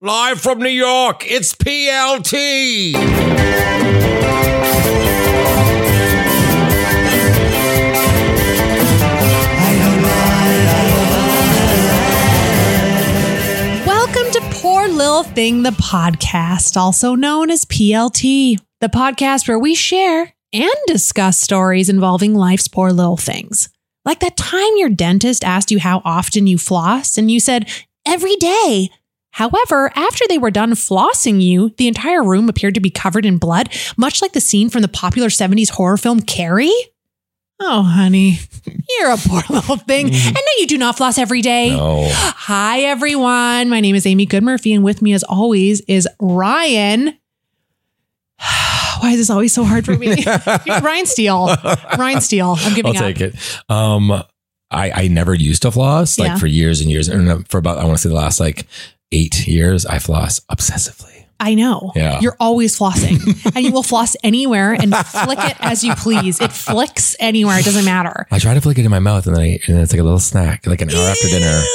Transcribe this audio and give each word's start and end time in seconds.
Live 0.00 0.40
from 0.40 0.60
New 0.60 0.68
York, 0.68 1.28
it's 1.28 1.52
PLT. 1.54 2.92
Welcome 13.84 14.30
to 14.30 14.40
Poor 14.52 14.86
Lil 14.86 15.24
Thing, 15.24 15.64
the 15.64 15.70
podcast, 15.70 16.76
also 16.76 17.16
known 17.16 17.50
as 17.50 17.64
PLT, 17.64 18.56
the 18.80 18.88
podcast 18.88 19.48
where 19.48 19.58
we 19.58 19.74
share 19.74 20.32
and 20.52 20.70
discuss 20.86 21.40
stories 21.40 21.88
involving 21.88 22.36
life's 22.36 22.68
poor 22.68 22.92
little 22.92 23.16
things. 23.16 23.68
Like 24.04 24.20
that 24.20 24.36
time 24.36 24.76
your 24.76 24.90
dentist 24.90 25.42
asked 25.42 25.72
you 25.72 25.80
how 25.80 26.02
often 26.04 26.46
you 26.46 26.56
floss, 26.56 27.18
and 27.18 27.28
you 27.28 27.40
said, 27.40 27.68
every 28.06 28.36
day. 28.36 28.90
However, 29.38 29.92
after 29.94 30.24
they 30.28 30.36
were 30.36 30.50
done 30.50 30.72
flossing 30.72 31.40
you, 31.40 31.72
the 31.76 31.86
entire 31.86 32.24
room 32.24 32.48
appeared 32.48 32.74
to 32.74 32.80
be 32.80 32.90
covered 32.90 33.24
in 33.24 33.38
blood, 33.38 33.68
much 33.96 34.20
like 34.20 34.32
the 34.32 34.40
scene 34.40 34.68
from 34.68 34.82
the 34.82 34.88
popular 34.88 35.28
70s 35.28 35.70
horror 35.70 35.96
film 35.96 36.18
Carrie. 36.20 36.72
Oh, 37.60 37.82
honey, 37.84 38.40
you're 38.98 39.12
a 39.12 39.16
poor 39.16 39.42
little 39.48 39.76
thing. 39.76 40.06
And 40.06 40.34
no, 40.34 40.40
you 40.58 40.66
do 40.66 40.76
not 40.76 40.96
floss 40.96 41.18
every 41.18 41.40
day. 41.40 41.70
No. 41.70 42.08
Hi, 42.10 42.80
everyone. 42.80 43.68
My 43.68 43.78
name 43.78 43.94
is 43.94 44.06
Amy 44.06 44.26
Goodmurphy, 44.26 44.74
and 44.74 44.82
with 44.82 45.02
me, 45.02 45.12
as 45.12 45.22
always, 45.22 45.82
is 45.82 46.08
Ryan. 46.20 47.16
Why 49.00 49.10
is 49.12 49.18
this 49.18 49.30
always 49.30 49.52
so 49.52 49.62
hard 49.62 49.84
for 49.84 49.96
me? 49.96 50.16
Ryan 50.66 51.06
Steele. 51.06 51.56
Ryan 51.96 52.20
Steele. 52.20 52.56
I'm 52.58 52.74
giving 52.74 52.96
I'll 52.96 53.04
up. 53.04 53.14
take 53.14 53.20
it. 53.20 53.36
Um, 53.68 54.10
I, 54.72 54.90
I 54.90 55.06
never 55.06 55.32
used 55.32 55.62
to 55.62 55.70
floss 55.70 56.18
like 56.18 56.26
Yeah. 56.26 56.38
for 56.38 56.48
years 56.48 56.80
and 56.80 56.90
years. 56.90 57.06
And 57.08 57.48
for 57.48 57.58
about, 57.58 57.78
I 57.78 57.84
want 57.84 57.98
to 57.98 58.02
say 58.02 58.08
the 58.08 58.16
last 58.16 58.40
like 58.40 58.66
eight 59.12 59.46
years, 59.46 59.86
I 59.86 59.98
floss 59.98 60.40
obsessively. 60.50 61.14
I 61.40 61.54
know. 61.54 61.92
Yeah. 61.94 62.18
You're 62.18 62.36
always 62.40 62.76
flossing, 62.76 63.20
and 63.54 63.64
you 63.64 63.70
will 63.70 63.84
floss 63.84 64.16
anywhere 64.24 64.72
and 64.72 64.92
flick 64.92 65.38
it 65.38 65.56
as 65.60 65.84
you 65.84 65.94
please. 65.94 66.40
It 66.40 66.50
flicks 66.50 67.14
anywhere. 67.20 67.60
It 67.60 67.64
doesn't 67.64 67.84
matter. 67.84 68.26
I 68.32 68.40
try 68.40 68.54
to 68.54 68.60
flick 68.60 68.76
it 68.76 68.84
in 68.84 68.90
my 68.90 68.98
mouth 68.98 69.28
and 69.28 69.36
then, 69.36 69.42
I, 69.44 69.46
and 69.68 69.76
then 69.76 69.82
it's 69.84 69.92
like 69.92 70.00
a 70.00 70.04
little 70.04 70.18
snack, 70.18 70.66
like 70.66 70.80
an 70.80 70.90
hour 70.90 71.08
after 71.08 71.28
dinner. 71.28 71.62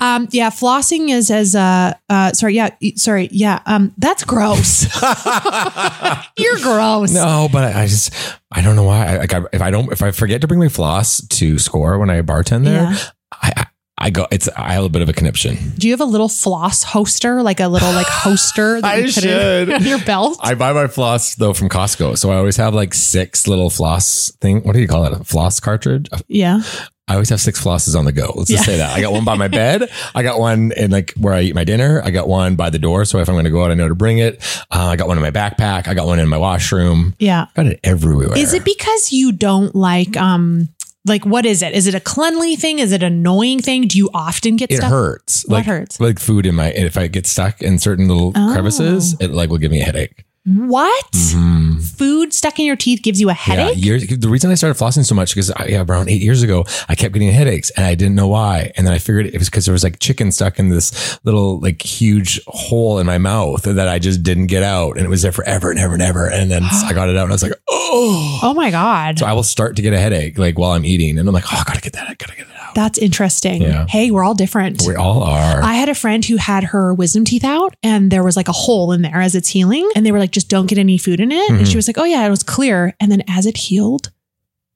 Um, 0.00 0.26
yeah, 0.32 0.50
flossing 0.50 1.10
is 1.10 1.30
as 1.30 1.54
uh, 1.54 1.94
uh, 2.08 2.32
sorry, 2.32 2.54
yeah, 2.56 2.70
sorry, 2.96 3.28
yeah, 3.30 3.60
um, 3.64 3.94
that's 3.96 4.24
gross. 4.24 4.84
You're 6.36 6.56
gross. 6.58 7.12
No, 7.14 7.48
but 7.52 7.64
I, 7.64 7.82
I 7.82 7.86
just, 7.86 8.12
I 8.50 8.62
don't 8.62 8.74
know 8.76 8.82
why. 8.82 9.06
I, 9.06 9.16
like 9.18 9.32
I, 9.32 9.42
if 9.52 9.62
I 9.62 9.70
don't, 9.70 9.92
if 9.92 10.02
I 10.02 10.10
forget 10.10 10.40
to 10.40 10.48
bring 10.48 10.58
my 10.60 10.68
floss 10.68 11.24
to 11.28 11.58
score 11.58 11.98
when 11.98 12.10
I 12.10 12.20
bartend 12.22 12.64
there, 12.64 12.82
Yeah. 12.90 12.98
I, 13.32 13.66
I, 14.00 14.10
go, 14.10 14.26
it's, 14.30 14.48
I 14.56 14.72
have 14.72 14.84
a 14.84 14.88
bit 14.88 15.02
of 15.02 15.08
a 15.08 15.12
conniption. 15.12 15.56
Do 15.76 15.86
you 15.86 15.92
have 15.92 16.00
a 16.00 16.04
little 16.06 16.28
floss 16.28 16.84
hoster, 16.84 17.42
like 17.44 17.60
a 17.60 17.68
little 17.68 17.92
like 17.92 18.06
hoster 18.24 18.80
that 18.80 18.84
I 18.84 18.96
you 18.96 19.04
put 19.04 19.12
should. 19.22 19.68
in 19.68 19.74
on 19.74 19.84
your 19.84 19.98
belt? 20.04 20.38
I 20.40 20.54
buy 20.54 20.72
my 20.72 20.86
floss 20.86 21.34
though 21.34 21.52
from 21.52 21.68
Costco. 21.68 22.16
So 22.16 22.30
I 22.30 22.36
always 22.36 22.56
have 22.56 22.74
like 22.74 22.94
six 22.94 23.46
little 23.46 23.68
floss 23.70 24.30
thing. 24.40 24.62
What 24.62 24.72
do 24.74 24.80
you 24.80 24.88
call 24.88 25.04
it? 25.04 25.12
A 25.12 25.24
floss 25.24 25.60
cartridge? 25.60 26.08
yeah. 26.28 26.62
I 27.08 27.14
always 27.14 27.28
have 27.30 27.40
six 27.40 27.60
flosses 27.60 27.98
on 27.98 28.04
the 28.04 28.12
go. 28.12 28.32
Let's 28.36 28.50
just 28.50 28.64
say 28.64 28.76
that. 28.76 28.96
I 28.96 29.00
got 29.00 29.10
one 29.10 29.24
by 29.24 29.34
my 29.34 29.48
bed. 29.48 29.90
I 30.14 30.22
got 30.22 30.38
one 30.38 30.70
in 30.76 30.92
like 30.92 31.12
where 31.14 31.34
I 31.34 31.40
eat 31.40 31.56
my 31.56 31.64
dinner. 31.64 32.00
I 32.04 32.12
got 32.12 32.28
one 32.28 32.54
by 32.54 32.70
the 32.70 32.78
door. 32.78 33.04
So 33.04 33.18
if 33.18 33.28
I'm 33.28 33.34
going 33.34 33.46
to 33.46 33.50
go 33.50 33.64
out, 33.64 33.72
I 33.72 33.74
know 33.74 33.88
to 33.88 33.96
bring 33.96 34.18
it. 34.18 34.40
Uh, 34.70 34.86
I 34.90 34.94
got 34.96 35.08
one 35.08 35.16
in 35.18 35.22
my 35.22 35.32
backpack. 35.32 35.88
I 35.88 35.94
got 35.94 36.06
one 36.06 36.20
in 36.20 36.28
my 36.28 36.38
washroom. 36.38 37.16
Yeah. 37.18 37.46
Got 37.56 37.66
it 37.66 37.80
everywhere. 37.82 38.38
Is 38.38 38.54
it 38.54 38.64
because 38.64 39.10
you 39.10 39.32
don't 39.32 39.74
like 39.74 40.16
um 40.16 40.68
like 41.06 41.24
what 41.24 41.46
is 41.46 41.62
it? 41.62 41.72
Is 41.72 41.86
it 41.86 41.94
a 41.94 42.00
cleanly 42.00 42.56
thing? 42.56 42.78
Is 42.78 42.92
it 42.92 43.02
an 43.02 43.12
annoying 43.12 43.60
thing? 43.60 43.86
Do 43.86 43.98
you 43.98 44.10
often 44.12 44.56
get 44.56 44.70
stuck? 44.70 44.78
It 44.78 44.80
stuff? 44.82 44.90
hurts. 44.90 45.42
What 45.46 45.56
like, 45.56 45.66
hurts? 45.66 46.00
Like 46.00 46.18
food 46.18 46.46
in 46.46 46.54
my, 46.54 46.66
if 46.72 46.96
I 46.98 47.06
get 47.06 47.26
stuck 47.26 47.62
in 47.62 47.78
certain 47.78 48.08
little 48.08 48.32
Oh. 48.34 48.50
crevices, 48.52 49.16
it 49.20 49.30
like 49.30 49.50
will 49.50 49.58
give 49.58 49.70
me 49.70 49.80
a 49.80 49.84
headache. 49.84 50.24
What? 50.56 51.12
Mhm. 51.12 51.80
Food 51.80 52.32
stuck 52.32 52.58
in 52.58 52.66
your 52.66 52.74
teeth 52.76 53.02
gives 53.02 53.20
you 53.20 53.28
a 53.30 53.32
headache? 53.34 53.76
Yeah, 53.76 53.84
years, 53.94 54.06
the 54.08 54.28
reason 54.28 54.50
I 54.50 54.54
started 54.54 54.78
flossing 54.78 55.04
so 55.04 55.14
much 55.14 55.32
because 55.34 55.52
yeah, 55.68 55.84
around 55.86 56.08
eight 56.08 56.22
years 56.22 56.42
ago, 56.42 56.64
I 56.88 56.94
kept 56.96 57.12
getting 57.12 57.30
headaches 57.30 57.70
and 57.70 57.86
I 57.86 57.94
didn't 57.94 58.16
know 58.16 58.26
why. 58.28 58.72
And 58.76 58.86
then 58.86 58.92
I 58.94 58.98
figured 58.98 59.26
it 59.26 59.38
was 59.38 59.48
because 59.48 59.66
there 59.66 59.72
was 59.72 59.84
like 59.84 60.00
chicken 60.00 60.32
stuck 60.32 60.58
in 60.58 60.70
this 60.70 61.18
little 61.24 61.60
like 61.60 61.82
huge 61.82 62.40
hole 62.46 62.98
in 62.98 63.06
my 63.06 63.18
mouth 63.18 63.62
that 63.62 63.86
I 63.88 63.98
just 64.00 64.22
didn't 64.22 64.46
get 64.46 64.62
out, 64.62 64.96
and 64.96 65.04
it 65.06 65.08
was 65.08 65.22
there 65.22 65.32
forever 65.32 65.70
and 65.70 65.78
ever 65.78 65.92
and 65.94 66.02
ever. 66.02 66.28
And 66.28 66.50
then 66.50 66.62
I 66.84 66.92
got 66.94 67.08
it 67.08 67.16
out, 67.16 67.24
and 67.24 67.32
I 67.32 67.34
was 67.34 67.42
like, 67.42 67.52
oh. 67.68 68.40
Oh 68.42 68.54
my 68.54 68.70
god. 68.70 69.18
So 69.20 69.26
I 69.26 69.32
will 69.34 69.42
start 69.44 69.76
to 69.76 69.82
get 69.82 69.92
a 69.92 69.98
headache 69.98 70.38
like 70.38 70.58
while 70.58 70.72
I'm 70.72 70.84
eating, 70.84 71.18
and 71.18 71.28
I'm 71.28 71.34
like, 71.34 71.44
oh, 71.52 71.56
I 71.60 71.64
gotta 71.64 71.80
get 71.80 71.92
that, 71.92 72.08
I 72.08 72.14
gotta 72.14 72.34
get 72.36 72.46
it 72.46 72.54
out. 72.54 72.59
That's 72.74 72.98
interesting. 72.98 73.62
Yeah. 73.62 73.86
Hey, 73.88 74.10
we're 74.10 74.24
all 74.24 74.34
different. 74.34 74.82
We 74.86 74.94
all 74.94 75.22
are. 75.22 75.62
I 75.62 75.74
had 75.74 75.88
a 75.88 75.94
friend 75.94 76.24
who 76.24 76.36
had 76.36 76.64
her 76.64 76.94
wisdom 76.94 77.24
teeth 77.24 77.44
out 77.44 77.74
and 77.82 78.10
there 78.10 78.22
was 78.22 78.36
like 78.36 78.48
a 78.48 78.52
hole 78.52 78.92
in 78.92 79.02
there 79.02 79.20
as 79.20 79.34
it's 79.34 79.48
healing. 79.48 79.88
And 79.94 80.04
they 80.06 80.12
were 80.12 80.18
like, 80.18 80.30
just 80.32 80.48
don't 80.48 80.66
get 80.66 80.78
any 80.78 80.98
food 80.98 81.20
in 81.20 81.32
it. 81.32 81.50
And 81.50 81.60
Mhm. 81.60 81.66
she 81.70 81.76
was 81.76 81.88
like, 81.88 81.98
oh, 81.98 82.04
yeah, 82.04 82.26
it 82.26 82.30
was 82.30 82.42
clear. 82.42 82.94
And 83.00 83.10
then 83.10 83.22
as 83.28 83.46
it 83.46 83.56
healed, 83.56 84.10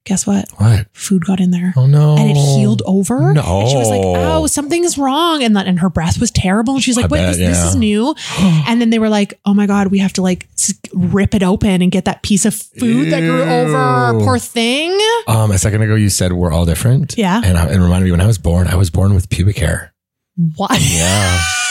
Guess 0.04 0.26
what? 0.26 0.50
What? 0.58 0.86
Food 0.92 1.24
got 1.24 1.40
in 1.40 1.50
there. 1.50 1.72
Oh 1.76 1.86
no. 1.86 2.14
And 2.18 2.30
it 2.30 2.36
healed 2.36 2.82
over. 2.84 3.32
No. 3.32 3.60
And 3.60 3.68
she 3.70 3.76
was 3.76 3.88
like, 3.88 4.02
oh, 4.04 4.46
something's 4.46 4.98
wrong. 4.98 5.42
And 5.42 5.56
then, 5.56 5.66
and 5.66 5.80
her 5.80 5.88
breath 5.88 6.20
was 6.20 6.30
terrible. 6.30 6.74
And 6.74 6.82
she's 6.82 6.94
like, 6.96 7.06
I 7.06 7.08
wait, 7.08 7.18
bet, 7.20 7.36
this, 7.36 7.58
this 7.58 7.64
is 7.68 7.74
new. 7.76 8.14
and 8.38 8.82
then 8.82 8.90
they 8.90 8.98
were 8.98 9.08
like, 9.08 9.40
oh 9.46 9.54
my 9.54 9.66
God, 9.66 9.86
we 9.86 9.98
have 10.00 10.12
to 10.14 10.22
like 10.22 10.46
rip 10.92 11.34
it 11.34 11.42
open 11.42 11.80
and 11.80 11.90
get 11.90 12.04
that 12.04 12.22
piece 12.22 12.44
of 12.44 12.54
food 12.54 13.10
that 13.12 13.20
grew 13.20 13.42
over. 13.44 14.18
Ew. 14.18 14.24
Poor 14.26 14.38
thing. 14.38 14.92
Um, 15.26 15.50
a 15.50 15.58
second 15.58 15.80
ago 15.80 15.94
you 15.94 16.10
said 16.10 16.34
we're 16.34 16.52
all 16.52 16.66
different. 16.66 17.16
Yeah. 17.16 17.40
And 17.42 17.56
I- 17.56 17.70
it 17.72 17.78
reminded 17.78 18.04
me 18.04 18.10
when 18.10 18.20
I 18.20 18.26
was 18.26 18.36
born, 18.38 18.66
I 18.66 18.74
was 18.76 18.90
born 18.90 19.14
with 19.14 19.30
pubic 19.30 19.56
hair. 19.56 19.94
What? 20.56 20.78
Yeah. 20.82 21.40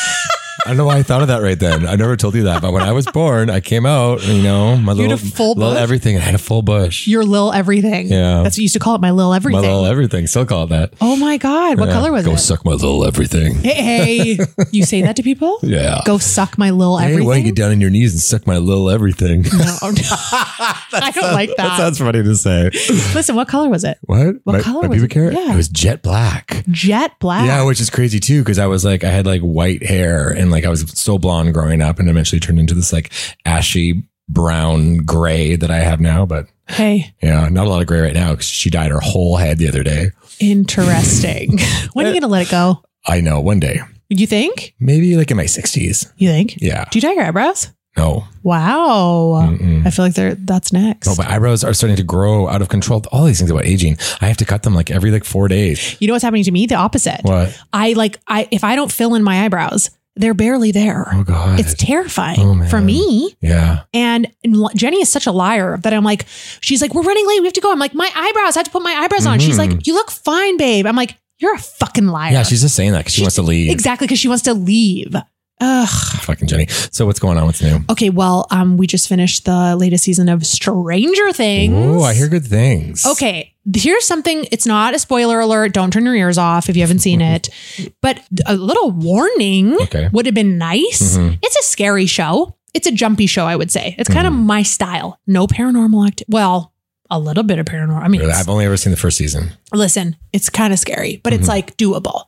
I 0.65 0.69
don't 0.69 0.77
know 0.77 0.85
why 0.85 0.97
I 0.97 1.03
thought 1.03 1.21
of 1.21 1.27
that 1.27 1.41
right 1.41 1.59
then. 1.59 1.85
I 1.85 1.95
never 1.97 2.15
told 2.15 2.35
you 2.35 2.43
that, 2.43 2.61
but 2.61 2.71
when 2.71 2.83
I 2.83 2.93
was 2.93 3.05
born, 3.07 3.49
I 3.49 3.59
came 3.59 3.85
out, 3.85 4.25
you 4.25 4.41
know, 4.41 4.77
my 4.77 4.93
You 4.93 5.01
had 5.01 5.09
little, 5.11 5.29
full 5.31 5.55
little 5.55 5.73
bush? 5.73 5.81
everything. 5.81 6.15
I 6.15 6.21
had 6.21 6.35
a 6.35 6.37
full 6.37 6.61
bush. 6.61 7.05
Your 7.05 7.25
lil 7.25 7.51
everything. 7.51 8.07
Yeah. 8.07 8.43
That's 8.43 8.53
what 8.53 8.57
you 8.59 8.63
used 8.63 8.73
to 8.75 8.79
call 8.79 8.95
it, 8.95 9.01
my 9.01 9.11
lil 9.11 9.33
everything. 9.33 9.61
My 9.61 9.67
little 9.67 9.85
everything. 9.85 10.25
Still 10.27 10.45
call 10.45 10.63
it 10.63 10.69
that. 10.69 10.93
oh 11.01 11.17
my 11.17 11.35
God. 11.37 11.79
What 11.79 11.89
Yeah. 11.89 11.95
color 11.95 12.11
was 12.13 12.25
it? 12.25 12.29
Go 12.29 12.35
it? 12.35 12.39
suck 12.39 12.63
my 12.63 12.71
little 12.71 13.05
everything. 13.05 13.55
Hey, 13.55 14.35
hey. 14.35 14.45
you 14.71 14.85
say 14.85 15.01
that 15.01 15.17
to 15.17 15.23
people? 15.23 15.59
Yeah. 15.63 15.99
Go 16.05 16.17
suck 16.17 16.57
my 16.57 16.69
lil 16.69 16.97
Hey, 16.97 17.05
everything. 17.07 17.25
why 17.27 17.33
don't 17.35 17.45
you 17.45 17.51
get 17.51 17.55
down 17.61 17.71
on 17.71 17.81
your 17.81 17.89
knees 17.89 18.13
and 18.13 18.21
suck 18.21 18.47
my 18.47 18.57
little 18.57 18.89
everything? 18.89 19.41
no, 19.41 19.57
no. 19.57 19.67
I 19.83 21.11
don't 21.13 21.33
like 21.33 21.49
that. 21.49 21.57
that 21.57 21.77
sounds 21.77 21.97
funny 21.99 22.23
to 22.23 22.35
say. 22.37 22.69
Listen, 23.13 23.35
what 23.35 23.49
color 23.49 23.67
was 23.69 23.83
it? 23.83 23.97
What? 24.03 24.35
What 24.45 24.53
my, 24.53 24.61
color 24.61 24.83
my 24.83 24.87
was 24.87 24.97
pubic 24.99 25.11
it? 25.17 25.19
hair? 25.19 25.31
Yeah. 25.33 25.53
It 25.53 25.57
was 25.57 25.67
jet 25.67 26.01
black. 26.03 26.63
Jet 26.69 27.19
black. 27.19 27.45
Yeah, 27.47 27.63
which 27.65 27.81
is 27.81 27.89
crazy 27.89 28.21
too, 28.21 28.39
because 28.41 28.59
I 28.59 28.67
was 28.67 28.85
like, 28.85 29.03
I 29.03 29.09
had 29.09 29.25
like 29.25 29.41
white 29.41 29.83
hair 29.83 30.29
and 30.29 30.52
like 30.53 30.65
I 30.65 30.69
was 30.69 30.89
so 30.97 31.17
blonde 31.17 31.53
growing 31.53 31.81
up 31.81 31.99
and 31.99 32.09
eventually 32.09 32.39
turned 32.39 32.59
into 32.59 32.73
this 32.73 32.93
like 32.93 33.11
ashy 33.45 34.03
brown 34.29 34.97
gray 34.97 35.55
that 35.57 35.69
I 35.69 35.79
have 35.79 35.99
now. 35.99 36.25
But 36.25 36.47
Hey, 36.69 37.13
yeah, 37.21 37.49
not 37.49 37.67
a 37.67 37.69
lot 37.69 37.81
of 37.81 37.87
gray 37.87 37.99
right 37.99 38.13
now 38.13 38.31
because 38.31 38.45
she 38.45 38.69
dyed 38.69 38.89
her 38.91 39.01
whole 39.01 39.35
head 39.35 39.57
the 39.57 39.67
other 39.67 39.83
day. 39.83 40.11
interesting. 40.39 41.59
when 41.93 42.05
are 42.05 42.09
you 42.09 42.13
going 42.13 42.21
to 42.21 42.27
let 42.27 42.47
it 42.47 42.51
go? 42.51 42.81
I 43.05 43.19
know 43.19 43.41
one 43.41 43.59
day, 43.59 43.79
You 44.09 44.25
think? 44.27 44.73
maybe 44.79 45.17
like 45.17 45.29
in 45.29 45.35
my 45.37 45.43
60s. 45.43 46.11
You 46.17 46.29
think? 46.29 46.61
Yeah. 46.61 46.85
Do 46.89 46.97
you 46.97 47.01
dye 47.01 47.13
your 47.13 47.23
eyebrows? 47.25 47.69
No, 47.97 48.23
Wow. 48.41 49.45
Mm-mm. 49.51 49.85
I 49.85 49.91
feel 49.91 50.03
like 50.05 50.15
they're 50.15 50.33
that's 50.33 50.73
next. 50.73 51.05
no, 51.05 51.15
my 51.15 51.31
eyebrows 51.31 51.63
are 51.63 51.73
starting 51.75 51.97
to 51.97 52.03
grow 52.03 52.47
out 52.47 52.61
of 52.61 52.67
control. 52.69 53.03
All 53.11 53.25
these 53.25 53.37
things 53.37 53.51
about 53.51 53.65
aging, 53.65 53.97
I 54.19 54.27
have 54.27 54.37
to 54.37 54.45
cut 54.45 54.63
them 54.63 54.73
like 54.73 54.89
every 54.89 55.11
like 55.11 55.23
four 55.25 55.47
days. 55.47 55.95
you 56.01 56.07
know 56.07 56.13
what's 56.15 56.23
happening 56.23 56.43
to 56.45 56.51
me? 56.51 56.65
The 56.65 56.73
opposite. 56.75 57.19
What? 57.23 57.55
I 57.71 57.93
like 57.93 58.19
I 58.27 58.47
if 58.49 58.63
I 58.63 58.75
don't 58.75 58.91
fill 58.91 59.13
in 59.13 59.21
my 59.21 59.45
eyebrows, 59.45 59.91
they're 60.15 60.33
barely 60.33 60.71
there. 60.71 61.07
Oh 61.11 61.23
God. 61.23 61.59
It's 61.59 61.73
terrifying 61.73 62.39
Oh, 62.39 62.65
for 62.67 62.79
me. 62.81 63.35
yeah. 63.41 63.83
And 63.93 64.31
Jenny 64.75 65.01
is 65.01 65.09
such 65.09 65.25
a 65.27 65.31
liar 65.31 65.77
that 65.77 65.91
I'm 65.93 66.03
like, 66.03 66.25
she's 66.61 66.81
like, 66.81 66.93
we're 66.93 67.01
running 67.03 67.27
late. 67.27 67.39
We 67.39 67.47
have 67.47 67.53
to 67.53 67.61
go. 67.61 67.71
I'm 67.71 67.79
like, 67.79 67.93
my 67.95 68.09
eyebrows. 68.15 68.55
I 68.55 68.59
have 68.59 68.65
to 68.65 68.71
put 68.71 68.83
my 68.83 68.93
eyebrows 68.93 69.25
on. 69.25 69.39
She's 69.39 69.55
Mhm. 69.55 69.57
like, 69.75 69.87
you 69.87 69.93
look 69.95 70.11
fine, 70.11 70.57
babe. 70.57 70.85
I'm 70.85 70.95
like, 70.95 71.17
you're 71.39 71.55
a 71.55 71.59
fucking 71.59 72.07
liar. 72.07 72.31
Yeah, 72.31 72.43
she's 72.43 72.61
just 72.61 72.75
saying 72.75 72.91
that 72.91 72.99
because 72.99 73.13
she 73.13 73.21
wants 73.21 73.35
to 73.35 73.41
leave. 73.41 73.71
exactly 73.71 74.05
because 74.07 74.19
she 74.19 74.27
wants 74.27 74.43
to 74.43 74.53
leave. 74.53 75.15
Ugh. 75.61 75.87
Fucking 76.21 76.47
Jenny. 76.47 76.67
So 76.67 77.05
what's 77.05 77.19
going 77.19 77.37
on? 77.37 77.45
What's 77.45 77.61
new? 77.61 77.79
Okay, 77.89 78.09
well, 78.09 78.47
um, 78.51 78.75
we 78.77 78.87
just 78.87 79.07
finished 79.07 79.45
the 79.45 79.75
latest 79.75 80.03
season 80.03 80.27
of 80.29 80.45
Stranger 80.45 81.31
Things. 81.31 81.73
Oh, 81.75 82.01
I 82.03 82.13
hear 82.13 82.27
good 82.27 82.45
things. 82.45 83.05
Okay, 83.05 83.53
here's 83.75 84.05
something. 84.05 84.45
It's 84.51 84.65
not 84.65 84.93
a 84.93 84.99
spoiler 84.99 85.39
alert. 85.39 85.73
Don't 85.73 85.91
turn 85.91 86.05
your 86.05 86.15
ears 86.15 86.37
off 86.37 86.69
if 86.69 86.75
you 86.75 86.81
haven't 86.81 86.99
seen 86.99 87.21
it. 87.21 87.49
But 88.01 88.19
a 88.45 88.55
little 88.55 88.91
warning 88.91 89.75
Okay. 89.83 90.09
would 90.11 90.25
have 90.25 90.35
been 90.35 90.57
nice. 90.57 91.17
Mhm. 91.17 91.39
It's 91.41 91.55
a 91.55 91.63
scary 91.63 92.05
show. 92.05 92.57
It's 92.73 92.87
a 92.87 92.91
jumpy 92.91 93.27
show, 93.27 93.45
I 93.45 93.55
would 93.55 93.71
say. 93.71 93.95
It's 93.97 94.09
kind 94.09 94.27
of 94.27 94.33
Mm-hmm. 94.33 94.45
my 94.47 94.63
style. 94.63 95.19
No 95.27 95.47
paranormal 95.47 96.07
activity. 96.07 96.25
Well, 96.29 96.73
a 97.09 97.19
little 97.19 97.43
bit 97.43 97.59
of 97.59 97.65
paranormal. 97.67 98.01
I 98.03 98.07
mean, 98.09 98.21
Really, 98.21 98.33
I've 98.33 98.49
only 98.49 98.65
ever 98.65 98.75
seen 98.77 98.91
the 98.91 98.97
first 98.97 99.17
season. 99.17 99.51
listen, 99.71 100.15
it's 100.33 100.49
kind 100.49 100.73
of 100.73 100.79
scary, 100.79 101.21
but 101.23 101.31
Mm-hmm. 101.31 101.39
it's 101.41 101.47
like 101.47 101.77
doable. 101.77 102.23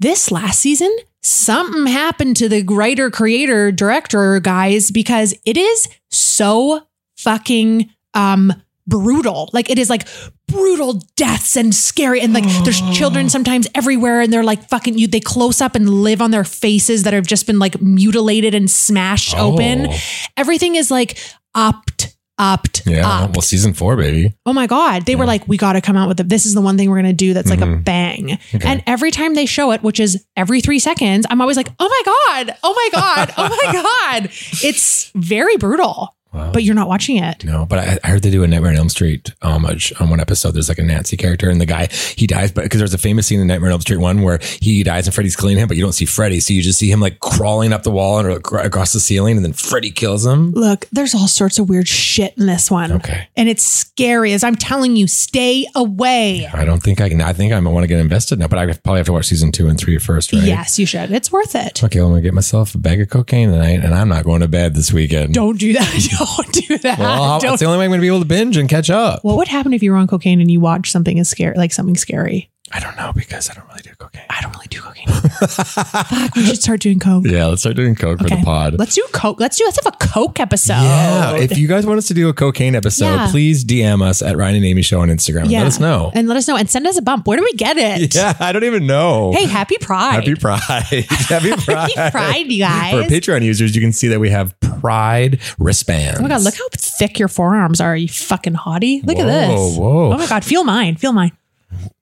This 0.00 0.30
last 0.32 0.60
season, 0.60 0.94
something 1.26 1.86
happened 1.86 2.36
to 2.36 2.48
the 2.48 2.62
writer, 2.62 3.10
creator, 3.10 3.72
director 3.72 4.40
guys 4.40 4.90
because 4.90 5.34
it 5.44 5.56
is 5.56 5.88
so 6.10 6.86
fucking 7.16 7.90
um 8.14 8.52
brutal. 8.86 9.50
Like 9.52 9.68
it 9.68 9.78
is 9.78 9.90
like 9.90 10.06
brutal 10.46 11.02
deaths 11.16 11.56
and 11.56 11.74
scary 11.74 12.20
and 12.20 12.32
like 12.32 12.44
there's 12.62 12.80
children 12.96 13.28
sometimes 13.28 13.66
everywhere 13.74 14.20
and 14.20 14.32
they're 14.32 14.44
like 14.44 14.68
fucking 14.68 14.96
you 14.96 15.08
they 15.08 15.18
close 15.18 15.60
up 15.60 15.74
and 15.74 15.88
live 15.88 16.22
on 16.22 16.30
their 16.30 16.44
faces 16.44 17.02
that 17.02 17.12
have 17.12 17.26
just 17.26 17.46
been 17.46 17.58
like 17.58 17.80
mutilated 17.80 18.54
and 18.54 18.70
smashed 18.70 19.36
open. 19.36 19.88
Oh. 19.88 19.98
Everything 20.36 20.76
is 20.76 20.90
like 20.90 21.18
upped 21.54 22.15
upped 22.38 22.86
Yeah. 22.86 23.08
upped. 23.08 23.36
Well, 23.36 23.42
season 23.42 23.72
four, 23.72 23.96
baby. 23.96 24.34
Oh 24.44 24.52
my 24.52 24.66
God. 24.66 25.06
They 25.06 25.16
were 25.16 25.26
like, 25.26 25.46
we 25.48 25.56
got 25.56 25.72
to 25.72 25.80
come 25.80 25.96
out 25.96 26.08
with 26.08 26.20
it. 26.20 26.28
This 26.28 26.46
is 26.46 26.54
the 26.54 26.60
one 26.60 26.76
thing 26.76 26.90
we're 26.90 27.00
going 27.00 27.06
to 27.06 27.12
do 27.12 27.34
that's 27.34 27.50
like 27.50 27.60
a 27.60 27.64
mm-hmm. 27.64 27.82
bang. 27.82 28.38
And 28.62 28.82
every 28.86 29.10
time 29.10 29.34
they 29.34 29.46
show 29.46 29.72
it, 29.72 29.82
which 29.82 30.00
is 30.00 30.24
every 30.36 30.60
three 30.60 30.78
seconds, 30.78 31.26
I'm 31.30 31.40
always 31.40 31.56
like, 31.56 31.70
oh 31.78 31.88
my 31.88 32.02
God. 32.04 32.56
Oh 32.62 32.74
my 32.74 33.00
God. 33.00 33.34
Oh 33.36 33.60
my 33.64 33.72
God. 34.20 34.30
It's 34.62 35.10
very 35.14 35.56
brutal, 35.56 36.14
Wow. 36.32 36.52
but 36.52 36.64
you're 36.64 36.74
not 36.74 36.88
watching 36.88 37.16
it. 37.16 37.44
No, 37.44 37.64
but 37.64 37.78
I, 37.78 37.98
I 38.04 38.08
heard 38.08 38.22
they 38.22 38.30
do 38.30 38.42
a 38.42 38.46
Nightmare 38.46 38.72
on 38.72 38.76
Elm 38.76 38.88
Street 38.90 39.32
um, 39.42 39.52
homage 39.64 39.92
um, 39.92 40.04
on 40.04 40.10
one 40.10 40.20
episode. 40.20 40.50
There's 40.52 40.68
like 40.68 40.78
a 40.78 40.82
Nancy 40.82 41.16
character, 41.16 41.48
and 41.48 41.60
the 41.60 41.66
guy 41.66 41.86
he 42.16 42.26
dies, 42.26 42.52
but 42.52 42.64
because 42.64 42.78
there's 42.78 42.92
a 42.92 42.98
famous 42.98 43.26
scene 43.26 43.40
in 43.40 43.46
Nightmare 43.46 43.70
on 43.70 43.72
Elm 43.72 43.80
Street 43.80 43.96
one 43.98 44.22
where 44.22 44.38
he 44.60 44.82
dies 44.82 45.06
and 45.06 45.14
Freddy's 45.14 45.34
killing 45.36 45.56
him, 45.56 45.66
but 45.66 45.76
you 45.78 45.82
don't 45.82 45.94
see 45.94 46.04
Freddy, 46.04 46.40
so 46.40 46.52
you 46.52 46.60
just 46.62 46.78
see 46.78 46.90
him 46.90 47.00
like 47.00 47.20
crawling 47.20 47.72
up 47.72 47.84
the 47.84 47.90
wall 47.90 48.18
and 48.18 48.28
ac- 48.32 48.66
across 48.66 48.92
the 48.92 49.00
ceiling, 49.00 49.36
and 49.36 49.44
then 49.44 49.52
Freddy 49.54 49.90
kills 49.90 50.26
him. 50.26 50.50
Look, 50.52 50.86
there's 50.92 51.14
all 51.14 51.28
sorts 51.28 51.58
of 51.58 51.68
weird 51.70 51.88
shit 51.88 52.36
in 52.36 52.46
this 52.46 52.70
one. 52.70 52.92
Okay. 52.92 53.28
And 53.36 53.48
it's 53.48 53.62
scary. 53.62 54.32
As 54.34 54.44
I'm 54.44 54.56
telling 54.56 54.94
you, 54.96 55.06
stay 55.06 55.66
away. 55.74 56.46
I 56.52 56.64
don't 56.64 56.82
think 56.82 57.00
I 57.00 57.08
can. 57.08 57.20
I 57.22 57.32
think 57.32 57.52
I 57.52 57.60
want 57.60 57.84
to 57.84 57.88
get 57.88 57.98
invested 57.98 58.38
now, 58.38 58.48
but 58.48 58.58
I 58.58 58.66
probably 58.72 58.98
have 58.98 59.06
to 59.06 59.12
watch 59.12 59.26
season 59.26 59.52
two 59.52 59.68
and 59.68 59.78
three 59.78 59.96
first, 59.98 60.32
right? 60.32 60.42
Yes, 60.42 60.78
you 60.78 60.84
should. 60.86 61.10
It's 61.12 61.32
worth 61.32 61.54
it. 61.54 61.82
Okay, 61.82 61.98
well, 62.00 62.08
I'm 62.08 62.12
gonna 62.12 62.22
get 62.22 62.34
myself 62.34 62.74
a 62.74 62.78
bag 62.78 63.00
of 63.00 63.08
cocaine 63.08 63.50
tonight, 63.50 63.80
and 63.84 63.94
I'm 63.94 64.08
not 64.08 64.24
going 64.24 64.40
to 64.42 64.48
bed 64.48 64.74
this 64.74 64.92
weekend. 64.92 65.32
Don't 65.32 65.58
do 65.58 65.72
that. 65.72 65.86
Don't 66.36 66.52
do 66.52 66.78
that. 66.78 66.98
Well, 66.98 67.38
Don't 67.38 67.50
that's 67.50 67.60
the 67.60 67.66
only 67.66 67.78
way 67.78 67.84
I'm 67.84 67.90
going 67.90 68.00
to 68.00 68.02
be 68.02 68.08
able 68.08 68.20
to 68.20 68.26
binge 68.26 68.56
and 68.56 68.68
catch 68.68 68.90
up. 68.90 69.22
What 69.22 69.36
would 69.36 69.48
happen 69.48 69.72
if 69.72 69.82
you 69.82 69.92
were 69.92 69.96
on 69.96 70.06
cocaine 70.06 70.40
and 70.40 70.50
you 70.50 70.60
watched 70.60 70.92
something 70.92 71.18
as 71.18 71.28
scary, 71.28 71.56
like 71.56 71.72
something 71.72 71.96
scary? 71.96 72.50
I 72.72 72.80
don't 72.80 72.96
know 72.96 73.12
because 73.14 73.48
I 73.48 73.54
don't 73.54 73.66
really 73.68 73.82
do 73.82 73.90
cocaine. 73.96 74.24
I 74.28 74.40
don't 74.42 74.52
really 74.52 74.66
do 74.68 74.80
cocaine. 74.80 75.06
Fuck, 75.46 76.34
we 76.34 76.44
should 76.46 76.58
start 76.60 76.80
doing 76.80 76.98
coke. 76.98 77.24
Yeah, 77.24 77.46
let's 77.46 77.62
start 77.62 77.76
doing 77.76 77.94
coke 77.94 78.18
for 78.18 78.24
the 78.28 78.42
pod. 78.44 78.74
Let's 78.78 78.94
do 78.96 79.06
coke. 79.12 79.38
Let's 79.38 79.56
do. 79.56 79.64
Let's 79.64 79.78
have 79.84 79.94
a 79.94 79.96
coke 80.04 80.40
episode. 80.40 80.72
Yeah, 80.74 81.36
if 81.36 81.56
you 81.56 81.68
guys 81.68 81.86
want 81.86 81.98
us 81.98 82.08
to 82.08 82.14
do 82.14 82.28
a 82.28 82.34
cocaine 82.34 82.74
episode, 82.74 83.04
Yeah. 83.06 83.30
please 83.30 83.64
DM 83.64 84.02
us 84.02 84.20
at 84.20 84.36
Ryan 84.36 84.56
and 84.56 84.64
Amy 84.64 84.82
Show 84.82 85.00
on 85.00 85.08
Instagram. 85.08 85.42
and 85.42 85.50
Yeah. 85.52 85.58
Let 85.60 85.66
us 85.68 85.78
know. 85.80 86.10
and 86.12 86.26
let 86.26 86.36
us 86.36 86.48
know 86.48 86.56
and 86.56 86.68
send 86.68 86.86
us 86.88 86.98
a 86.98 87.02
bump. 87.02 87.26
Where 87.28 87.38
do 87.38 87.44
we 87.44 87.52
get 87.52 87.76
it? 87.76 88.14
Yeah, 88.16 88.34
I 88.40 88.50
don't 88.52 88.64
even 88.64 88.86
know. 88.86 89.32
Hey, 89.32 89.44
happy 89.46 89.76
Pride. 89.78 90.14
Happy 90.14 90.34
Pride. 90.34 90.60
Happy 90.60 91.52
Pride. 91.52 91.90
Happy 91.94 92.10
Pride, 92.10 92.46
you 92.52 92.58
guys. 92.64 92.92
For 92.92 93.02
Patreon 93.12 93.42
users, 93.42 93.74
you 93.76 93.80
can 93.80 93.92
see 93.92 94.08
that 94.08 94.18
we 94.20 94.30
have 94.30 94.58
Pride 94.60 95.40
wristbands. 95.58 96.18
Oh 96.18 96.22
my 96.22 96.28
god, 96.28 96.42
look 96.42 96.54
how 96.54 96.64
thick 96.72 97.18
your 97.18 97.28
forearms 97.28 97.80
are, 97.80 97.96
you 97.96 98.08
fucking 98.08 98.54
hottie. 98.54 99.04
Look 99.06 99.18
at 99.18 99.26
Whoa, 99.26 99.68
this. 99.68 99.78
whoa. 99.78 100.12
Oh 100.14 100.18
my 100.18 100.26
god, 100.26 100.44
feel 100.44 100.64
mine. 100.64 100.96
Feel 100.96 101.12
mine. 101.12 101.32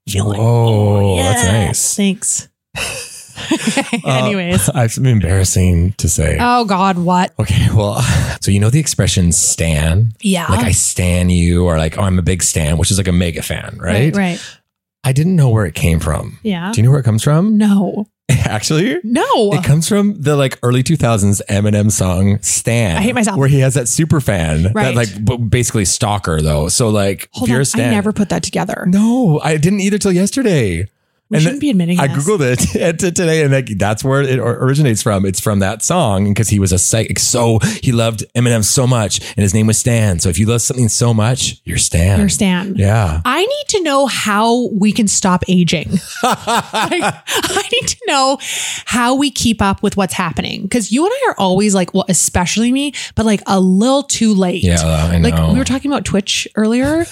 Feel 0.08 0.28
mine. 0.28 0.38
Whoa, 0.38 1.16
that's 1.16 1.44
nice. 1.44 1.96
Thanks. 1.96 2.48
Anyways. 4.04 4.68
Uh, 4.68 4.72
I 4.74 4.82
have 4.82 4.92
something 4.92 5.12
embarrassing 5.12 5.92
to 5.94 6.08
say. 6.08 6.38
oh 6.40 6.64
god, 6.64 6.98
what? 6.98 7.32
Okay, 7.38 7.68
well, 7.74 8.00
so 8.40 8.50
you 8.50 8.60
know 8.60 8.70
the 8.70 8.80
expression 8.80 9.32
stan? 9.32 10.12
Yeah. 10.20 10.46
Like 10.48 10.64
I 10.64 10.72
stan 10.72 11.30
you, 11.30 11.64
or 11.64 11.78
like, 11.78 11.98
oh, 11.98 12.02
I'm 12.02 12.18
a 12.18 12.22
big 12.22 12.42
stan, 12.42 12.78
which 12.78 12.90
is 12.90 12.98
like 12.98 13.08
a 13.08 13.12
mega 13.12 13.42
fan, 13.42 13.78
right? 13.80 14.14
Right. 14.14 14.16
right. 14.16 14.58
I 15.04 15.12
didn't 15.12 15.36
know 15.36 15.50
where 15.50 15.66
it 15.66 15.74
came 15.74 16.00
from. 16.00 16.38
Yeah. 16.42 16.72
Do 16.72 16.80
you 16.80 16.84
know 16.84 16.90
where 16.90 17.00
it 17.00 17.04
comes 17.04 17.22
from? 17.22 17.58
No. 17.58 18.06
Actually? 18.30 18.98
No. 19.02 19.52
It 19.52 19.64
comes 19.64 19.88
from 19.88 20.20
the 20.20 20.36
like 20.36 20.58
early 20.62 20.82
2000s 20.82 21.42
Eminem 21.48 21.90
song 21.90 22.38
Stan. 22.40 22.96
I 22.96 23.02
hate 23.02 23.14
myself. 23.14 23.38
Where 23.38 23.48
he 23.48 23.60
has 23.60 23.74
that 23.74 23.88
super 23.88 24.20
fan, 24.20 24.72
that 24.72 24.94
like 24.94 25.24
b- 25.24 25.36
basically 25.36 25.84
stalker 25.84 26.40
though. 26.40 26.68
So 26.68 26.88
like, 26.88 27.28
Hold 27.32 27.50
on. 27.50 27.64
Stan, 27.64 27.88
I 27.88 27.92
never 27.92 28.12
put 28.12 28.30
that 28.30 28.42
together. 28.42 28.84
No, 28.88 29.40
I 29.40 29.56
didn't 29.56 29.80
either 29.80 29.98
till 29.98 30.12
yesterday. 30.12 30.88
We 31.30 31.40
shouldn't 31.40 31.60
be 31.60 31.70
admitting 31.70 31.98
I 31.98 32.06
this. 32.08 32.28
googled 32.28 32.40
it 32.76 32.98
today, 32.98 33.42
and 33.42 33.52
like 33.52 33.66
that's 33.78 34.04
where 34.04 34.22
it 34.22 34.38
originates 34.38 35.02
from. 35.02 35.24
It's 35.24 35.40
from 35.40 35.60
that 35.60 35.82
song 35.82 36.28
because 36.28 36.48
he 36.48 36.58
was 36.60 36.70
a 36.70 36.78
psychic. 36.78 37.18
So 37.18 37.58
he 37.82 37.92
loved 37.92 38.24
Eminem 38.36 38.62
so 38.62 38.86
much, 38.86 39.20
and 39.30 39.42
his 39.42 39.54
name 39.54 39.66
was 39.66 39.78
Stan. 39.78 40.20
So 40.20 40.28
if 40.28 40.38
you 40.38 40.46
love 40.46 40.60
something 40.62 40.88
so 40.88 41.14
much, 41.14 41.60
you're 41.64 41.78
Stan. 41.78 42.20
You're 42.20 42.28
Stan. 42.28 42.74
Yeah. 42.76 43.20
I 43.24 43.40
need 43.40 43.64
to 43.68 43.82
know 43.82 44.06
how 44.06 44.68
we 44.68 44.92
can 44.92 45.08
stop 45.08 45.42
aging. 45.48 45.98
I, 46.22 47.22
I 47.26 47.68
need 47.72 47.88
to 47.88 47.96
know 48.06 48.38
how 48.84 49.14
we 49.14 49.30
keep 49.30 49.62
up 49.62 49.82
with 49.82 49.96
what's 49.96 50.14
happening 50.14 50.62
because 50.62 50.92
you 50.92 51.04
and 51.04 51.12
I 51.12 51.30
are 51.30 51.36
always 51.38 51.74
like, 51.74 51.94
well, 51.94 52.04
especially 52.08 52.70
me, 52.70 52.92
but 53.14 53.26
like 53.26 53.40
a 53.46 53.58
little 53.58 54.02
too 54.02 54.34
late. 54.34 54.62
Yeah, 54.62 54.82
I 54.84 55.18
Like 55.18 55.34
know. 55.34 55.52
we 55.52 55.58
were 55.58 55.64
talking 55.64 55.90
about 55.90 56.04
Twitch 56.04 56.46
earlier. 56.54 57.06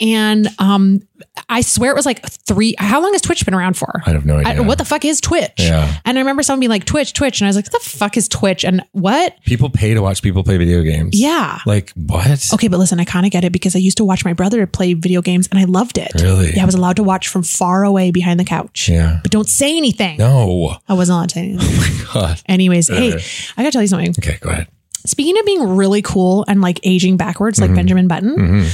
And 0.00 0.48
um, 0.58 1.02
I 1.48 1.60
swear 1.60 1.92
it 1.92 1.94
was 1.94 2.04
like 2.04 2.28
three. 2.28 2.74
How 2.78 3.00
long 3.00 3.12
has 3.12 3.22
Twitch 3.22 3.44
been 3.44 3.54
around 3.54 3.76
for? 3.76 4.02
I 4.04 4.10
have 4.10 4.26
no 4.26 4.38
I- 4.38 4.42
idea. 4.50 4.62
what 4.64 4.78
the 4.78 4.84
fuck 4.84 5.04
is 5.04 5.20
Twitch? 5.20 5.52
Yeah. 5.58 5.92
And 6.04 6.18
I 6.18 6.20
remember 6.20 6.42
someone 6.42 6.58
being 6.60 6.70
like, 6.70 6.84
Twitch, 6.84 7.12
Twitch. 7.12 7.40
And 7.40 7.46
I 7.46 7.48
was 7.48 7.54
like, 7.56 7.66
what 7.72 7.80
the 7.80 7.88
fuck 7.90 8.16
is 8.16 8.26
Twitch? 8.28 8.64
And 8.64 8.82
what? 8.90 9.40
People 9.44 9.70
pay 9.70 9.94
to 9.94 10.02
watch 10.02 10.20
people 10.20 10.42
play 10.42 10.56
video 10.56 10.82
games. 10.82 11.10
Yeah. 11.20 11.60
Like 11.64 11.92
what? 11.94 12.52
Okay, 12.54 12.66
but 12.66 12.78
listen, 12.78 12.98
I 12.98 13.04
kind 13.04 13.24
of 13.24 13.30
get 13.30 13.44
it 13.44 13.52
because 13.52 13.76
I 13.76 13.78
used 13.78 13.96
to 13.98 14.04
watch 14.04 14.24
my 14.24 14.32
brother 14.32 14.66
play 14.66 14.94
video 14.94 15.22
games 15.22 15.46
and 15.52 15.60
I 15.60 15.64
loved 15.64 15.96
it. 15.96 16.10
Really? 16.20 16.52
Yeah, 16.54 16.62
I 16.62 16.66
was 16.66 16.74
allowed 16.74 16.96
to 16.96 17.04
watch 17.04 17.28
from 17.28 17.44
far 17.44 17.84
away 17.84 18.10
behind 18.10 18.40
the 18.40 18.44
couch. 18.44 18.88
Yeah. 18.88 19.20
But 19.22 19.30
don't 19.30 19.48
say 19.48 19.76
anything. 19.76 20.18
No. 20.18 20.76
I 20.88 20.94
wasn't 20.94 21.16
allowed 21.16 21.28
to 21.30 21.34
say 21.34 21.40
anything. 21.50 21.60
Oh 22.14 22.20
my 22.20 22.20
God. 22.28 22.42
Anyways, 22.46 22.88
hey, 22.88 23.12
I 23.56 23.62
gotta 23.62 23.70
tell 23.72 23.82
you 23.82 23.88
something. 23.88 24.10
Okay, 24.18 24.38
go 24.40 24.50
ahead. 24.50 24.68
Speaking 25.06 25.36
of 25.38 25.44
being 25.44 25.76
really 25.76 26.00
cool 26.00 26.44
and 26.48 26.62
like 26.62 26.80
aging 26.84 27.16
backwards, 27.16 27.58
Mm-hmm. 27.58 27.72
like 27.72 27.76
Benjamin 27.76 28.08
Button, 28.08 28.66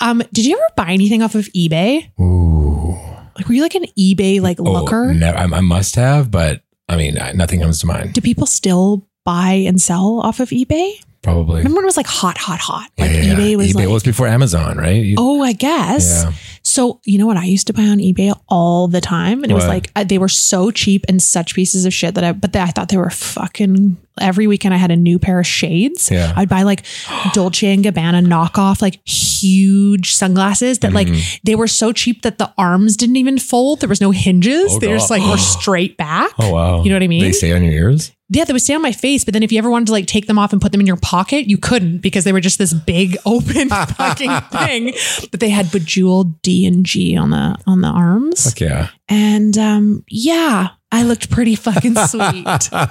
um, 0.00 0.22
did 0.32 0.46
you 0.46 0.54
ever 0.56 0.64
buy 0.76 0.92
anything 0.92 1.22
off 1.22 1.34
of 1.34 1.46
eBay? 1.46 2.10
Ooh. 2.20 2.96
Like, 3.36 3.46
were 3.48 3.54
you 3.54 3.62
like 3.62 3.74
an 3.74 3.84
eBay 3.98 4.40
like 4.40 4.58
Oh, 4.60 4.64
looker? 4.64 5.12
no, 5.14 5.30
I, 5.30 5.44
I 5.44 5.60
must 5.60 5.94
have, 5.96 6.30
but 6.30 6.62
I 6.88 6.96
mean, 6.96 7.14
nothing 7.34 7.60
comes 7.60 7.80
to 7.80 7.86
mind. 7.86 8.12
Do 8.14 8.20
people 8.20 8.46
still 8.46 9.06
buy 9.24 9.52
and 9.66 9.80
sell 9.80 10.20
off 10.20 10.40
of 10.40 10.50
eBay? 10.50 10.92
Probably. 11.22 11.56
Remember 11.58 11.76
when 11.78 11.84
it 11.84 11.86
was 11.86 11.96
like 11.96 12.06
hot, 12.06 12.38
hot, 12.38 12.60
hot? 12.60 12.88
Like 12.96 13.10
yeah, 13.12 13.20
yeah. 13.22 13.34
eBay 13.34 13.56
was 13.56 13.74
like, 13.74 13.88
was 13.88 14.02
before 14.04 14.26
Amazon, 14.28 14.76
right? 14.78 15.02
You- 15.04 15.16
oh, 15.18 15.42
I 15.42 15.52
guess. 15.52 16.22
Yeah. 16.24 16.32
So 16.62 17.00
you 17.04 17.18
know 17.18 17.26
what 17.26 17.36
I 17.36 17.44
used 17.44 17.66
to 17.68 17.72
buy 17.72 17.82
on 17.82 17.98
eBay 17.98 18.38
all 18.48 18.88
the 18.88 19.00
time, 19.00 19.42
and 19.42 19.50
it 19.50 19.54
was 19.54 19.66
like 19.66 19.90
uh, 19.96 20.04
they 20.04 20.18
were 20.18 20.28
so 20.28 20.70
cheap 20.70 21.04
and 21.08 21.20
such 21.22 21.54
pieces 21.54 21.84
of 21.86 21.92
shit 21.92 22.14
that 22.14 22.22
I. 22.24 22.32
But 22.32 22.52
they, 22.52 22.60
I 22.60 22.66
thought 22.66 22.88
they 22.88 22.96
were 22.96 23.10
fucking. 23.10 23.96
Every 24.20 24.46
weekend 24.46 24.74
I 24.74 24.76
had 24.76 24.90
a 24.90 24.96
new 24.96 25.18
pair 25.18 25.38
of 25.40 25.46
shades. 25.46 26.10
Yeah. 26.10 26.32
I'd 26.36 26.48
buy 26.48 26.62
like 26.62 26.84
Dolce 27.32 27.66
and 27.72 27.84
Gabbana 27.84 28.24
knockoff, 28.26 28.82
like 28.82 29.06
huge 29.06 30.12
sunglasses 30.14 30.80
that 30.80 30.92
like 30.92 31.08
Mm-hmm. 31.08 31.38
they 31.44 31.54
were 31.54 31.68
so 31.68 31.92
cheap 31.92 32.22
that 32.22 32.38
the 32.38 32.52
arms 32.58 32.96
didn't 32.96 33.16
even 33.16 33.38
fold. 33.38 33.80
There 33.80 33.88
was 33.88 34.00
no 34.00 34.10
hinges. 34.10 34.72
Oh, 34.74 34.78
they 34.78 34.88
just 34.88 35.10
like 35.10 35.22
were 35.22 35.36
straight 35.38 35.96
back. 35.96 36.30
Oh 36.38 36.52
wow. 36.52 36.82
You 36.82 36.90
know 36.90 36.96
what 36.96 37.02
I 37.02 37.08
mean? 37.08 37.22
They 37.22 37.32
stay 37.32 37.52
on 37.52 37.62
your 37.64 37.72
ears. 37.72 38.12
Yeah, 38.30 38.44
they 38.44 38.52
would 38.52 38.60
stay 38.60 38.74
on 38.74 38.82
my 38.82 38.92
face, 38.92 39.24
but 39.24 39.32
then 39.32 39.42
if 39.42 39.50
you 39.50 39.56
ever 39.56 39.70
wanted 39.70 39.86
to 39.86 39.92
like 39.92 40.04
take 40.06 40.26
them 40.26 40.38
off 40.38 40.52
and 40.52 40.60
put 40.60 40.70
them 40.72 40.82
in 40.82 40.86
your 40.86 40.98
pocket, 40.98 41.46
you 41.46 41.56
couldn't 41.56 41.98
because 42.02 42.24
they 42.24 42.32
were 42.34 42.42
just 42.42 42.58
this 42.58 42.74
big 42.74 43.16
open 43.24 43.68
fucking 43.96 44.30
thing. 44.52 44.92
But 45.30 45.40
they 45.40 45.48
had 45.48 45.70
bejeweled 45.72 46.42
D 46.42 46.66
and 46.66 46.84
G 46.84 47.16
on 47.16 47.30
the 47.30 47.56
on 47.66 47.80
the 47.80 47.88
arms. 47.88 48.44
Fuck 48.44 48.60
yeah. 48.60 48.88
And 49.08 49.56
um 49.56 50.04
yeah, 50.08 50.68
I 50.90 51.02
looked 51.02 51.28
pretty 51.30 51.54
fucking 51.54 51.94
sweet. 52.06 52.46
I 52.46 52.88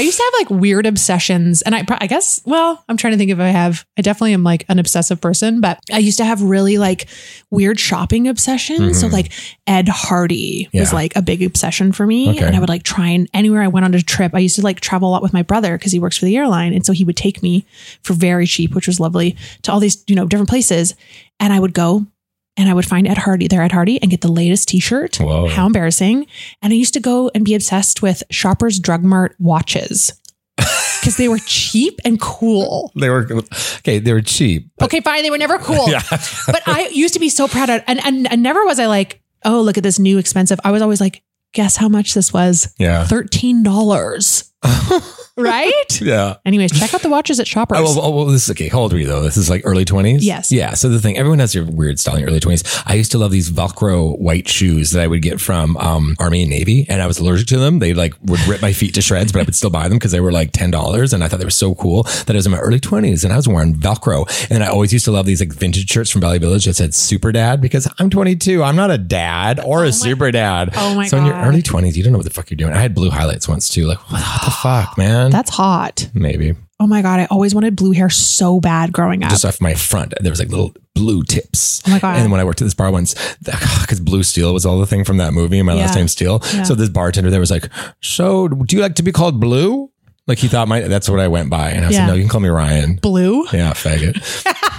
used 0.00 0.16
to 0.18 0.22
have 0.24 0.32
like 0.40 0.50
weird 0.50 0.86
obsessions 0.86 1.62
and 1.62 1.74
I 1.74 1.84
I 1.88 2.08
guess 2.08 2.42
well, 2.44 2.82
I'm 2.88 2.96
trying 2.96 3.12
to 3.12 3.16
think 3.16 3.30
if 3.30 3.38
I 3.38 3.48
have 3.48 3.86
I 3.96 4.02
definitely 4.02 4.34
am 4.34 4.42
like 4.42 4.64
an 4.68 4.78
obsessive 4.80 5.20
person, 5.20 5.60
but 5.60 5.78
I 5.92 5.98
used 5.98 6.18
to 6.18 6.24
have 6.24 6.42
really 6.42 6.78
like 6.78 7.06
weird 7.50 7.78
shopping 7.78 8.26
obsessions. 8.26 9.00
So 9.00 9.06
like 9.06 9.30
Ed 9.66 9.88
Hardy 9.88 10.68
was 10.74 10.88
Mm-hmm. 10.88 10.96
Like 10.96 11.16
a 11.16 11.22
big 11.22 11.42
obsession 11.42 11.92
for 11.92 12.06
me 12.06 12.30
Okay. 12.30 12.44
and 12.44 12.56
I 12.56 12.60
would 12.60 12.68
like 12.68 12.82
try 12.82 13.08
and 13.08 13.28
anywhere 13.32 13.62
I 13.62 13.68
went 13.68 13.84
on 13.84 13.94
a 13.94 14.02
trip, 14.02 14.34
I 14.34 14.40
used 14.40 14.56
to 14.56 14.62
like 14.62 14.80
travel 14.80 15.08
a 15.08 15.12
lot 15.12 15.22
with 15.22 15.32
my 15.32 15.42
brother 15.42 15.78
because 15.78 15.92
he 15.92 16.00
works 16.00 16.16
for 16.18 16.24
the 16.24 16.36
airline 16.36 16.72
and 16.72 16.84
so 16.84 16.92
he 16.92 17.04
would 17.04 17.16
take 17.16 17.42
me 17.42 17.64
for 18.02 18.14
very 18.14 18.46
cheap, 18.46 18.74
which 18.74 18.86
was 18.88 18.98
lovely, 18.98 19.36
to 19.62 19.70
all 19.72 19.78
these, 19.80 20.02
you 20.08 20.16
know, 20.16 20.26
different 20.26 20.48
places 20.48 20.94
and 21.38 21.52
I 21.52 21.60
would 21.60 21.72
go 21.74 22.06
and 22.58 22.68
I 22.68 22.74
would 22.74 22.84
find 22.84 23.06
Ed 23.08 23.18
Hardy 23.18 23.48
there, 23.48 23.62
Ed 23.62 23.72
Hardy, 23.72 24.00
and 24.02 24.10
get 24.10 24.20
the 24.20 24.30
latest 24.32 24.68
T-shirt. 24.68 25.16
Whoa. 25.16 25.48
How 25.48 25.66
embarrassing! 25.66 26.26
And 26.60 26.72
I 26.72 26.76
used 26.76 26.92
to 26.94 27.00
go 27.00 27.30
and 27.34 27.44
be 27.44 27.54
obsessed 27.54 28.02
with 28.02 28.22
Shoppers 28.30 28.78
Drug 28.78 29.02
Mart 29.04 29.34
watches 29.38 30.12
because 30.56 31.16
they 31.16 31.28
were 31.28 31.38
cheap 31.46 32.00
and 32.04 32.20
cool. 32.20 32.92
They 32.96 33.08
were 33.08 33.26
okay. 33.78 33.98
They 34.00 34.12
were 34.12 34.20
cheap. 34.20 34.68
Okay, 34.82 35.00
fine, 35.00 35.22
they 35.22 35.30
were 35.30 35.38
never 35.38 35.58
cool, 35.58 35.88
Yeah. 35.90 36.02
but 36.10 36.62
I 36.66 36.88
used 36.92 37.14
to 37.14 37.20
be 37.20 37.28
so 37.28 37.46
proud 37.48 37.70
of, 37.70 37.82
and, 37.86 38.04
and 38.04 38.30
and 38.30 38.42
never 38.42 38.64
was 38.66 38.78
I 38.80 38.86
like, 38.86 39.22
oh, 39.44 39.60
look 39.62 39.78
at 39.78 39.82
this 39.84 39.98
new 39.98 40.18
expensive. 40.18 40.58
I 40.64 40.72
was 40.72 40.82
always 40.82 41.00
like, 41.00 41.22
guess 41.54 41.76
how 41.76 41.88
much 41.88 42.12
this 42.14 42.32
was? 42.32 42.74
Yeah. 42.78 43.04
thirteen 43.06 43.62
dollars, 43.62 44.52
right? 45.38 45.72
Yeah. 46.00 46.36
Anyways, 46.46 46.78
check 46.78 46.94
out 46.94 47.02
the 47.02 47.08
watches 47.08 47.40
at 47.40 47.48
Shoppers. 47.48 47.78
Oh, 47.80 47.82
well, 47.82 47.96
well, 47.96 48.12
well, 48.14 48.24
this 48.26 48.44
is 48.44 48.50
okay. 48.52 48.68
How 48.68 48.78
old 48.78 48.92
were 48.92 48.98
you 48.98 49.06
though? 49.06 49.20
This 49.20 49.36
is 49.36 49.50
like 49.50 49.62
early 49.64 49.84
twenties. 49.84 50.24
Yes. 50.24 50.52
Yeah. 50.52 50.74
So 50.74 50.88
the 50.88 51.00
thing, 51.00 51.18
everyone 51.18 51.40
has 51.40 51.54
your 51.54 51.64
weird 51.64 51.98
style 51.98 52.14
in 52.14 52.20
your 52.20 52.30
early 52.30 52.38
twenties. 52.40 52.62
I 52.86 52.94
used 52.94 53.10
to 53.12 53.18
love 53.18 53.32
these 53.32 53.50
Velcro 53.50 54.16
white 54.18 54.48
shoes 54.48 54.92
that 54.92 55.02
I 55.02 55.06
would 55.08 55.20
get 55.22 55.40
from 55.40 55.76
um, 55.78 56.14
Army 56.20 56.42
and 56.42 56.50
Navy, 56.50 56.86
and 56.88 57.02
I 57.02 57.06
was 57.08 57.18
allergic 57.18 57.48
to 57.48 57.58
them. 57.58 57.80
They 57.80 57.94
like 57.94 58.14
would 58.22 58.40
rip 58.46 58.62
my 58.62 58.72
feet 58.72 58.94
to 58.94 59.02
shreds, 59.02 59.32
but 59.32 59.40
I 59.40 59.42
would 59.42 59.56
still 59.56 59.70
buy 59.70 59.88
them 59.88 59.98
because 59.98 60.12
they 60.12 60.20
were 60.20 60.32
like 60.32 60.52
ten 60.52 60.70
dollars, 60.70 61.12
and 61.12 61.24
I 61.24 61.28
thought 61.28 61.40
they 61.40 61.44
were 61.46 61.50
so 61.50 61.74
cool 61.74 62.04
that 62.04 62.30
I 62.30 62.34
was 62.34 62.46
in 62.46 62.52
my 62.52 62.58
early 62.60 62.80
twenties 62.80 63.24
and 63.24 63.32
I 63.32 63.36
was 63.36 63.48
wearing 63.48 63.74
Velcro. 63.74 64.26
And 64.50 64.62
I 64.62 64.68
always 64.68 64.92
used 64.92 65.04
to 65.06 65.10
love 65.10 65.26
these 65.26 65.40
like 65.40 65.52
vintage 65.52 65.90
shirts 65.90 66.10
from 66.10 66.20
Value 66.20 66.40
Village 66.40 66.64
that 66.66 66.74
said 66.76 66.94
Super 66.94 67.32
Dad 67.32 67.60
because 67.60 67.90
I'm 67.98 68.08
22. 68.08 68.62
I'm 68.62 68.76
not 68.76 68.90
a 68.90 68.98
dad 68.98 69.58
or 69.60 69.84
a 69.84 69.92
super 69.92 70.30
dad. 70.30 70.70
Oh 70.76 70.94
my 70.94 71.06
So 71.06 71.18
in 71.18 71.26
your 71.26 71.34
early 71.34 71.62
twenties, 71.62 71.96
you 71.98 72.04
don't 72.04 72.12
know 72.12 72.18
what 72.18 72.24
the 72.24 72.32
fuck 72.32 72.50
you're 72.50 72.56
doing. 72.56 72.72
I 72.72 72.78
had 72.80 72.94
blue 72.94 73.10
highlights 73.10 73.48
once 73.48 73.68
too. 73.68 73.86
Like 73.86 73.98
what 74.10 74.20
the 74.44 74.50
fuck, 74.50 74.96
man? 74.96 75.27
That's 75.32 75.50
hot. 75.50 76.08
Maybe. 76.14 76.54
Oh 76.80 76.86
my 76.86 77.02
god, 77.02 77.18
I 77.20 77.24
always 77.26 77.54
wanted 77.54 77.74
blue 77.76 77.90
hair 77.90 78.08
so 78.08 78.60
bad 78.60 78.92
growing 78.92 79.24
up. 79.24 79.30
just 79.30 79.44
off 79.44 79.60
my 79.60 79.74
front. 79.74 80.14
There 80.20 80.30
was 80.30 80.38
like 80.38 80.48
little 80.48 80.72
blue 80.94 81.22
tips. 81.24 81.82
Oh 81.86 81.90
my 81.90 81.98
God. 81.98 82.16
And 82.18 82.30
when 82.30 82.40
I 82.40 82.44
worked 82.44 82.60
at 82.62 82.64
this 82.66 82.74
bar 82.74 82.90
once, 82.92 83.14
because 83.40 83.98
Blue 84.04 84.22
Steel 84.22 84.52
was 84.54 84.64
all 84.64 84.78
the 84.78 84.86
thing 84.86 85.02
from 85.04 85.16
that 85.16 85.32
movie, 85.32 85.60
my 85.62 85.74
last 85.74 85.94
name 85.96 86.06
Steele. 86.08 86.40
So 86.40 86.74
this 86.74 86.88
bartender 86.88 87.30
there 87.30 87.40
was 87.40 87.50
like, 87.50 87.68
"So, 88.00 88.46
do 88.48 88.76
you 88.76 88.82
like 88.82 88.94
to 88.96 89.02
be 89.02 89.10
called 89.12 89.40
Blue?" 89.40 89.90
Like 90.28 90.38
he 90.38 90.46
thought 90.46 90.68
my 90.68 90.80
that's 90.82 91.08
what 91.08 91.18
I 91.20 91.26
went 91.28 91.50
by, 91.50 91.70
and 91.70 91.84
I 91.84 91.88
was 91.88 91.96
Yeah. 91.96 92.02
like, 92.02 92.08
"No, 92.10 92.14
you 92.14 92.22
can 92.22 92.28
call 92.28 92.40
me 92.40 92.48
Ryan." 92.48 92.96
blue. 93.02 93.44
Yeah, 93.52 93.72
faggot. 93.72 94.14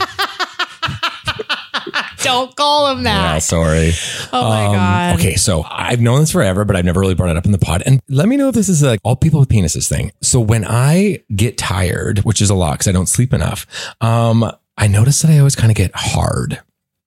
Don't 2.22 2.56
call 2.56 2.92
him 2.92 3.04
that. 3.04 3.34
yeah, 3.34 3.40
sorry. 3.40 3.92
Oh 4.34 4.44
my 4.50 4.66
Um, 4.66 4.74
god. 4.74 5.16
Okay, 5.20 5.36
so 5.36 5.64
I've 5.70 6.02
known 6.02 6.20
this 6.22 6.32
forever, 6.32 6.66
but 6.66 6.76
I've 6.76 6.86
never 6.86 7.00
really 7.00 7.16
brought 7.16 7.30
it 7.30 7.38
up 7.38 7.46
in 7.46 7.52
the 7.52 7.58
pod. 7.58 7.84
And 7.86 8.02
let 8.10 8.28
me 8.28 8.38
know 8.38 8.50
if 8.50 8.56
this 8.56 8.70
is 8.70 8.84
like 8.84 9.00
all 9.04 9.16
people 9.16 9.40
with 9.40 9.50
penises 9.50 9.88
thing. 9.88 10.12
So 10.22 10.40
when 10.40 10.66
I 10.66 11.20
get 11.36 11.58
tired, 11.58 12.20
which 12.20 12.42
is 12.42 12.50
a 12.50 12.56
lot 12.56 12.74
because 12.74 12.88
I 12.88 12.92
don't 12.92 13.08
sleep 13.10 13.34
enough, 13.34 13.66
um, 14.02 14.50
I 14.78 14.88
notice 14.88 15.22
that 15.22 15.32
I 15.32 15.38
always 15.40 15.56
kind 15.56 15.72
of 15.72 15.76
get 15.78 15.92
hard. 15.94 16.62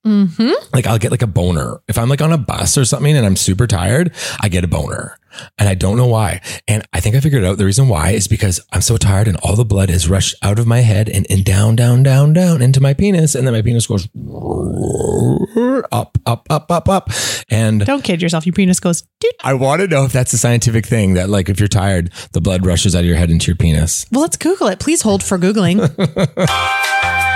Mm-hmm. 0.07 0.51
Like 0.75 0.87
I'll 0.87 0.99
get 0.99 1.11
like 1.13 1.23
a 1.23 1.27
boner. 1.29 1.81
If 1.89 1.97
I'm 1.97 2.09
like 2.09 2.21
on 2.21 2.33
a 2.33 2.39
bus 2.39 2.77
or 2.77 2.85
something 2.85 3.17
and 3.17 3.25
I'm 3.25 3.37
super 3.37 3.67
tired, 3.67 4.13
I 4.41 4.49
get 4.49 4.65
a 4.65 4.69
boner. 4.69 5.17
And 5.59 5.69
I 5.69 5.75
don't 5.75 5.97
know 5.97 6.07
why. 6.07 6.41
And 6.69 6.87
I 6.93 7.01
think 7.01 7.15
I 7.17 7.21
figured 7.21 7.45
out 7.45 7.59
the 7.59 7.65
reason 7.65 7.89
why 7.89 8.11
is 8.11 8.29
because 8.29 8.61
I'm 8.73 8.81
so 8.81 8.97
tired 8.97 9.29
and 9.29 9.37
all 9.39 9.57
the 9.57 9.65
blood 9.65 9.91
is 9.91 10.09
rushed 10.09 10.35
out 10.43 10.59
of 10.59 10.67
my 10.67 10.81
head 10.81 11.09
and, 11.09 11.27
and 11.31 11.45
down, 11.45 11.77
down, 11.77 12.03
down, 12.03 12.33
down 12.33 12.63
into 12.63 12.81
my 12.81 12.95
penis. 12.95 13.35
And 13.35 13.47
then 13.47 13.55
my 13.55 13.63
penis 13.63 13.87
goes 13.87 14.09
up, 15.93 16.19
up, 16.27 16.47
up, 16.51 16.71
up, 16.71 16.89
up. 16.89 17.11
And 17.51 17.85
Don't 17.85 18.05
kid 18.05 18.23
yourself. 18.23 18.47
Your 18.47 18.53
penis 18.53 18.81
goes. 18.81 19.03
Doot. 19.21 19.33
I 19.43 19.55
want 19.55 19.81
to 19.81 19.89
know 19.89 20.05
if 20.05 20.13
that's 20.13 20.33
a 20.33 20.39
scientific 20.39 20.87
thing 20.87 21.15
that 21.15 21.29
like 21.29 21.49
if 21.49 21.59
you're 21.59 21.69
tired, 21.69 22.13
the 22.33 22.41
blood 22.41 22.65
rushes 22.67 22.95
out 22.95 23.01
of 23.01 23.07
your 23.07 23.17
head 23.17 23.31
into 23.31 23.47
your 23.49 23.57
penis. 23.57 24.07
Well, 24.11 24.23
let's 24.23 24.37
Google 24.37 24.69
it. 24.69 24.79
Please 24.81 25.03
hold 25.03 25.23
for 25.23 25.39
googling. 25.39 25.81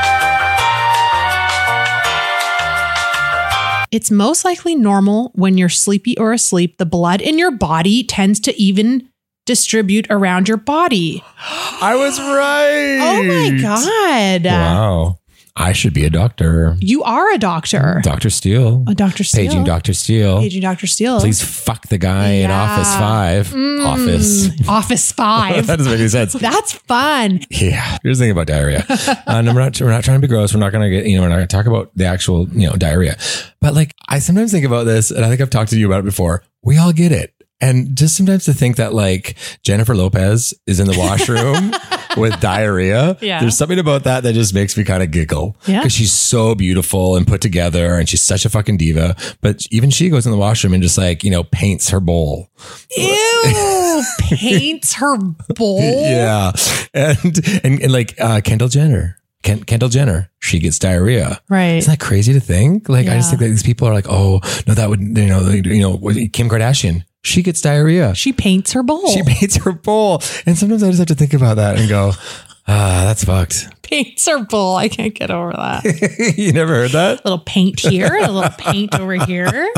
It's 3.91 4.11
most 4.11 4.45
likely 4.45 4.75
normal 4.75 5.31
when 5.35 5.59
you're 5.59 5.69
sleepy 5.69 6.19
or 6.19 6.33
asleep. 6.33 6.79
The 6.79 6.87
blood 6.87 7.21
in 7.21 7.39
your 7.39 7.51
body 7.51 8.05
tends 8.05 8.41
to 8.41 8.61
even 8.61 9.09
distribute 9.45 10.07
around 10.11 10.49
your 10.49 10.57
body. 10.57 11.23
I 11.39 11.95
was 11.97 12.19
right. 12.19 12.99
Oh 13.01 13.23
my 13.23 13.63
God. 13.63 14.45
Wow. 14.45 15.19
I 15.59 15.73
should 15.73 15.95
be 15.95 16.05
a 16.05 16.11
doctor. 16.11 16.77
You 16.81 17.03
are 17.03 17.33
a 17.33 17.39
doctor. 17.39 18.01
Dr. 18.05 18.29
Steele. 18.29 18.85
A 18.87 18.95
Dr. 18.95 19.25
Steele. 19.25 19.47
Paging 19.47 19.65
Dr. 19.65 19.95
Steele. 19.95 20.41
Paging 20.41 20.61
Dr. 20.61 20.87
Steele. 20.87 21.19
Please 21.19 21.43
fuck 21.43 21.89
the 21.89 21.97
guy 21.97 22.33
in 22.33 22.51
Office 22.51 22.95
5. 22.95 23.49
Mm. 23.49 23.87
Office. 23.87 24.51
Office 24.69 25.13
five. 25.13 25.67
that 25.67 25.79
doesn't 25.79 25.91
make 25.91 26.01
any 26.01 26.09
sense. 26.11 26.35
That's 26.35 26.73
fun. 26.73 27.41
Yeah. 27.51 27.97
Here's 28.03 28.19
the 28.19 28.25
thing 28.25 28.33
about 28.33 28.47
diarrhea. 28.47 28.85
Uh, 29.27 29.39
and 29.39 29.49
we're 29.49 29.55
not, 29.55 29.81
we're 29.81 29.91
not 29.91 30.05
trying 30.05 30.21
to 30.21 30.27
be 30.27 30.29
gross. 30.29 30.53
We're 30.55 30.61
not 30.61 30.73
going 30.73 30.83
to 30.83 30.91
get, 30.91 31.07
you 31.07 31.17
know, 31.17 31.23
we're 31.23 31.29
not 31.29 31.37
going 31.37 31.49
to 31.49 31.57
talk 31.57 31.67
about 31.67 31.91
the 31.97 32.05
actual, 32.05 32.49
you 32.49 32.69
know, 32.69 32.75
diarrhea. 32.75 33.17
But 33.61 33.75
like, 33.75 33.95
I 34.09 34.19
sometimes 34.19 34.53
think 34.53 34.65
about 34.65 34.85
this, 34.85 35.11
and 35.11 35.25
I 35.25 35.29
think 35.29 35.41
I've 35.41 35.51
talked 35.51 35.71
to 35.71 35.79
you 35.79 35.87
about 35.87 36.01
it 36.01 36.05
before. 36.05 36.43
We 36.63 36.77
all 36.79 36.93
get 36.93 37.13
it. 37.13 37.35
And 37.61 37.97
just 37.97 38.17
sometimes 38.17 38.45
to 38.45 38.53
think 38.53 38.77
that 38.77 38.95
like 38.95 39.37
Jennifer 39.63 39.95
Lopez 39.95 40.55
is 40.67 40.81
in 40.81 40.87
the 40.87 40.99
washroom 40.99 41.73
with 42.21 42.39
diarrhea. 42.41 43.17
Yeah. 43.21 43.41
There's 43.41 43.57
something 43.57 43.79
about 43.79 44.05
that 44.05 44.23
that 44.23 44.35
just 44.35 44.55
makes 44.55 44.77
me 44.77 44.85
kind 44.85 45.03
of 45.03 45.11
giggle. 45.11 45.57
Yeah. 45.67 45.81
Because 45.81 45.93
she's 45.93 46.13
so 46.13 46.55
beautiful 46.55 47.17
and 47.17 47.27
put 47.27 47.41
together 47.41 47.95
and 47.95 48.09
she's 48.09 48.23
such 48.23 48.45
a 48.45 48.51
fucking 48.51 48.77
diva. 48.77 49.17
But 49.41 49.63
even 49.71 49.91
she 49.91 50.09
goes 50.09 50.27
in 50.27 50.33
the 50.33 50.39
washroom 50.39 50.75
and 50.75 50.83
just 50.83 50.99
like, 50.99 51.25
you 51.25 51.31
know, 51.31 51.45
paints 51.45 51.91
her 51.91 52.01
bowl. 52.01 52.51
Ew. 52.97 54.03
Paints 54.21 54.95
her 54.95 55.17
bowl. 55.57 55.81
Yeah. 55.81 56.53
And, 56.93 57.41
and, 57.65 57.83
and 57.83 57.93
like 57.93 58.15
uh, 58.21 58.41
Kendall 58.43 58.69
Jenner. 58.69 59.19
Ken, 59.43 59.63
Kendall 59.63 59.89
Jenner, 59.89 60.31
she 60.41 60.59
gets 60.59 60.79
diarrhea. 60.79 61.41
Right. 61.49 61.77
Isn't 61.77 61.93
that 61.93 62.01
crazy 62.01 62.33
to 62.33 62.41
think? 62.41 62.89
Like, 62.89 63.07
I 63.07 63.15
just 63.15 63.31
think 63.31 63.41
that 63.41 63.49
these 63.49 63.63
people 63.63 63.87
are 63.87 63.95
like, 63.95 64.07
oh, 64.09 64.41
no, 64.67 64.75
that 64.75 64.91
would, 64.91 65.01
you 65.01 65.27
know, 65.27 65.49
you 65.51 65.81
know, 65.81 65.99
Kim 66.33 66.49
Kardashian, 66.49 67.05
she 67.27 67.43
gets 67.43 67.61
diarrhea. 67.61 68.15
She 68.15 68.33
paints 68.33 68.73
her 68.73 68.83
bowl. 68.83 69.09
She 69.09 69.23
paints 69.23 69.57
her 69.65 69.73
bowl. 69.73 70.23
And 70.47 70.57
sometimes 70.57 70.83
I 70.83 70.89
just 70.89 70.99
have 70.99 71.09
to 71.09 71.15
think 71.15 71.35
about 71.35 71.57
that 71.57 71.79
and 71.79 71.89
go, 71.89 72.13
Ah, 72.69 73.03
that's 73.07 73.23
fucked. 73.23 73.69
Paints 73.83 74.27
her 74.27 74.43
bowl. 74.45 74.75
I 74.75 74.89
can't 74.89 75.15
get 75.15 75.31
over 75.31 75.53
that. 75.53 76.35
you 76.37 76.53
never 76.53 76.75
heard 76.75 76.91
that? 76.91 77.21
A 77.21 77.23
little 77.23 77.39
paint 77.39 77.79
here, 77.79 78.13
a 78.13 78.29
little 78.29 78.51
paint 78.59 78.93
over 78.99 79.13
here. 79.13 79.73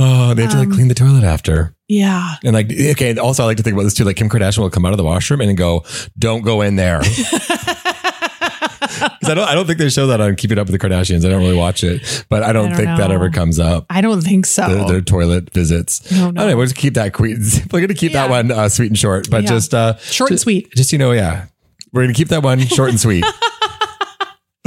Oh, 0.00 0.34
they 0.34 0.42
have 0.42 0.50
to 0.50 0.58
like 0.58 0.66
Um, 0.66 0.72
clean 0.74 0.88
the 0.88 0.94
toilet 0.94 1.22
after. 1.22 1.76
Yeah. 1.86 2.34
And 2.42 2.52
like, 2.54 2.72
okay. 2.72 3.16
Also, 3.16 3.44
I 3.44 3.46
like 3.46 3.58
to 3.58 3.62
think 3.62 3.74
about 3.74 3.84
this 3.84 3.94
too. 3.94 4.02
Like 4.02 4.16
Kim 4.16 4.28
Kardashian 4.28 4.58
will 4.58 4.70
come 4.70 4.84
out 4.84 4.90
of 4.92 4.96
the 4.96 5.04
washroom 5.04 5.40
and 5.42 5.56
go, 5.56 5.84
"Don't 6.18 6.42
go 6.42 6.62
in 6.62 6.74
there." 6.74 7.02
Because 9.00 9.28
I 9.30 9.34
don't, 9.34 9.48
I 9.48 9.54
don't 9.54 9.66
think 9.66 9.78
they 9.78 9.88
show 9.88 10.06
that 10.08 10.20
on 10.20 10.36
Keeping 10.36 10.58
Up 10.58 10.68
with 10.68 10.78
the 10.80 10.88
Kardashians. 10.88 11.24
I 11.24 11.28
don't 11.28 11.40
really 11.42 11.56
watch 11.56 11.82
it, 11.84 12.24
but 12.28 12.42
I 12.42 12.52
don't, 12.52 12.68
don't 12.70 12.76
think 12.76 12.88
that 12.98 13.10
ever 13.10 13.30
comes 13.30 13.58
up. 13.60 13.86
I 13.90 14.00
don't 14.00 14.20
think 14.22 14.46
so. 14.46 14.68
Their, 14.68 14.86
their 14.86 15.00
toilet 15.00 15.50
visits. 15.52 16.10
No, 16.12 16.30
no. 16.30 16.42
Anyway, 16.42 16.54
we'll 16.56 16.66
just 16.66 16.76
keep 16.76 16.94
that 16.94 17.12
queen. 17.12 17.38
We're 17.72 17.80
gonna 17.80 17.94
keep 17.94 18.12
that 18.12 18.30
one 18.30 18.50
uh, 18.50 18.68
sweet 18.68 18.88
and 18.88 18.98
short, 18.98 19.28
but 19.30 19.42
Yeah. 19.42 19.48
just 19.48 19.74
uh, 19.74 19.96
Short 19.98 20.30
and 20.30 20.40
sweet. 20.40 20.70
Just 20.74 20.92
you 20.92 20.98
know, 20.98 21.12
yeah, 21.12 21.46
we're 21.92 22.02
gonna 22.02 22.14
keep 22.14 22.28
that 22.28 22.42
one 22.42 22.60
short 22.60 22.90
and 22.90 23.00
sweet. 23.00 23.24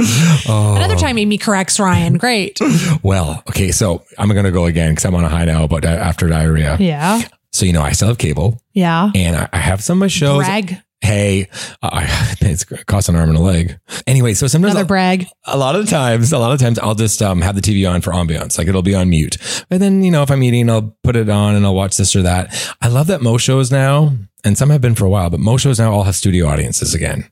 oh. 0.00 0.74
Another 0.76 0.96
time 0.96 1.18
Amy 1.18 1.38
corrects 1.38 1.80
Ryan. 1.80 2.18
Great. 2.18 2.60
Well, 3.02 3.42
okay, 3.48 3.72
so 3.72 4.04
I'm 4.18 4.28
gonna 4.28 4.52
go 4.52 4.66
again 4.66 4.92
because 4.92 5.04
I'm 5.04 5.14
on 5.14 5.24
a 5.24 5.28
high 5.28 5.44
now 5.44 5.66
But 5.66 5.82
di- 5.82 5.92
after 5.94 6.28
diarrhea. 6.28 6.76
Yeah. 6.78 7.20
So 7.52 7.66
you 7.66 7.72
know, 7.72 7.82
I 7.82 7.92
still 7.92 8.08
have 8.08 8.18
cable, 8.18 8.60
Yeah. 8.74 9.10
and 9.14 9.34
I, 9.36 9.48
I 9.52 9.58
have 9.58 9.82
some 9.82 9.98
of 9.98 10.00
my 10.00 10.06
shows. 10.08 10.44
Brag. 10.44 10.80
Hey, 11.00 11.48
uh, 11.82 11.90
it's 12.40 12.64
cost 12.64 13.08
an 13.08 13.16
arm 13.16 13.28
and 13.30 13.38
a 13.38 13.40
leg. 13.40 13.78
Anyway, 14.06 14.34
so 14.34 14.46
sometimes 14.46 14.72
Another 14.72 14.84
I'll- 14.84 14.88
brag. 14.88 15.26
a 15.46 15.56
lot 15.56 15.76
of 15.76 15.84
the 15.84 15.90
times, 15.90 16.32
a 16.32 16.38
lot 16.38 16.52
of 16.52 16.58
times 16.60 16.78
I'll 16.78 16.94
just 16.96 17.22
um, 17.22 17.40
have 17.40 17.54
the 17.54 17.60
TV 17.62 17.88
on 17.90 18.00
for 18.00 18.12
ambiance. 18.12 18.58
Like 18.58 18.66
it'll 18.68 18.82
be 18.82 18.94
on 18.94 19.08
mute. 19.08 19.36
But 19.68 19.80
then, 19.80 20.02
you 20.02 20.10
know, 20.10 20.22
if 20.22 20.30
I'm 20.30 20.42
eating, 20.42 20.68
I'll 20.68 20.96
put 21.04 21.16
it 21.16 21.28
on 21.28 21.54
and 21.54 21.64
I'll 21.64 21.74
watch 21.74 21.96
this 21.96 22.14
or 22.16 22.22
that. 22.22 22.52
I 22.82 22.88
love 22.88 23.06
that 23.06 23.22
most 23.22 23.42
shows 23.42 23.70
now, 23.70 24.12
and 24.44 24.58
some 24.58 24.70
have 24.70 24.80
been 24.80 24.94
for 24.96 25.04
a 25.04 25.10
while, 25.10 25.30
but 25.30 25.40
most 25.40 25.62
shows 25.62 25.78
now 25.78 25.92
all 25.92 26.02
have 26.04 26.16
studio 26.16 26.46
audiences 26.46 26.94
again. 26.94 27.28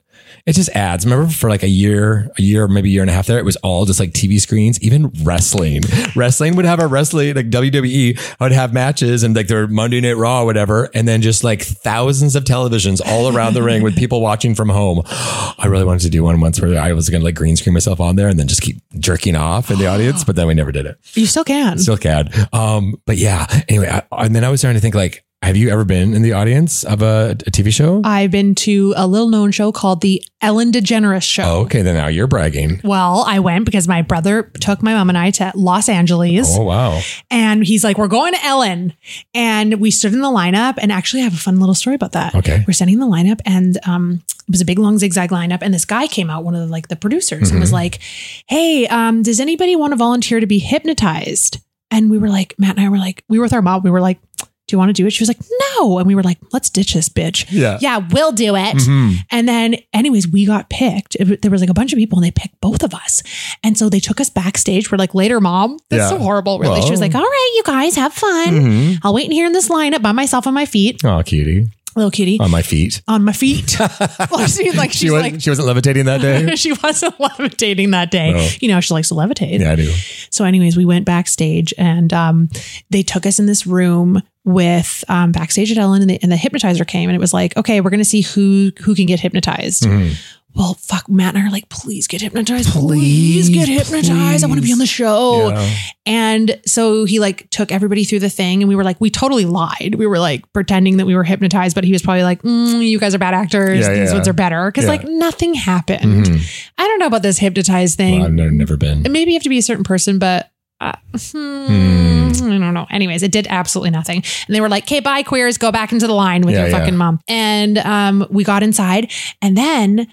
It 0.46 0.52
just 0.54 0.70
adds. 0.76 1.04
Remember 1.04 1.28
for 1.28 1.50
like 1.50 1.64
a 1.64 1.68
year, 1.68 2.30
a 2.38 2.42
year, 2.42 2.68
maybe 2.68 2.88
a 2.88 2.92
year 2.92 3.02
and 3.02 3.10
a 3.10 3.12
half 3.12 3.26
there, 3.26 3.38
it 3.38 3.44
was 3.44 3.56
all 3.56 3.84
just 3.84 3.98
like 3.98 4.12
TV 4.12 4.40
screens, 4.40 4.80
even 4.80 5.10
wrestling. 5.24 5.82
wrestling 6.14 6.54
would 6.54 6.64
have 6.64 6.78
a 6.78 6.86
wrestling, 6.86 7.34
like 7.34 7.50
WWE 7.50 8.38
would 8.38 8.52
have 8.52 8.72
matches 8.72 9.24
and 9.24 9.34
like 9.34 9.48
their 9.48 9.66
Monday 9.66 10.00
Night 10.00 10.16
Raw, 10.16 10.42
or 10.42 10.46
whatever. 10.46 10.88
And 10.94 11.08
then 11.08 11.20
just 11.20 11.42
like 11.42 11.62
thousands 11.62 12.36
of 12.36 12.44
televisions 12.44 13.00
all 13.04 13.34
around 13.34 13.54
the 13.54 13.62
ring 13.64 13.82
with 13.82 13.96
people 13.98 14.20
watching 14.20 14.54
from 14.54 14.68
home. 14.68 15.02
I 15.04 15.66
really 15.66 15.84
wanted 15.84 16.02
to 16.02 16.10
do 16.10 16.22
one 16.22 16.40
once 16.40 16.60
where 16.60 16.80
I 16.80 16.92
was 16.92 17.10
going 17.10 17.22
to 17.22 17.24
like 17.24 17.34
green 17.34 17.56
screen 17.56 17.74
myself 17.74 17.98
on 17.98 18.14
there 18.14 18.28
and 18.28 18.38
then 18.38 18.46
just 18.46 18.62
keep 18.62 18.76
jerking 19.00 19.34
off 19.34 19.72
in 19.72 19.80
the 19.80 19.88
audience, 19.88 20.22
but 20.26 20.36
then 20.36 20.46
we 20.46 20.54
never 20.54 20.70
did 20.70 20.86
it. 20.86 20.96
You 21.14 21.26
still 21.26 21.44
can. 21.44 21.78
Still 21.78 21.96
can. 21.96 22.30
Um, 22.52 23.02
but 23.04 23.16
yeah, 23.16 23.46
anyway, 23.68 23.88
I, 23.88 24.24
and 24.24 24.36
then 24.36 24.44
I 24.44 24.50
was 24.50 24.60
starting 24.60 24.76
to 24.76 24.80
think 24.80 24.94
like, 24.94 25.24
have 25.42 25.56
you 25.56 25.68
ever 25.68 25.84
been 25.84 26.14
in 26.14 26.22
the 26.22 26.32
audience 26.32 26.82
of 26.82 27.02
a, 27.02 27.36
a 27.46 27.50
TV 27.50 27.72
show? 27.72 28.00
I've 28.04 28.30
been 28.30 28.54
to 28.56 28.94
a 28.96 29.06
little 29.06 29.28
known 29.28 29.52
show 29.52 29.70
called 29.70 30.00
the 30.00 30.22
Ellen 30.40 30.72
DeGeneres 30.72 31.22
Show. 31.22 31.42
Oh, 31.44 31.60
okay, 31.62 31.82
then 31.82 31.94
now 31.94 32.08
you're 32.08 32.26
bragging. 32.26 32.80
Well, 32.82 33.24
I 33.26 33.38
went 33.38 33.64
because 33.64 33.86
my 33.86 34.02
brother 34.02 34.50
took 34.60 34.82
my 34.82 34.94
mom 34.94 35.08
and 35.08 35.16
I 35.16 35.30
to 35.32 35.52
Los 35.54 35.88
Angeles. 35.88 36.48
Oh 36.50 36.62
wow. 36.62 37.00
And 37.30 37.64
he's 37.64 37.84
like, 37.84 37.98
we're 37.98 38.08
going 38.08 38.32
to 38.32 38.44
Ellen. 38.44 38.94
And 39.34 39.80
we 39.80 39.90
stood 39.90 40.14
in 40.14 40.20
the 40.20 40.28
lineup. 40.28 40.78
And 40.78 40.90
actually, 40.90 41.20
I 41.20 41.24
have 41.24 41.34
a 41.34 41.38
fun 41.38 41.60
little 41.60 41.74
story 41.74 41.94
about 41.96 42.12
that. 42.12 42.34
Okay. 42.34 42.64
We're 42.66 42.72
standing 42.72 42.94
in 42.94 43.00
the 43.00 43.06
lineup, 43.06 43.40
and 43.44 43.78
um, 43.86 44.22
it 44.48 44.50
was 44.50 44.60
a 44.60 44.64
big, 44.64 44.78
long 44.78 44.98
zigzag 44.98 45.30
lineup. 45.30 45.58
And 45.62 45.72
this 45.72 45.84
guy 45.84 46.06
came 46.06 46.30
out, 46.30 46.44
one 46.44 46.54
of 46.54 46.60
the, 46.60 46.72
like 46.72 46.88
the 46.88 46.96
producers, 46.96 47.50
and 47.50 47.60
was 47.60 47.72
like, 47.72 48.00
hey, 48.48 48.86
um, 48.88 49.22
does 49.22 49.38
anybody 49.38 49.76
want 49.76 49.92
to 49.92 49.96
volunteer 49.96 50.40
to 50.40 50.46
be 50.46 50.58
hypnotized? 50.58 51.60
And 51.90 52.10
we 52.10 52.18
were 52.18 52.28
like, 52.28 52.54
Matt 52.58 52.76
and 52.76 52.84
I 52.84 52.88
were 52.88 52.98
like, 52.98 53.22
we 53.28 53.38
were 53.38 53.44
with 53.44 53.52
our 53.52 53.62
mom. 53.62 53.82
We 53.82 53.90
were 53.90 54.00
like, 54.00 54.18
do 54.66 54.74
you 54.74 54.78
want 54.78 54.88
to 54.88 54.92
do 54.92 55.06
it? 55.06 55.12
She 55.12 55.22
was 55.22 55.28
like, 55.28 55.38
no. 55.76 55.98
And 55.98 56.06
we 56.06 56.14
were 56.14 56.22
like, 56.22 56.38
let's 56.52 56.68
ditch 56.70 56.94
this 56.94 57.08
bitch. 57.08 57.46
Yeah. 57.50 57.78
Yeah, 57.80 57.98
we'll 57.98 58.32
do 58.32 58.56
it. 58.56 58.76
Mhm. 58.76 59.14
And 59.30 59.48
then, 59.48 59.76
anyways, 59.92 60.26
we 60.28 60.44
got 60.44 60.68
picked. 60.70 61.14
It- 61.16 61.42
there 61.42 61.50
was 61.50 61.60
like 61.60 61.70
a 61.70 61.74
bunch 61.74 61.92
of 61.92 61.98
people 61.98 62.18
and 62.18 62.24
they 62.26 62.30
picked 62.32 62.60
both 62.60 62.82
of 62.82 62.92
us. 62.92 63.22
And 63.62 63.78
so 63.78 63.88
they 63.88 64.00
took 64.00 64.20
us 64.20 64.28
backstage. 64.30 64.90
We're 64.90 64.98
like, 64.98 65.14
later, 65.14 65.40
mom. 65.40 65.78
That's 65.88 66.00
Yeah. 66.00 66.08
so 66.10 66.18
horrible, 66.18 66.58
really. 66.58 66.82
she 66.82 66.90
was 66.90 67.00
like, 67.00 67.14
all 67.14 67.22
right, 67.22 67.52
you 67.56 67.62
guys 67.64 67.94
have 67.96 68.12
fun. 68.12 68.48
Mhm. 68.48 68.98
I'll 69.04 69.14
wait 69.14 69.26
in 69.26 69.30
here 69.32 69.46
in 69.46 69.52
this 69.52 69.68
lineup 69.68 70.02
by 70.02 70.12
myself 70.12 70.46
on 70.48 70.54
my 70.54 70.66
feet. 70.66 71.00
Oh, 71.04 71.22
cutie. 71.24 71.68
Little 71.94 72.10
kitty. 72.10 72.38
On 72.40 72.50
my 72.50 72.60
feet. 72.60 73.00
on 73.08 73.24
my 73.24 73.32
feet. 73.32 73.78
like, 74.30 74.48
she, 74.50 74.70
like 74.72 74.92
She 74.92 75.10
wasn't, 75.10 75.32
like, 75.32 75.40
she 75.40 75.48
wasn't 75.48 75.66
levitating 75.66 76.04
that 76.04 76.20
day. 76.20 76.54
she 76.56 76.72
wasn't 76.82 77.18
levitating 77.18 77.92
that 77.92 78.10
day. 78.10 78.34
Oh. 78.36 78.48
You 78.60 78.68
know, 78.68 78.80
she 78.82 78.92
likes 78.92 79.08
to 79.08 79.14
levitate. 79.14 79.60
yeah, 79.60 79.72
I 79.72 79.76
do. 79.76 79.90
So, 80.28 80.44
anyways, 80.44 80.76
we 80.76 80.84
went 80.84 81.06
backstage 81.06 81.72
and 81.78 82.12
um, 82.12 82.50
they 82.90 83.02
took 83.02 83.24
us 83.24 83.38
in 83.38 83.46
this 83.46 83.66
room 83.66 84.20
with 84.46 85.04
um, 85.08 85.32
backstage 85.32 85.70
at 85.72 85.76
Ellen, 85.76 86.00
and 86.00 86.08
the, 86.10 86.18
and 86.22 86.32
the 86.32 86.36
hypnotizer 86.36 86.84
came, 86.84 87.10
and 87.10 87.16
it 87.16 87.20
was 87.20 87.34
like, 87.34 87.54
okay, 87.56 87.80
we're 87.82 87.90
going 87.90 87.98
to 87.98 88.04
see 88.04 88.22
who 88.22 88.70
who 88.80 88.94
can 88.94 89.04
get 89.04 89.20
hypnotized. 89.20 89.82
Mm-hmm. 89.82 90.14
Well, 90.54 90.72
fuck, 90.72 91.06
Matt 91.06 91.34
and 91.34 91.44
I 91.44 91.48
are 91.48 91.50
like, 91.50 91.68
please 91.68 92.06
get 92.06 92.22
hypnotized, 92.22 92.70
please, 92.70 93.50
get 93.50 93.68
hypnotized. 93.68 94.42
I 94.42 94.46
want 94.46 94.58
to 94.58 94.66
be 94.66 94.72
on 94.72 94.78
the 94.78 94.86
show. 94.86 95.50
Yeah. 95.50 95.76
And 96.06 96.58
so 96.64 97.04
he 97.04 97.20
like 97.20 97.50
took 97.50 97.70
everybody 97.70 98.04
through 98.04 98.20
the 98.20 98.30
thing, 98.30 98.62
and 98.62 98.68
we 98.68 98.74
were 98.74 98.84
like, 98.84 98.98
we 98.98 99.10
totally 99.10 99.44
lied. 99.44 99.96
We 99.98 100.06
were 100.06 100.18
like 100.18 100.50
pretending 100.54 100.96
that 100.96 101.04
we 101.04 101.14
were 101.14 101.24
hypnotized, 101.24 101.74
but 101.74 101.84
he 101.84 101.92
was 101.92 102.00
probably 102.00 102.22
like, 102.22 102.40
mm, 102.40 102.88
you 102.88 102.98
guys 102.98 103.14
are 103.14 103.18
bad 103.18 103.34
actors. 103.34 103.80
Yeah, 103.80 103.92
These 103.92 104.08
yeah. 104.08 104.14
ones 104.14 104.28
are 104.28 104.32
better 104.32 104.70
because 104.70 104.86
like 104.86 105.04
nothing 105.04 105.52
happened. 105.52 106.24
Mhm. 106.24 106.66
I 106.78 106.86
don't 106.88 107.00
know 107.00 107.06
about 107.06 107.22
this 107.22 107.36
hypnotized 107.36 107.98
thing. 107.98 108.20
Well, 108.20 108.28
I've 108.28 108.34
never, 108.34 108.50
never 108.50 108.76
been. 108.78 109.02
Maybe 109.02 109.32
you 109.32 109.36
have 109.36 109.42
to 109.42 109.50
be 109.50 109.58
a 109.58 109.62
certain 109.62 109.84
person, 109.84 110.18
but 110.18 110.50
uh, 110.80 110.92
hmm, 111.14 112.28
I 112.44 112.58
don't 112.58 112.74
know. 112.74 112.86
Anyways, 112.90 113.22
it 113.22 113.32
did 113.32 113.46
absolutely 113.48 113.90
nothing. 113.90 114.22
And 114.46 114.54
they 114.54 114.60
were 114.60 114.68
like, 114.68 114.84
okay, 114.84 115.00
bye, 115.00 115.22
queers, 115.22 115.58
go 115.58 115.72
back 115.72 115.92
into 115.92 116.06
the 116.06 116.12
line 116.14 116.42
with 116.42 116.54
Yeah, 116.54 116.62
your 116.62 116.68
yeah. 116.70 116.78
fucking 116.78 116.96
mom. 116.96 117.20
And 117.28 117.78
um, 117.78 118.26
we 118.30 118.44
got 118.44 118.62
inside. 118.62 119.10
And 119.40 119.56
then 119.56 120.06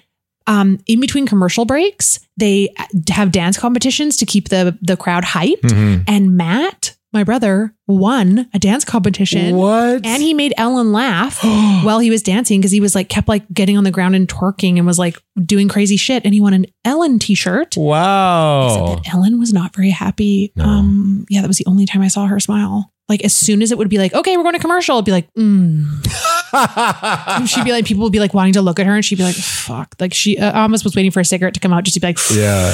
um, 0.48 0.80
in 0.88 1.00
between 1.00 1.26
commercial 1.28 1.66
breaks, 1.66 2.20
they 2.38 2.70
have 3.10 3.32
dance 3.32 3.58
competitions 3.58 4.18
to 4.18 4.26
keep 4.26 4.50
the, 4.50 4.78
the 4.82 4.98
crowd 4.98 5.24
hyped. 5.24 5.62
Mhm. 5.62 6.04
And 6.08 6.36
Matt, 6.38 6.96
my 7.14 7.24
brother, 7.24 7.76
won 7.88 8.50
a 8.54 8.60
dance 8.60 8.84
competition. 8.86 9.56
What? 9.56 10.06
And 10.06 10.22
he 10.24 10.34
made 10.34 10.54
Ellen 10.58 10.92
laugh 10.92 11.44
while 11.84 12.00
he 12.00 12.10
was 12.10 12.24
dancing 12.24 12.60
because 12.60 12.72
he 12.72 12.80
was 12.80 12.96
like 12.96 13.10
kept 13.10 13.28
like 13.28 13.44
getting 13.54 13.78
on 13.78 13.84
the 13.84 13.92
ground 13.92 14.16
and 14.16 14.28
twerking 14.28 14.78
and 14.78 14.86
was 14.86 15.00
like 15.00 15.18
doing 15.46 15.68
crazy 15.68 15.98
shit. 15.98 16.24
And 16.26 16.34
he 16.34 16.42
won 16.42 16.54
an 16.54 16.66
Ellen 16.86 17.20
t-shirt. 17.20 17.78
wow. 17.78 18.68
Except 18.68 19.04
that 19.04 19.14
Ellen 19.14 19.40
was 19.40 19.54
not 19.54 19.76
very 19.76 19.90
happy. 19.90 20.52
No. 20.56 20.66
Um, 20.66 21.26
yeah, 21.30 21.42
that 21.42 21.48
was 21.48 21.58
the 21.58 21.68
only 21.68 21.86
time 21.86 22.02
I 22.02 22.08
saw 22.08 22.26
her 22.26 22.40
smile. 22.40 22.93
Like 23.10 23.24
as 23.26 23.34
soon 23.36 23.62
as 23.62 23.72
it 23.72 23.78
would 23.78 23.90
be 23.90 23.98
like, 23.98 24.14
okay, 24.14 24.38
we're 24.38 24.44
going 24.44 24.54
to 24.56 24.60
commercial, 24.60 24.96
it'd 24.96 25.06
be 25.06 25.12
like, 25.12 25.28
mm. 25.34 25.84
She'd 27.48 27.66
be 27.66 27.72
like, 27.72 27.86
people 27.86 28.04
would 28.04 28.12
be 28.14 28.20
like 28.20 28.34
wanting 28.34 28.54
to 28.54 28.62
look 28.62 28.80
at 28.80 28.86
her, 28.86 28.94
and 28.96 29.04
she'd 29.04 29.18
be 29.18 29.24
like, 29.24 29.36
fuck. 29.36 29.96
Like 30.00 30.14
she 30.14 30.38
uh, 30.38 30.60
almost 30.62 30.84
was 30.84 30.96
waiting 30.96 31.12
for 31.12 31.20
a 31.20 31.26
cigarette 31.26 31.54
to 31.56 31.60
come 31.60 31.74
out 31.74 31.84
just 31.84 31.96
to 31.96 32.00
be 32.00 32.08
like, 32.08 32.18
yeah. 32.32 32.72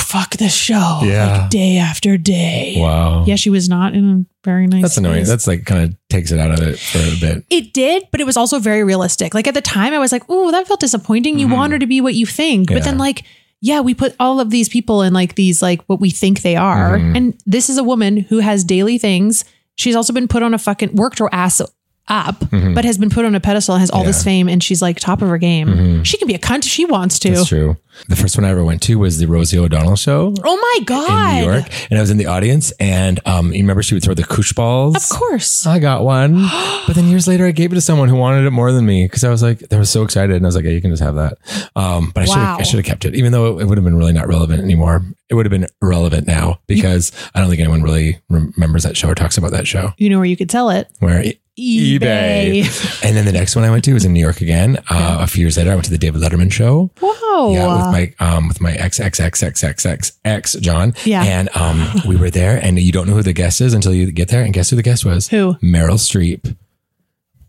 fuck 0.00 0.30
this 0.36 0.54
show. 0.54 1.00
Yeah. 1.04 1.42
Like 1.42 1.50
day 1.50 1.78
after 1.78 2.16
day. 2.18 2.74
Wow. 2.78 3.24
Yeah, 3.24 3.36
she 3.36 3.50
was 3.50 3.68
not 3.68 3.94
in 3.94 4.10
a 4.10 4.24
very 4.44 4.66
nice. 4.66 4.82
That's 4.82 4.96
annoying. 4.98 5.24
space. 5.24 5.28
That's 5.28 5.46
like 5.46 5.64
kind 5.64 5.84
of 5.90 5.96
takes 6.10 6.32
it 6.32 6.40
out 6.40 6.50
of 6.50 6.60
it 6.66 6.78
for 6.78 6.98
a 6.98 7.18
bit. 7.20 7.44
It 7.50 7.72
did, 7.72 8.04
but 8.10 8.20
it 8.20 8.24
was 8.24 8.36
also 8.36 8.58
very 8.58 8.82
realistic. 8.84 9.32
Like 9.34 9.46
at 9.46 9.54
the 9.54 9.60
time, 9.62 9.92
I 9.92 9.98
was 9.98 10.12
like, 10.12 10.24
"Oh, 10.28 10.50
that 10.50 10.66
felt 10.66 10.80
disappointing." 10.80 11.38
You 11.38 11.46
Mhm. 11.46 11.52
want 11.54 11.72
her 11.72 11.78
to 11.78 11.86
be 11.86 12.00
what 12.00 12.14
you 12.14 12.26
think, 12.26 12.68
Yeah. 12.70 12.76
but 12.76 12.84
then 12.84 12.98
like, 12.98 13.24
yeah, 13.60 13.80
we 13.80 13.94
put 13.94 14.14
all 14.20 14.40
of 14.40 14.50
these 14.50 14.68
people 14.68 15.02
in 15.02 15.12
like 15.12 15.34
these 15.34 15.60
like 15.62 15.82
what 15.86 16.00
we 16.00 16.10
think 16.10 16.42
they 16.42 16.56
are, 16.56 16.98
Mhm. 16.98 17.16
and 17.16 17.34
this 17.46 17.68
is 17.70 17.78
a 17.78 17.84
woman 17.84 18.18
who 18.28 18.38
has 18.38 18.64
daily 18.64 18.98
things. 18.98 19.44
She's 19.76 19.94
also 19.96 20.12
been 20.12 20.28
put 20.28 20.42
on 20.42 20.54
a 20.54 20.58
fucking 20.58 20.94
worked 20.96 21.18
her 21.20 21.32
ass 21.32 21.60
up, 22.08 22.40
Mhm. 22.50 22.74
but 22.74 22.84
has 22.84 22.98
been 22.98 23.10
put 23.10 23.24
on 23.24 23.34
a 23.34 23.40
pedestal, 23.40 23.74
and 23.74 23.80
has 23.80 23.90
all 23.90 24.04
this 24.04 24.22
fame, 24.24 24.48
and 24.48 24.62
she's 24.62 24.80
like 24.82 24.98
top 25.00 25.22
of 25.22 25.28
her 25.28 25.38
game. 25.38 25.68
Mhm. 25.68 26.04
She 26.04 26.16
can 26.16 26.28
be 26.28 26.34
a 26.34 26.38
cunt 26.38 26.58
if 26.58 26.64
she 26.70 26.84
wants 26.84 27.18
to. 27.20 27.30
That's 27.32 27.48
true. 27.48 27.76
The 28.08 28.14
first 28.14 28.38
one 28.38 28.44
I 28.44 28.50
ever 28.50 28.62
went 28.62 28.80
to 28.82 28.96
was 28.96 29.18
the 29.18 29.26
Rosie 29.26 29.58
O'Donnell 29.58 29.96
show 29.96 30.32
Oh 30.44 30.56
my 30.78 30.84
god! 30.84 31.32
in 31.32 31.40
New 31.44 31.50
York, 31.52 31.64
and 31.90 31.98
I 31.98 32.00
was 32.00 32.10
in 32.10 32.16
the 32.16 32.26
audience. 32.26 32.70
And 32.78 33.18
um, 33.26 33.52
you 33.52 33.60
remember 33.62 33.82
she 33.82 33.94
would 33.96 34.04
throw 34.04 34.14
the 34.14 34.22
koosh 34.22 34.52
balls. 34.52 34.94
Of 34.94 35.08
course. 35.08 35.66
I 35.66 35.80
got 35.80 36.04
one, 36.04 36.34
but 36.86 36.94
then 36.94 37.08
years 37.08 37.26
later, 37.26 37.44
I 37.46 37.50
gave 37.50 37.72
it 37.72 37.74
to 37.74 37.80
someone 37.80 38.08
who 38.08 38.14
wanted 38.14 38.46
it 38.46 38.50
more 38.50 38.70
than 38.72 38.86
me 38.86 39.04
because 39.04 39.24
I 39.24 39.30
was 39.30 39.42
like, 39.42 39.58
they 39.68 39.76
were 39.76 39.84
so 39.84 40.02
excited, 40.04 40.36
and 40.36 40.44
I 40.44 40.48
was 40.48 40.54
like, 40.54 40.64
yeah, 40.64 40.70
you 40.70 40.80
can 40.80 40.90
just 40.92 41.02
have 41.02 41.16
that. 41.16 41.38
Um, 41.74 42.12
but 42.14 42.22
I 42.22 42.26
should 42.26 42.36
Wow. 42.36 42.44
have, 42.44 42.60
I 42.60 42.62
should 42.62 42.76
have 42.78 42.86
kept 42.86 43.04
it, 43.04 43.16
even 43.16 43.32
though 43.32 43.58
it 43.58 43.66
would 43.66 43.76
have 43.78 43.84
been 43.84 43.96
really 43.96 44.12
not 44.12 44.28
relevant 44.28 44.62
anymore. 44.62 45.04
It 45.28 45.34
would 45.34 45.44
have 45.44 45.50
been 45.50 45.66
relevant 45.82 46.26
now 46.28 46.60
because 46.68 47.10
I 47.34 47.40
don't 47.40 47.48
think 47.50 47.60
anyone 47.60 47.82
really 47.82 48.18
remembers 48.30 48.84
that 48.84 48.96
show 48.96 49.08
or 49.08 49.14
talks 49.16 49.36
about 49.36 49.50
that 49.50 49.66
show. 49.66 49.92
You 49.98 50.08
know 50.08 50.18
where 50.18 50.24
you 50.26 50.36
could 50.36 50.50
sell 50.52 50.70
it? 50.70 50.88
Where 51.00 51.22
eBay. 51.58 53.02
and 53.04 53.16
then 53.16 53.24
the 53.24 53.32
next 53.32 53.56
one 53.56 53.64
I 53.64 53.70
went 53.70 53.84
to 53.84 53.92
was 53.94 54.04
in 54.04 54.12
New 54.12 54.20
York 54.20 54.40
again. 54.40 54.78
Uh, 54.88 55.18
a 55.20 55.26
few 55.26 55.42
years 55.42 55.56
later, 55.56 55.72
I 55.72 55.74
went 55.74 55.84
to 55.86 55.90
the 55.90 55.98
David 55.98 56.22
Letterman 56.22 56.52
show. 56.52 56.90
Whoa. 57.00 57.52
Yeah, 57.52 57.76
with 57.76 57.92
my 57.92 58.14
um 58.24 58.48
with 58.48 58.60
my 58.60 58.72
ex 58.72 59.00
ex 59.00 59.20
ex 59.20 59.42
ex 59.42 59.62
ex 59.64 59.84
ex 59.86 60.12
ex 60.24 60.52
John. 60.54 60.94
Yeah. 61.04 61.22
and 61.24 61.48
um 61.56 61.84
we 62.06 62.16
were 62.16 62.30
there, 62.30 62.58
and 62.62 62.78
you 62.78 62.92
don't 62.92 63.06
know 63.08 63.14
who 63.14 63.22
the 63.22 63.32
guest 63.32 63.60
is 63.60 63.74
until 63.74 63.92
you 63.92 64.10
get 64.12 64.28
there. 64.28 64.42
And 64.42 64.52
guess 64.54 64.70
who 64.70 64.76
the 64.76 64.82
guest 64.82 65.04
was? 65.04 65.28
Who? 65.28 65.54
Meryl 65.54 65.98
Streep. 65.98 66.56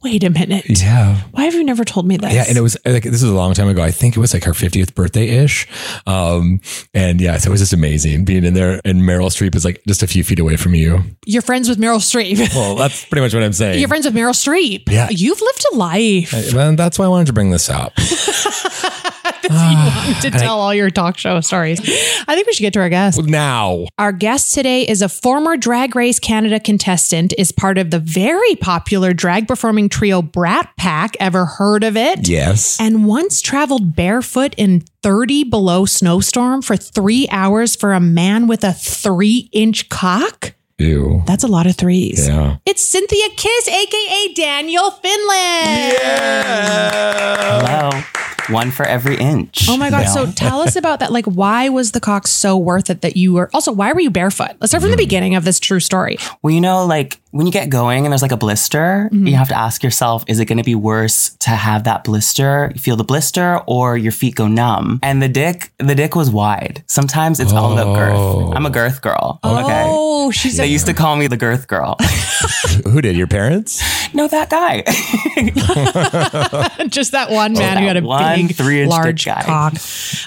Wait 0.02 0.24
a 0.24 0.30
minute. 0.30 0.64
Yeah. 0.68 1.18
Why 1.32 1.44
have 1.44 1.54
you 1.54 1.64
never 1.64 1.84
told 1.84 2.08
me 2.08 2.16
this? 2.16 2.34
Yeah, 2.34 2.46
and 2.48 2.58
it 2.58 2.62
was 2.62 2.78
like 2.86 3.04
this 3.04 3.22
was 3.22 3.24
a 3.24 3.34
long 3.34 3.54
time 3.54 3.68
ago. 3.68 3.82
I 3.84 3.92
think 3.92 4.16
it 4.16 4.20
was 4.20 4.34
like 4.34 4.46
her 4.46 4.54
50th 4.54 4.96
birthday 4.96 5.28
ish. 5.28 5.68
Um, 6.08 6.62
and 6.94 7.20
yeah, 7.20 7.38
so 7.38 7.50
it 7.50 7.52
was 7.52 7.60
just 7.60 7.74
amazing 7.74 8.24
being 8.24 8.46
in 8.46 8.54
there. 8.54 8.80
And 8.86 9.02
Meryl 9.02 9.28
Streep 9.30 9.56
is 9.56 9.66
like 9.66 9.82
just 9.88 10.02
a 10.02 10.08
few 10.08 10.24
feet 10.24 10.40
away 10.40 10.56
from 10.56 10.74
you. 10.74 11.02
You're 11.26 11.42
friends 11.42 11.68
with 11.68 11.78
Meryl 11.80 12.00
Streep. 12.00 12.40
Well, 12.60 12.76
that's 12.76 13.06
pretty 13.06 13.22
much 13.22 13.34
what 13.34 13.44
I'm 13.44 13.54
saying. 13.54 13.80
You're 13.80 13.88
friends 13.88 14.06
with 14.06 14.16
Meryl 14.16 14.32
Streep. 14.34 14.90
Yeah. 14.90 15.08
You've 15.10 15.40
lived 15.42 15.66
a 15.72 15.76
life. 15.76 16.54
Well, 16.54 16.76
that's 16.76 16.98
why 16.98 17.06
I 17.06 17.08
wanted 17.08 17.28
to 17.28 17.34
bring 17.34 17.52
this 17.52 17.70
up. 17.70 17.94
you 19.54 19.56
wanted 19.56 20.22
to 20.22 20.32
tell 20.32 20.60
all 20.60 20.74
your 20.74 20.90
talk 20.90 21.18
show 21.18 21.42
stories. 21.42 21.80
I 22.28 22.36
think 22.36 22.48
we 22.48 22.54
should 22.54 22.62
get 22.62 22.74
to 22.74 22.80
our 22.80 22.90
guest. 22.90 23.22
now, 23.24 23.86
Our 23.98 24.12
guest 24.12 24.54
today 24.54 24.88
is 24.88 25.02
a 25.02 25.10
former 25.10 25.58
Drag 25.58 25.96
Race 25.96 26.20
Canada 26.20 26.60
contestant, 26.60 27.34
is 27.38 27.52
part 27.52 27.78
of 27.78 27.90
the 27.92 28.00
very 28.00 28.56
popular 28.56 29.14
drag 29.14 29.48
performing 29.48 29.90
trio 29.90 30.22
Brat 30.22 30.70
Pack. 30.78 31.16
Ever 31.20 31.46
heard 31.46 31.84
of 31.84 31.98
it? 31.98 32.28
yes. 32.28 32.80
And 32.80 33.06
once 33.08 33.42
traveled 33.42 33.96
barefoot 33.96 34.54
in 34.58 34.82
30 35.02 35.46
below 35.46 35.86
snowstorm 35.86 36.62
for 36.62 36.76
three 36.78 37.28
hours 37.32 37.76
for 37.76 37.94
a 37.94 38.00
man 38.00 38.48
with 38.48 38.64
a 38.64 38.74
three 38.74 39.50
inch 39.52 39.90
cock. 39.90 40.54
Ew. 40.78 41.24
That's 41.26 41.44
a 41.44 41.48
lot 41.48 41.68
of 41.68 41.76
threes. 41.76 42.28
Yeah. 42.28 42.58
It's 42.66 42.84
Synthia 42.94 43.36
Kiss, 43.36 43.68
aka 43.68 44.34
Daniel 44.34 44.92
Finland. 44.92 45.94
Yeah. 46.02 47.90
Hello. 47.90 48.02
One 48.50 48.72
for 48.72 48.86
every 48.86 49.18
inch. 49.18 49.68
Oh 49.70 49.78
my 49.78 49.90
God. 49.90 50.02
Yeah. 50.02 50.08
So 50.08 50.32
tell 50.32 50.62
us 50.62 50.76
about 50.76 51.00
that. 51.00 51.12
Like, 51.12 51.26
why 51.26 51.70
was 51.70 51.92
the 51.92 52.00
cock 52.00 52.28
so 52.28 52.58
worth 52.58 52.90
it 52.90 53.02
that 53.02 53.16
you 53.16 53.34
were 53.34 53.50
also, 53.54 53.72
why 53.72 53.94
were 53.94 54.00
you 54.00 54.10
barefoot? 54.10 54.52
Let's 54.60 54.72
start 54.72 54.82
from 54.82 54.92
the 54.92 54.96
mm. 54.96 55.00
beginning 55.00 55.36
of 55.36 55.46
this 55.46 55.60
true 55.60 55.80
story. 55.80 56.18
Well, 56.42 56.54
you 56.54 56.62
know, 56.62 56.86
like 56.86 57.20
when 57.32 57.46
you 57.46 57.52
get 57.52 57.70
going 57.70 58.06
and 58.06 58.12
there's 58.12 58.22
like 58.24 58.32
a 58.32 58.38
blister, 58.38 59.08
Mm-hmm. 59.12 59.28
you 59.28 59.36
have 59.36 59.50
to 59.50 59.58
ask 59.58 59.84
yourself, 59.84 60.24
is 60.28 60.40
it 60.40 60.46
going 60.46 60.58
to 60.58 60.64
be 60.64 60.76
worse 60.76 61.30
to 61.40 61.52
have 61.52 61.84
that 61.84 62.04
blister, 62.04 62.72
feel 62.78 62.96
the 62.96 63.04
blister, 63.04 63.60
or 63.68 63.98
your 63.98 64.12
feet 64.12 64.36
go 64.36 64.48
numb? 64.48 65.00
And 65.04 65.22
the 65.22 65.30
dick, 65.30 65.72
the 65.78 65.96
dick 65.96 66.16
was 66.16 66.30
wide. 66.32 66.84
Sometimes 66.88 67.40
it's 67.40 67.54
all 67.54 67.74
about 67.74 67.96
girth. 67.96 68.56
I'm 68.56 68.66
a 68.66 68.70
girth 68.70 69.02
girl. 69.02 69.40
Okay. 69.44 69.84
Oh, 69.88 70.32
she's 70.32 70.58
They 70.58 70.64
a, 70.64 70.68
used 70.68 70.86
to 70.88 70.94
call 70.94 71.16
me 71.16 71.28
the 71.28 71.38
girth 71.38 71.68
girl. 71.68 71.96
Who 72.86 73.02
did? 73.02 73.16
Your 73.16 73.28
parents? 73.28 73.82
no, 74.14 74.28
that 74.28 74.50
guy. 74.50 74.82
just 76.88 77.12
that 77.12 77.30
one 77.30 77.54
man 77.54 77.78
who 77.78 77.86
that 77.86 77.96
had 77.96 77.98
a 77.98 78.02
one 78.08 78.48
big, 78.48 78.56
three-inch 78.56 78.90
large 78.90 79.26
guy. 79.26 79.44
cock. 79.44 79.74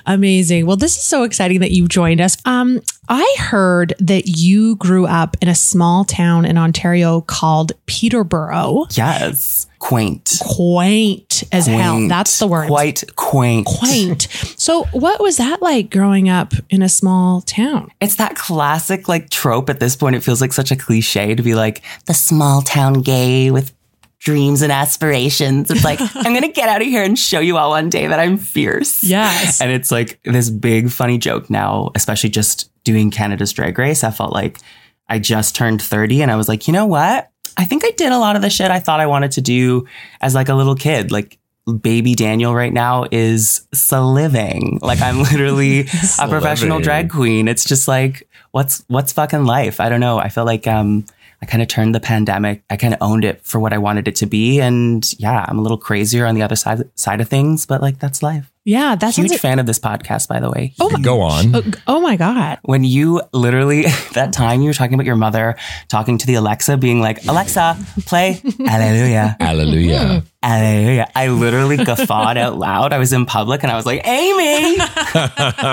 Amazing. 0.06 0.66
Well, 0.66 0.76
this 0.76 0.96
is 0.96 1.02
so 1.02 1.24
exciting 1.24 1.60
that 1.60 1.72
you 1.72 1.88
joined 1.88 2.20
us. 2.20 2.36
Um, 2.44 2.80
I 3.08 3.36
heard 3.38 3.94
that 3.98 4.24
you 4.26 4.76
grew 4.76 5.06
up 5.06 5.36
in 5.40 5.48
a 5.48 5.54
small 5.54 6.04
town 6.04 6.44
in 6.44 6.56
Ontario 6.56 6.91
called 7.26 7.72
Peterborough. 7.87 8.87
yes. 8.92 9.66
Quaint. 9.78 10.38
Quaint 10.40 11.42
as 11.50 11.66
hell. 11.66 12.07
That's 12.07 12.38
the 12.38 12.46
word. 12.46 12.68
Quite 12.68 13.02
quaint. 13.16 13.66
Quaint. 13.66 14.28
So, 14.62 14.85
what 14.92 15.20
was 15.20 15.38
that 15.38 15.61
like 15.61 15.90
growing 15.90 16.28
up 16.28 16.52
in 16.70 16.83
a 16.83 16.88
small 16.88 17.40
town? 17.40 17.90
It's 18.00 18.14
that 18.14 18.37
classic 18.37 19.09
like 19.09 19.28
trope 19.28 19.68
at 19.68 19.81
this 19.81 19.96
point. 19.96 20.14
It 20.14 20.22
feels 20.22 20.40
like 20.40 20.52
such 20.52 20.70
a 20.70 20.76
cliche 20.76 21.35
to 21.35 21.42
be 21.42 21.57
like 21.57 21.83
the 22.07 22.14
small 22.14 22.62
town 22.62 23.00
gay 23.02 23.50
with 23.50 23.74
dreams 24.20 24.62
and 24.62 24.70
aspirations. 24.70 25.68
It's 25.68 25.83
like, 25.83 25.98
I'm 26.14 26.33
going 26.33 26.42
to 26.42 26.48
get 26.52 26.68
out 26.68 26.81
of 26.81 26.87
here 26.87 27.02
and 27.02 27.18
show 27.18 27.40
you 27.40 27.57
all 27.57 27.70
one 27.70 27.88
day 27.90 28.07
that 28.07 28.20
I'm 28.20 28.38
fierce. 28.38 29.02
Yes. 29.02 29.61
And 29.61 29.72
it's 29.72 29.90
like 29.90 30.20
this 30.22 30.48
big 30.48 30.90
funny 30.90 31.18
joke 31.18 31.50
now, 31.50 31.90
especially 31.96 32.31
just 32.31 32.70
doing 32.85 33.11
Canada's 33.11 33.52
Drag 33.52 33.76
Race. 33.76 34.05
I 34.05 34.12
felt 34.12 34.33
like 34.33 34.59
I 35.08 35.18
just 35.18 35.54
turned 35.54 35.82
30 35.82 36.22
and 36.22 36.30
I 36.30 36.36
was 36.36 36.48
like, 36.48 36.66
you 36.66 36.72
know 36.72 36.86
what? 36.86 37.30
I 37.56 37.64
think 37.64 37.84
I 37.84 37.90
did 37.90 38.12
a 38.12 38.18
lot 38.18 38.36
of 38.36 38.42
the 38.42 38.50
shit 38.50 38.70
I 38.70 38.80
thought 38.80 39.00
I 39.00 39.06
wanted 39.06 39.32
to 39.32 39.40
do 39.40 39.86
as 40.20 40.34
like 40.34 40.48
a 40.48 40.54
little 40.54 40.74
kid. 40.74 41.12
Like 41.12 41.38
baby 41.80 42.14
Daniel 42.14 42.54
right 42.54 42.72
now 42.72 43.06
is 43.10 43.66
living. 43.92 44.78
Like 44.82 45.00
I'm 45.00 45.18
literally 45.22 45.80
a 46.20 46.28
professional 46.28 46.80
drag 46.80 47.10
queen. 47.10 47.48
It's 47.48 47.64
just 47.64 47.88
like 47.88 48.28
what's 48.50 48.84
what's 48.88 49.12
fucking 49.12 49.44
life? 49.44 49.80
I 49.80 49.88
don't 49.88 50.00
know. 50.00 50.18
I 50.18 50.28
feel 50.28 50.44
like 50.44 50.66
um 50.66 51.04
I 51.40 51.46
kind 51.46 51.62
of 51.62 51.68
turned 51.68 51.94
the 51.94 52.00
pandemic. 52.00 52.62
I 52.70 52.76
kind 52.76 52.94
of 52.94 53.02
owned 53.02 53.24
it 53.24 53.44
for 53.44 53.58
what 53.58 53.72
I 53.72 53.78
wanted 53.78 54.06
it 54.06 54.14
to 54.16 54.26
be, 54.26 54.60
and 54.60 55.04
yeah, 55.18 55.44
I'm 55.48 55.58
a 55.58 55.62
little 55.62 55.76
crazier 55.76 56.24
on 56.24 56.36
the 56.36 56.42
other 56.42 56.54
side 56.54 56.88
side 56.94 57.20
of 57.20 57.28
things, 57.28 57.66
but 57.66 57.82
like 57.82 57.98
that's 57.98 58.22
life. 58.22 58.51
Yeah, 58.64 58.94
that's 58.94 59.18
a 59.18 59.22
Huge 59.22 59.38
fan 59.38 59.59
of 59.59 59.66
this 59.66 59.81
podcast, 59.81 60.29
by 60.29 60.38
the 60.38 60.48
way. 60.48 60.75
Oh 60.81 60.88
my, 60.88 61.01
Go 61.01 61.20
on. 61.20 61.57
oh, 61.57 61.62
oh 61.88 62.01
my 62.01 62.16
God. 62.16 62.59
When 62.62 62.85
you 62.85 63.20
literally 63.33 63.83
that 64.12 64.33
time 64.33 64.61
you 64.61 64.68
were 64.68 64.75
talking 64.75 64.94
about 64.94 65.07
your 65.07 65.16
mother 65.16 65.57
talking 65.88 66.18
to 66.18 66.27
the 66.27 66.35
Alexa, 66.35 66.77
being 66.77 67.01
like, 67.01 67.27
Alexa, 67.27 67.77
play 68.07 68.40
Hallelujah. 68.64 69.37
Hallelujah. 69.40 70.22
Hallelujah. 70.42 71.09
I 71.14 71.28
literally 71.28 71.76
guffawed 71.76 72.37
out 72.37 72.59
loud. 72.59 72.92
I 72.92 72.98
was 72.98 73.12
in 73.12 73.26
public 73.26 73.62
and 73.62 73.70
I 73.70 73.76
was 73.76 73.87
like, 73.87 74.07
Amy, 74.07 74.76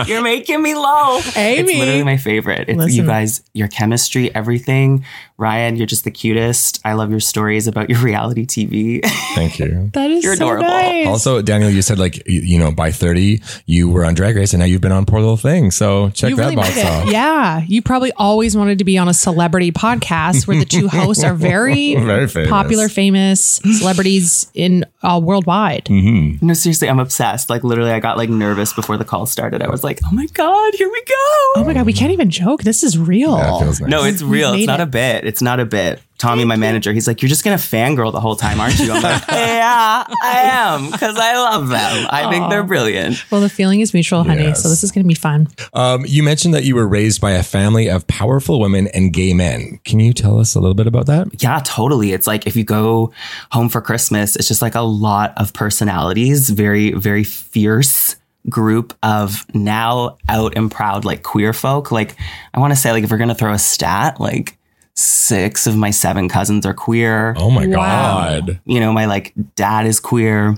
you're 0.07 0.21
making 0.21 0.61
me 0.61 0.75
low. 0.75 1.19
Amy. 1.35 1.71
It's 1.71 1.79
literally 1.79 2.03
my 2.03 2.17
favorite. 2.17 2.69
It's 2.69 2.77
Listen. 2.77 2.95
you 2.95 3.05
guys, 3.05 3.41
your 3.53 3.67
chemistry, 3.67 4.33
everything. 4.33 5.05
Ryan, 5.37 5.75
you're 5.77 5.87
just 5.87 6.03
the 6.03 6.11
cutest. 6.11 6.81
I 6.83 6.93
love 6.93 7.11
your 7.11 7.21
stories 7.21 7.65
about 7.67 7.89
your 7.89 7.99
reality 7.99 8.45
TV. 8.45 9.01
Thank 9.35 9.57
you. 9.59 9.89
That 9.99 10.11
is 10.11 10.23
You're 10.23 10.35
so 10.35 10.45
adorable. 10.45 10.67
nice. 10.67 11.07
Also, 11.07 11.41
Daniel, 11.41 11.69
you 11.69 11.81
said 11.81 11.97
like 11.99 12.27
you, 12.27 12.41
you 12.41 12.59
know 12.59 12.71
by 12.71 12.91
thirty 12.91 13.41
you 13.65 13.89
were 13.89 14.05
on 14.05 14.13
Drag 14.13 14.35
Race, 14.35 14.53
and 14.53 14.59
now 14.59 14.65
you've 14.65 14.81
been 14.81 14.91
on 14.91 15.05
Poor 15.05 15.19
Little 15.19 15.37
Thing. 15.37 15.71
So 15.71 16.09
check 16.11 16.29
You 16.31 16.35
that 16.35 16.43
really 16.43 16.55
box 16.57 16.77
off. 16.83 17.09
Yeah. 17.11 17.61
You 17.67 17.81
probably 17.81 18.11
always 18.17 18.55
wanted 18.55 18.77
to 18.79 18.83
be 18.83 18.97
on 18.97 19.07
a 19.09 19.13
celebrity 19.13 19.71
podcast 19.71 20.47
where 20.47 20.57
the 20.59 20.65
two 20.65 20.87
hosts 20.89 21.23
are 21.23 21.33
very, 21.33 21.95
Very 22.09 22.27
famous. 22.27 22.49
popular, 22.49 22.89
famous 22.89 23.59
celebrities 23.79 24.51
in 24.59 24.85
uh, 25.03 25.19
worldwide. 25.23 25.85
Mm-hmm. 25.85 26.45
no, 26.45 26.53
seriously, 26.53 26.89
I'm 26.89 26.99
obsessed. 26.99 27.49
Like 27.49 27.63
literally, 27.63 27.91
I 27.91 27.99
got 27.99 28.17
like 28.17 28.29
nervous 28.29 28.73
before 28.73 28.97
the 28.97 29.05
call 29.05 29.25
started. 29.25 29.61
I 29.61 29.69
was 29.69 29.83
like, 29.83 29.99
oh 30.05 30.11
my 30.11 30.25
God, 30.33 30.73
here 30.75 30.89
we 30.89 31.03
go. 31.05 31.13
Oh 31.55 31.63
my 31.65 31.73
God, 31.73 31.85
we 31.85 31.93
can't 31.93 32.11
even 32.11 32.29
joke. 32.29 32.63
This 32.63 32.83
is 32.83 32.97
real. 32.97 33.37
That 33.37 33.59
feels 33.61 33.79
nice. 33.81 33.89
No, 33.89 34.03
it's 34.03 34.21
real. 34.21 34.51
made 34.51 34.59
It's 34.61 34.67
not 34.67 34.79
it. 34.79 34.83
a 34.83 34.87
bit. 34.87 35.25
It's 35.25 35.41
not 35.41 35.59
a 35.59 35.65
bit. 35.65 36.01
Tommy, 36.19 36.43
my 36.43 36.57
manager, 36.57 36.93
he's 36.93 37.07
like, 37.07 37.21
You're 37.21 37.29
just 37.29 37.43
gonna 37.43 37.55
fangirl 37.55 38.11
the 38.11 38.19
whole 38.19 38.35
time, 38.35 38.59
aren't 38.59 38.77
you? 38.77 38.91
I'm 38.91 39.01
like, 39.01 39.23
Yeah, 39.29 40.03
I 40.21 40.41
am, 40.43 40.91
because 40.91 41.17
I 41.17 41.33
love 41.33 41.69
them. 41.69 42.07
I 42.09 42.29
think 42.29 42.49
they're 42.49 42.63
brilliant. 42.63 43.23
Well, 43.31 43.41
the 43.41 43.49
feeling 43.49 43.79
is 43.79 43.93
mutual, 43.93 44.23
honey. 44.23 44.43
Yes. 44.43 44.61
So 44.61 44.69
this 44.69 44.83
is 44.83 44.91
going 44.91 45.03
to 45.03 45.07
be 45.07 45.15
fun. 45.15 45.47
Um, 45.73 46.03
you 46.05 46.21
mentioned 46.21 46.53
that 46.53 46.65
you 46.65 46.75
were 46.75 46.87
raised 46.87 47.21
by 47.21 47.31
a 47.31 47.43
family 47.43 47.89
of 47.89 48.05
powerful 48.07 48.59
women 48.59 48.87
and 48.89 49.13
gay 49.13 49.33
men. 49.33 49.79
Can 49.85 49.99
you 49.99 50.13
tell 50.13 50.39
us 50.39 50.55
a 50.55 50.59
little 50.59 50.75
bit 50.75 50.87
about 50.87 51.05
that? 51.07 51.41
Yeah, 51.41 51.61
totally. 51.63 52.11
It's 52.11 52.27
like 52.27 52.45
if 52.45 52.55
you 52.55 52.63
go 52.63 53.13
home 53.51 53.69
for 53.69 53.81
Christmas, 53.81 54.35
it's 54.35 54.47
just 54.47 54.61
like 54.61 54.75
a 54.75 54.81
lot 54.81 55.33
of 55.37 55.53
personalities, 55.53 56.49
very, 56.49 56.91
very 56.91 57.23
fierce 57.23 58.17
group 58.47 58.97
of 59.03 59.45
now 59.53 60.17
out 60.27 60.57
and 60.57 60.71
proud 60.71 61.05
like 61.05 61.23
queer 61.23 61.53
folk. 61.53 61.91
Like 61.91 62.15
I 62.53 62.59
want 62.59 62.71
to 62.71 62.79
say 62.79 62.91
like 62.91 63.03
if 63.03 63.11
we're 63.11 63.17
gonna 63.17 63.35
throw 63.35 63.53
a 63.53 63.59
stat, 63.59 64.19
like 64.19 64.57
six 64.99 65.65
of 65.67 65.75
my 65.75 65.91
seven 65.91 66.27
cousins 66.29 66.65
are 66.65 66.73
queer. 66.73 67.33
Oh 67.37 67.49
my 67.49 67.65
Wow. 67.67 68.29
god! 68.45 68.59
you 68.65 68.79
know, 68.79 68.91
my 68.93 69.05
like 69.05 69.33
dad 69.55 69.85
is 69.85 69.99
queer. 69.99 70.57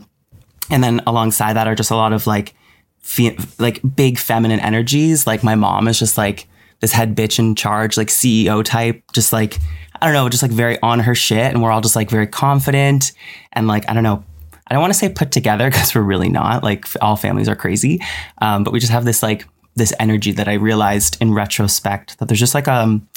And 0.70 0.84
then 0.84 1.02
alongside 1.06 1.54
that 1.54 1.68
are 1.68 1.76
just 1.76 1.92
a 1.92 1.96
lot 1.96 2.14
of 2.14 2.28
like, 2.28 2.54
fe- 3.00 3.38
like 3.60 3.82
big 3.96 4.18
feminine 4.18 4.60
energies. 4.62 5.28
Like 5.28 5.44
my 5.44 5.56
mom 5.56 5.88
is 5.88 6.00
just 6.00 6.18
like 6.18 6.48
this 6.80 6.94
head 6.94 7.16
bitch 7.16 7.40
in 7.40 7.56
charge, 7.56 7.98
like 7.98 8.08
CEO 8.08 8.64
type, 8.64 9.04
just 9.14 9.34
like, 9.34 9.60
I 10.02 10.06
don't 10.06 10.14
know, 10.14 10.30
just 10.30 10.42
like 10.44 10.52
very 10.52 10.80
on 10.82 11.00
her 11.02 11.14
shit. 11.14 11.52
And 11.52 11.62
we're 11.62 11.72
all 11.72 11.82
just 11.82 11.96
like 11.96 12.10
very 12.10 12.26
confident 12.28 13.12
and 13.54 13.68
like, 13.68 13.88
I 13.90 13.94
don't 13.94 14.04
know. 14.04 14.24
I 14.68 14.74
don't 14.74 14.82
want 14.82 14.94
to 14.94 14.98
say 15.00 15.10
put 15.10 15.32
together 15.34 15.70
because 15.72 15.94
we're 15.94 16.02
really 16.04 16.30
not. 16.30 16.64
Like 16.64 16.86
all 17.02 17.18
families 17.18 17.50
are 17.50 17.56
crazy. 17.56 18.02
Um, 18.42 18.64
but 18.64 18.72
we 18.72 18.80
just 18.80 18.92
have 18.94 19.04
this 19.04 19.22
like, 19.22 19.46
this 19.76 19.94
energy 20.00 20.32
that 20.34 20.48
I 20.48 20.54
realized 20.54 21.18
in 21.22 21.34
retrospect 21.34 22.20
that 22.20 22.28
there's 22.30 22.40
just 22.40 22.54
like, 22.56 22.68
um, 22.70 23.08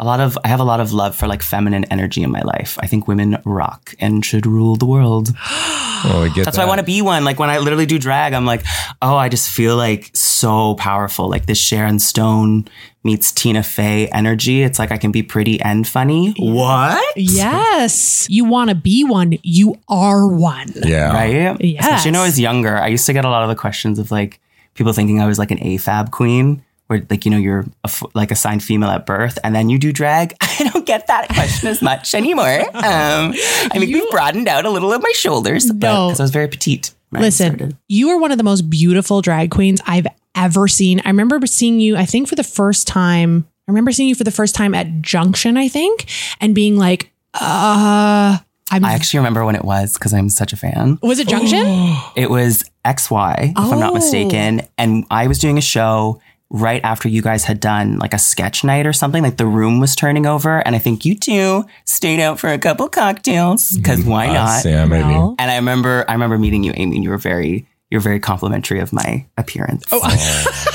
a 0.00 0.04
lot 0.04 0.20
of 0.20 0.38
I 0.44 0.48
have 0.48 0.60
a 0.60 0.64
lot 0.64 0.80
of 0.80 0.92
love 0.92 1.16
for 1.16 1.26
like 1.26 1.42
feminine 1.42 1.84
energy 1.84 2.22
in 2.22 2.30
my 2.30 2.42
life. 2.42 2.78
I 2.80 2.86
think 2.86 3.08
women 3.08 3.38
rock 3.44 3.94
and 3.98 4.24
should 4.24 4.46
rule 4.46 4.76
the 4.76 4.86
world. 4.86 5.30
Oh, 6.04 6.22
I 6.22 6.28
get 6.28 6.44
That's 6.44 6.56
why 6.56 6.62
I 6.62 6.66
want 6.68 6.78
to 6.78 6.86
be 6.86 7.02
one. 7.02 7.24
Like 7.24 7.40
when 7.40 7.50
I 7.50 7.58
literally 7.58 7.84
do 7.84 7.98
drag, 7.98 8.32
I'm 8.32 8.46
like, 8.46 8.64
oh, 9.02 9.16
I 9.16 9.28
just 9.28 9.50
feel 9.50 9.76
like 9.76 10.14
so 10.14 10.76
powerful. 10.76 11.28
Like 11.28 11.46
this 11.46 11.58
Sharon 11.58 11.98
Stone 11.98 12.68
meets 13.02 13.32
Tina 13.32 13.64
Fey 13.64 14.06
energy. 14.10 14.62
It's 14.62 14.78
like 14.78 14.92
I 14.92 14.96
can 14.96 15.10
be 15.10 15.24
pretty 15.24 15.60
and 15.60 15.84
funny. 15.88 16.34
What? 16.38 17.04
Yes. 17.16 18.28
You 18.30 18.44
want 18.44 18.70
to 18.70 18.76
be 18.76 19.02
one. 19.02 19.38
You 19.42 19.80
are 19.88 20.28
one. 20.28 20.68
Yeah. 20.76 21.12
Right? 21.12 21.60
Yes. 21.60 21.84
Especially 21.84 22.12
when 22.12 22.20
I 22.20 22.26
was 22.26 22.38
younger. 22.38 22.76
I 22.76 22.86
used 22.86 23.06
to 23.06 23.12
get 23.12 23.24
a 23.24 23.28
lot 23.28 23.42
of 23.42 23.48
the 23.48 23.56
questions 23.56 23.98
of 23.98 24.12
like 24.12 24.38
people 24.74 24.92
thinking 24.92 25.20
I 25.20 25.26
was 25.26 25.40
like 25.40 25.50
an 25.50 25.58
AFAB 25.58 26.12
queen. 26.12 26.62
Where 26.88 27.06
like 27.10 27.24
you 27.24 27.30
know 27.30 27.36
you're 27.38 27.64
a 27.84 27.90
like 28.14 28.30
assigned 28.30 28.62
female 28.62 28.88
at 28.90 29.06
birth, 29.06 29.38
and 29.44 29.54
then 29.54 29.68
you 29.68 29.78
do 29.78 29.92
drag. 29.92 30.34
I 30.40 30.68
don't 30.72 30.84
get 30.86 31.06
that 31.06 31.28
question 31.28 31.68
as 31.68 31.80
much 31.82 32.14
anymore. 32.14 32.60
Um, 32.74 33.32
I 33.34 33.68
think 33.74 33.92
we've 33.94 34.10
broadened 34.10 34.48
out 34.48 34.64
a 34.66 34.70
little 34.70 34.92
of 34.92 35.02
my 35.02 35.12
shoulders, 35.14 35.66
No. 35.66 35.74
because 36.08 36.20
I 36.20 36.24
was 36.24 36.30
very 36.30 36.48
petite. 36.48 36.92
Listen, 37.12 37.76
you 37.88 38.08
are 38.10 38.18
one 38.18 38.32
of 38.32 38.38
the 38.38 38.44
most 38.44 38.68
beautiful 38.68 39.20
drag 39.22 39.50
queens 39.50 39.80
I've 39.86 40.06
ever 40.34 40.66
seen. 40.68 41.00
I 41.04 41.08
remember 41.08 41.46
seeing 41.46 41.80
you, 41.80 41.96
I 41.96 42.04
think 42.04 42.28
for 42.28 42.34
the 42.36 42.44
first 42.44 42.86
time, 42.86 43.46
I 43.66 43.70
remember 43.70 43.92
seeing 43.92 44.08
you 44.08 44.14
for 44.14 44.24
the 44.24 44.30
first 44.30 44.54
time 44.54 44.74
at 44.74 45.00
Junction, 45.02 45.56
I 45.56 45.68
think, 45.68 46.06
and 46.40 46.54
being 46.54 46.76
like, 46.78 47.10
uh, 47.34 48.38
I'm, 48.70 48.84
I 48.84 48.92
actually 48.92 49.18
remember 49.20 49.44
when 49.44 49.56
it 49.56 49.64
was 49.64 49.94
because 49.94 50.12
I'm 50.12 50.28
such 50.28 50.52
a 50.52 50.56
fan. 50.56 50.98
was 51.02 51.18
it 51.18 51.28
Junction? 51.28 51.64
It 52.16 52.28
was 52.30 52.62
XY, 52.84 53.50
if 53.52 53.56
I'm 53.58 53.78
not 53.80 53.92
Oh. 53.92 53.94
mistaken. 53.94 54.62
And 54.76 55.04
I 55.10 55.26
was 55.26 55.38
doing 55.38 55.56
a 55.58 55.62
show 55.62 56.20
right 56.50 56.82
after 56.82 57.08
you 57.08 57.20
guys 57.20 57.44
had 57.44 57.60
done 57.60 57.98
like 57.98 58.14
a 58.14 58.18
sketch 58.18 58.64
night 58.64 58.86
or 58.86 58.92
something. 58.92 59.22
Like 59.22 59.36
the 59.36 59.46
room 59.46 59.80
was 59.80 59.94
turning 59.94 60.26
over. 60.26 60.66
And 60.66 60.74
I 60.74 60.78
think 60.78 61.04
you 61.04 61.14
two 61.14 61.66
stayed 61.84 62.20
out 62.20 62.38
for 62.38 62.48
a 62.48 62.58
couple 62.58 62.88
cocktails 62.88 63.76
because 63.76 64.02
why 64.04 64.28
Us, 64.28 64.64
not? 64.64 64.70
yeah, 64.70 64.84
maybe. 64.86 65.12
And 65.38 65.50
I 65.50 65.56
remember, 65.56 66.04
I 66.08 66.12
remember 66.12 66.38
meeting 66.38 66.64
you, 66.64 66.72
Amy, 66.74 66.96
and 66.96 67.04
you 67.04 67.10
were 67.10 67.18
very, 67.18 67.66
you're 67.90 68.00
very 68.02 68.20
complimentary 68.20 68.80
of 68.80 68.92
my 68.92 69.26
appearance. 69.38 69.84
Oh, 69.90 70.00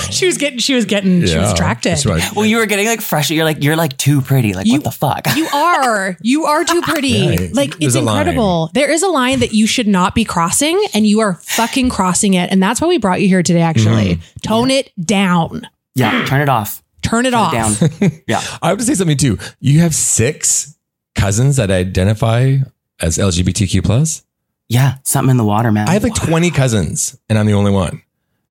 she 0.11 0.25
was 0.25 0.37
getting, 0.37 0.57
she 0.59 0.73
was 0.73 0.85
getting, 0.85 1.17
she 1.19 1.37
was 1.37 1.49
Yeah. 1.49 1.51
attracted. 1.53 2.03
Right. 2.05 2.23
well, 2.35 2.45
you 2.45 2.57
were 2.57 2.65
getting 2.65 2.87
like 2.87 3.01
fresh. 3.01 3.29
You're 3.29 3.45
like, 3.45 3.63
you're 3.63 3.75
like 3.75 3.97
too 3.97 4.21
pretty. 4.21 4.53
Like, 4.53 4.65
You- 4.65 4.73
what 4.73 4.83
the 4.83 4.91
fuck? 4.91 5.27
You 5.35 5.45
are. 5.53 6.17
You 6.21 6.45
are 6.45 6.63
too 6.65 6.81
pretty. 6.83 7.09
Yeah, 7.09 7.47
like 7.53 7.69
it's 7.71 7.77
there's 7.79 7.95
a 7.95 8.01
line. 8.01 8.21
incredible. 8.21 8.71
There 8.73 8.89
is 8.91 9.03
a 9.03 9.07
line 9.09 9.39
that 9.41 9.53
you 9.53 9.67
should 9.67 9.87
not 9.87 10.15
be 10.15 10.25
crossing, 10.25 10.83
and 10.93 11.05
you 11.05 11.19
are 11.19 11.35
fucking 11.35 11.89
crossing 11.89 12.33
it. 12.33 12.51
And 12.51 12.61
that's 12.63 12.81
why 12.81 12.87
we 12.87 12.97
brought 12.97 13.21
you 13.21 13.27
here 13.27 13.43
today. 13.43 13.61
Actually, 13.61 14.15
Mm-hmm. 14.15 14.37
tone 14.47 14.71
it 14.71 14.91
down. 15.03 15.67
yeah, 15.95 16.25
turn 16.25 16.41
it 16.41 16.49
off. 16.49 16.81
Turn 17.03 17.25
it 17.25 17.31
Turn 17.31 17.39
off. 17.39 17.81
it 17.81 17.99
down. 17.99 18.11
yeah. 18.27 18.41
I 18.61 18.69
have 18.69 18.77
to 18.79 18.83
say 18.83 18.95
something 18.95 19.17
too. 19.17 19.37
You 19.59 19.81
have 19.81 19.93
six 19.93 20.77
cousins 21.15 21.57
that 21.57 21.69
identify 21.69 22.57
as 23.01 23.17
LGBTQ 23.17 23.83
plus. 23.83 24.23
Yeah. 24.73 24.95
Something 25.03 25.31
in 25.31 25.37
the 25.37 25.45
water, 25.45 25.71
man. 25.71 25.87
I 25.87 25.93
have 25.93 26.03
like 26.03 26.15
20 26.15 26.49
cousins 26.51 27.17
and 27.29 27.37
I'm 27.37 27.45
the 27.45 27.53
only 27.53 27.71
one. 27.71 28.01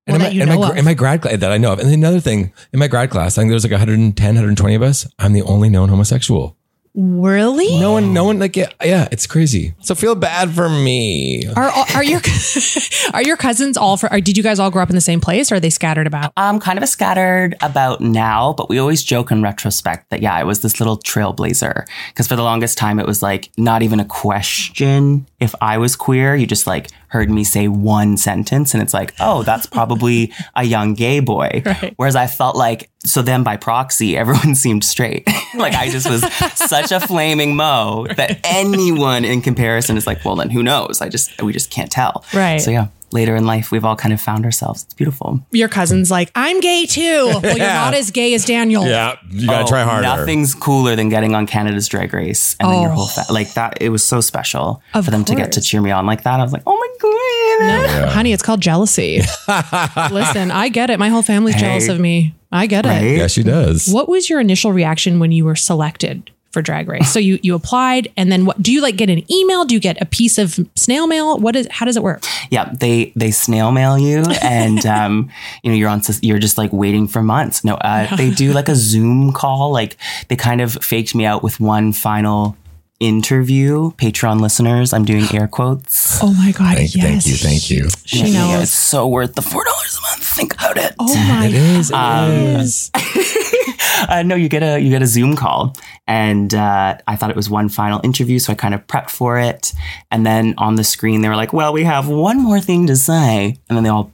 Well, 0.06 0.16
And 0.16 0.22
that 0.22 0.32
in, 0.32 0.38
you 0.38 0.46
my, 0.46 0.52
in, 0.54 0.60
know 0.60 0.66
my, 0.66 0.70
of. 0.70 0.76
in 0.78 0.84
my 0.84 0.94
grad 0.94 1.22
class 1.22 1.36
that 1.38 1.52
I 1.52 1.58
know 1.58 1.72
of. 1.72 1.78
And 1.78 1.88
then 1.88 1.94
another 1.94 2.20
thing, 2.20 2.52
in 2.72 2.78
my 2.78 2.88
grad 2.88 3.10
class, 3.10 3.36
I 3.36 3.42
think 3.42 3.50
there's 3.50 3.64
like 3.64 3.72
110, 3.72 4.26
120 4.34 4.74
of 4.74 4.82
us. 4.82 5.06
I'm 5.18 5.32
the 5.32 5.42
only 5.42 5.68
known 5.68 5.88
homosexual. 5.88 6.56
Really? 6.94 7.80
No 7.80 7.92
one, 7.92 8.12
no 8.12 8.24
one 8.24 8.38
like, 8.38 8.54
yeah, 8.54 8.68
yeah 8.84 9.08
it's 9.10 9.26
crazy. 9.26 9.74
So 9.80 9.94
feel 9.94 10.14
bad 10.14 10.50
for 10.50 10.68
me. 10.68 11.46
Are 11.56 11.70
are 11.94 12.04
your 12.04 12.20
are 13.14 13.22
your 13.22 13.38
cousins 13.38 13.78
all 13.78 13.96
for? 13.96 14.10
Are, 14.12 14.20
did 14.20 14.36
you 14.36 14.42
guys 14.42 14.58
all 14.58 14.70
grow 14.70 14.82
up 14.82 14.90
in 14.90 14.94
the 14.94 15.00
same 15.00 15.20
place, 15.20 15.50
or 15.50 15.54
are 15.54 15.60
they 15.60 15.70
scattered 15.70 16.06
about? 16.06 16.32
Um, 16.36 16.60
kind 16.60 16.78
of 16.78 16.82
a 16.82 16.86
scattered 16.86 17.56
about 17.62 18.02
now, 18.02 18.52
but 18.52 18.68
we 18.68 18.78
always 18.78 19.02
joke 19.02 19.30
in 19.30 19.42
retrospect 19.42 20.10
that 20.10 20.20
yeah, 20.20 20.34
I 20.34 20.44
was 20.44 20.60
this 20.60 20.80
little 20.80 20.98
trailblazer 20.98 21.86
because 22.08 22.28
for 22.28 22.36
the 22.36 22.42
longest 22.42 22.76
time 22.76 23.00
it 23.00 23.06
was 23.06 23.22
like 23.22 23.50
not 23.56 23.80
even 23.82 23.98
a 23.98 24.04
question 24.04 25.26
if 25.40 25.54
I 25.62 25.78
was 25.78 25.96
queer. 25.96 26.34
You 26.34 26.46
just 26.46 26.66
like 26.66 26.90
heard 27.12 27.30
me 27.30 27.44
say 27.44 27.68
one 27.68 28.16
sentence, 28.16 28.72
and 28.72 28.82
it's 28.82 28.94
like, 28.94 29.14
oh, 29.20 29.42
that's 29.42 29.66
probably 29.66 30.32
a 30.56 30.64
young 30.64 30.94
gay 30.94 31.20
boy. 31.20 31.62
Right. 31.64 31.92
Whereas 31.96 32.16
I 32.16 32.26
felt 32.26 32.56
like 32.56 32.90
so 33.04 33.20
then 33.20 33.42
by 33.42 33.56
proxy, 33.56 34.16
everyone 34.22 34.54
seemed 34.54 34.84
straight. 34.84 35.28
like 35.54 35.74
I 35.74 35.90
just 35.90 36.08
was 36.08 36.22
such 36.54 36.90
a 36.90 37.00
flaming 37.00 37.54
mo 37.54 38.06
that 38.16 38.40
anyone 38.44 39.24
in 39.24 39.42
comparison 39.42 39.96
is 39.96 40.06
like, 40.06 40.24
well, 40.24 40.36
then 40.36 40.50
who 40.50 40.62
knows? 40.62 41.00
I 41.00 41.08
just 41.08 41.40
we 41.42 41.52
just 41.52 41.70
can't 41.70 41.92
tell. 41.92 42.24
Right. 42.32 42.60
So 42.60 42.70
yeah. 42.70 42.88
Later 43.12 43.36
in 43.36 43.44
life, 43.46 43.70
we've 43.70 43.84
all 43.84 43.96
kind 43.96 44.12
of 44.14 44.20
found 44.20 44.44
ourselves. 44.44 44.84
It's 44.84 44.94
beautiful. 44.94 45.40
Your 45.50 45.68
cousins 45.68 46.10
like 46.10 46.30
I'm 46.34 46.60
gay 46.60 46.86
too. 46.86 47.26
Well, 47.26 47.42
you're 47.42 47.56
Yeah. 47.58 47.74
not 47.84 47.94
as 47.94 48.10
gay 48.10 48.34
as 48.34 48.44
Daniel. 48.44 48.86
Yeah, 48.86 49.16
you 49.30 49.46
gotta 49.46 49.64
Oh, 49.64 49.68
try 49.68 49.82
harder. 49.82 50.02
Nothing's 50.06 50.54
cooler 50.54 50.96
than 50.96 51.08
getting 51.08 51.34
on 51.34 51.46
Canada's 51.46 51.88
Drag 51.88 52.12
Race 52.14 52.56
and 52.60 52.70
then 52.70 52.80
your 52.82 52.90
Oh. 52.90 52.94
whole 52.94 53.06
fa- 53.08 53.24
oh. 53.28 53.32
like 53.32 53.52
that. 53.54 53.78
It 53.80 53.90
was 53.90 54.02
so 54.04 54.20
special 54.20 54.82
Of 54.94 55.04
for 55.04 55.10
them 55.10 55.24
to 55.26 55.34
get 55.34 55.52
to 55.52 55.60
cheer 55.60 55.80
me 55.80 55.90
on 55.90 56.06
like 56.06 56.22
that. 56.24 56.40
I 56.40 56.42
was 56.42 56.52
like, 56.52 56.62
oh 56.66 56.76
my 56.76 56.88
god, 57.00 58.08
Honey, 58.10 58.32
it's 58.32 58.42
called 58.42 58.60
jealousy. 58.60 59.20
Listen, 60.10 60.50
I 60.50 60.68
get 60.72 60.90
it. 60.90 60.98
My 60.98 61.08
whole 61.08 61.22
family's 61.22 61.56
jealous 61.56 61.88
of 61.88 62.00
me. 62.00 62.34
I 62.50 62.66
get 62.66 62.84
it. 62.86 62.88
right? 62.88 63.02
yeah, 63.18 63.26
she 63.28 63.42
does. 63.42 63.88
What 63.88 64.08
was 64.08 64.28
your 64.28 64.40
initial 64.40 64.72
reaction 64.72 65.18
when 65.18 65.32
you 65.32 65.44
were 65.44 65.56
selected 65.56 66.30
for 66.52 66.62
Drag 66.62 66.88
Race? 66.88 67.10
So 67.12 67.18
you 67.18 67.38
you 67.42 67.54
applied, 67.54 68.12
and 68.16 68.30
then 68.30 68.44
what? 68.44 68.62
Do 68.62 68.72
you 68.72 68.80
like 68.80 68.96
get 68.96 69.10
an 69.10 69.30
email? 69.32 69.64
Do 69.64 69.74
you 69.74 69.80
get 69.80 70.00
a 70.00 70.06
piece 70.06 70.38
of 70.38 70.58
snail 70.76 71.06
mail? 71.06 71.38
What 71.38 71.56
is? 71.56 71.66
How 71.70 71.86
does 71.86 71.96
it 71.96 72.02
work? 72.02 72.22
Yeah, 72.50 72.70
they 72.72 73.12
they 73.16 73.30
snail 73.30 73.72
mail 73.72 73.98
you, 73.98 74.22
and 74.42 74.84
um, 74.98 75.30
you 75.62 75.70
know 75.70 75.76
you're 75.76 75.88
on. 75.88 76.02
sus- 76.02 76.22
You're 76.22 76.38
just 76.38 76.58
like 76.58 76.72
waiting 76.72 77.08
for 77.08 77.22
months. 77.22 77.64
No, 77.64 77.74
uh, 77.74 78.14
they 78.16 78.30
do 78.30 78.52
like 78.52 78.68
a 78.68 78.76
Zoom 78.76 79.32
call. 79.32 79.72
Like 79.72 79.96
they 80.28 80.36
kind 80.36 80.60
of 80.60 80.72
faked 80.82 81.14
me 81.14 81.24
out 81.24 81.42
with 81.42 81.58
one 81.60 81.92
final 81.92 82.56
interview. 83.02 83.90
Patreon 83.92 84.40
listeners, 84.40 84.92
I'm 84.92 85.04
doing 85.04 85.24
air 85.34 85.48
quotes. 85.48 86.20
Oh 86.22 86.32
my 86.34 86.52
god! 86.52 86.76
Thank, 86.76 86.94
yes, 86.94 87.02
thank 87.04 87.26
you, 87.26 87.34
thank 87.34 87.70
you. 87.70 87.88
She 88.04 88.30
Yeah, 88.32 88.52
knows. 88.54 88.62
it's 88.64 88.72
so 88.72 89.08
worth 89.08 89.34
the 89.34 89.42
four 89.42 89.64
dollars 89.64 89.98
a 89.98 90.02
month. 90.10 90.24
Think 90.24 90.54
about 90.54 90.76
it. 90.78 90.94
Oh 91.00 91.14
my! 91.28 91.46
It 91.46 91.54
is. 91.54 91.90
It 91.90 91.96
Um, 91.96 92.30
is. 92.30 92.90
uh, 94.08 94.22
no, 94.24 94.34
you 94.34 94.48
get 94.48 94.62
a 94.62 94.78
you 94.78 94.90
get 94.90 95.02
a 95.02 95.06
Zoom 95.06 95.34
call, 95.36 95.74
and 96.06 96.54
uh, 96.54 96.96
I 97.08 97.16
thought 97.16 97.30
it 97.30 97.36
was 97.36 97.50
one 97.50 97.68
final 97.68 98.00
interview, 98.04 98.38
so 98.38 98.52
I 98.52 98.54
kind 98.56 98.74
of 98.74 98.86
prepped 98.86 99.10
for 99.10 99.38
it. 99.38 99.72
And 100.10 100.24
then 100.24 100.54
on 100.58 100.76
the 100.76 100.84
screen, 100.84 101.22
they 101.22 101.28
were 101.28 101.36
like, 101.36 101.52
"Well, 101.52 101.72
we 101.72 101.84
have 101.84 102.08
one 102.08 102.40
more 102.40 102.60
thing 102.60 102.86
to 102.86 102.96
say," 102.96 103.58
and 103.68 103.76
then 103.76 103.82
they 103.84 103.90
all 103.90 104.12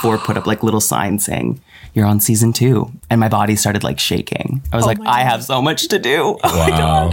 four 0.00 0.18
put 0.18 0.36
up 0.36 0.46
like 0.46 0.62
little 0.62 0.80
signs 0.80 1.24
saying, 1.24 1.60
"You're 1.94 2.06
on 2.06 2.20
season 2.20 2.52
two. 2.52 2.92
and 3.10 3.18
my 3.18 3.28
body 3.28 3.56
started 3.56 3.82
like 3.82 3.98
shaking. 3.98 4.62
I 4.72 4.76
was 4.76 4.86
like, 4.86 5.00
Oh 5.00 5.04
my 5.04 5.10
"I 5.10 5.22
God. 5.24 5.30
have 5.30 5.44
so 5.44 5.60
much 5.62 5.88
to 5.88 5.98
do." 5.98 6.38
Oh 6.44 6.56
my 6.56 6.70
Wow. 6.70 7.12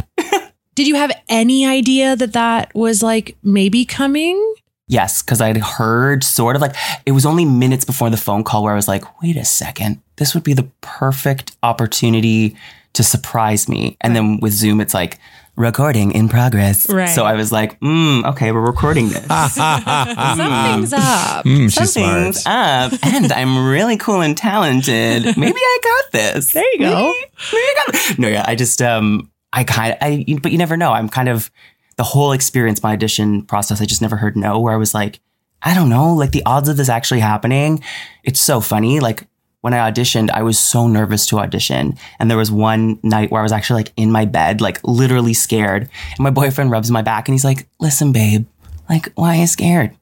Did 0.75 0.88
you 0.88 0.95
have 0.95 1.11
any 1.29 1.65
idea 1.65 2.15
that 2.17 2.33
that 2.33 2.75
was 2.75 3.01
like 3.01 3.38
maybe 3.43 3.85
coming? 3.85 4.55
Yes, 4.88 5.21
because 5.23 5.41
I'd 5.41 5.57
heard 5.57 6.23
sort 6.23 6.55
of 6.55 6.61
like 6.61 6.75
it 7.05 7.13
was 7.13 7.25
only 7.25 7.45
minutes 7.45 7.85
before 7.85 8.09
the 8.09 8.17
phone 8.17 8.43
call 8.43 8.63
where 8.63 8.73
I 8.73 8.75
was 8.75 8.88
like, 8.88 9.21
wait 9.21 9.35
a 9.38 9.45
second, 9.45 10.01
this 10.17 10.33
would 10.35 10.43
be 10.43 10.53
the 10.53 10.69
perfect 10.81 11.55
opportunity 11.63 12.55
to 12.93 13.03
surprise 13.03 13.67
me. 13.67 13.97
And 14.01 14.15
then 14.15 14.39
with 14.41 14.53
Zoom, 14.53 14.79
it's 14.81 14.93
like 14.93 15.17
recording 15.55 16.11
in 16.11 16.27
progress. 16.29 16.89
Right. 16.89 17.09
So 17.09 17.25
I 17.25 17.33
was 17.33 17.51
like, 17.51 17.79
mm, 17.79 18.25
okay, 18.31 18.51
we're 18.51 18.65
recording 18.65 19.09
this. 19.09 19.25
Something's 19.55 20.93
up. 20.93 21.45
Mm, 21.45 21.73
she's 21.73 21.93
smart. 21.93 22.35
Something's 22.35 22.45
up, 22.45 22.93
and 23.03 23.31
I'm 23.31 23.65
really 23.67 23.97
cool 23.97 24.21
and 24.21 24.38
talented. 24.38 25.23
Maybe 25.38 25.57
I 25.57 25.79
got 25.83 26.11
this. 26.11 26.51
There 26.51 26.73
you 26.73 26.79
go. 26.79 27.05
Maybe, 27.05 27.31
maybe 27.53 27.63
I 27.63 27.75
got. 27.85 27.93
this. 27.93 28.19
No, 28.19 28.27
yeah, 28.27 28.43
I 28.45 28.55
just 28.55 28.81
um, 28.81 29.31
I 29.55 29.63
kind 29.63 29.93
of, 29.93 29.97
I, 30.01 30.25
but 30.41 30.51
you 30.51 30.57
never 30.57 30.77
know. 30.77 30.91
I'm 30.91 31.09
kind 31.09 31.29
of 31.29 31.49
the 31.95 32.03
whole 32.03 32.33
experience, 32.33 32.83
my 32.83 32.91
audition 32.91 33.41
process. 33.41 33.81
I 33.81 33.85
just 33.85 34.01
never 34.01 34.17
heard 34.17 34.35
no. 34.35 34.59
Where 34.59 34.73
I 34.73 34.77
was 34.77 34.93
like, 34.93 35.21
I 35.61 35.73
don't 35.73 35.89
know, 35.89 36.13
like 36.13 36.31
the 36.31 36.43
odds 36.45 36.67
of 36.67 36.77
this 36.77 36.89
actually 36.89 37.21
happening. 37.21 37.81
It's 38.23 38.39
so 38.39 38.59
funny. 38.59 38.99
Like 38.99 39.27
when 39.61 39.73
I 39.73 39.89
auditioned, 39.89 40.29
I 40.29 40.43
was 40.43 40.59
so 40.59 40.87
nervous 40.87 41.25
to 41.27 41.39
audition, 41.39 41.97
and 42.19 42.29
there 42.29 42.37
was 42.37 42.51
one 42.51 42.99
night 43.01 43.31
where 43.31 43.41
I 43.41 43.43
was 43.43 43.53
actually 43.53 43.83
like 43.83 43.93
in 43.97 44.11
my 44.11 44.25
bed, 44.25 44.61
like 44.61 44.79
literally 44.83 45.33
scared. 45.33 45.89
And 46.11 46.19
my 46.19 46.29
boyfriend 46.29 46.69
rubs 46.69 46.91
my 46.91 47.01
back, 47.01 47.27
and 47.27 47.33
he's 47.33 47.45
like, 47.45 47.67
"Listen, 47.79 48.11
babe, 48.11 48.45
like 48.89 49.11
why 49.15 49.37
are 49.37 49.39
you 49.39 49.47
scared? 49.47 49.95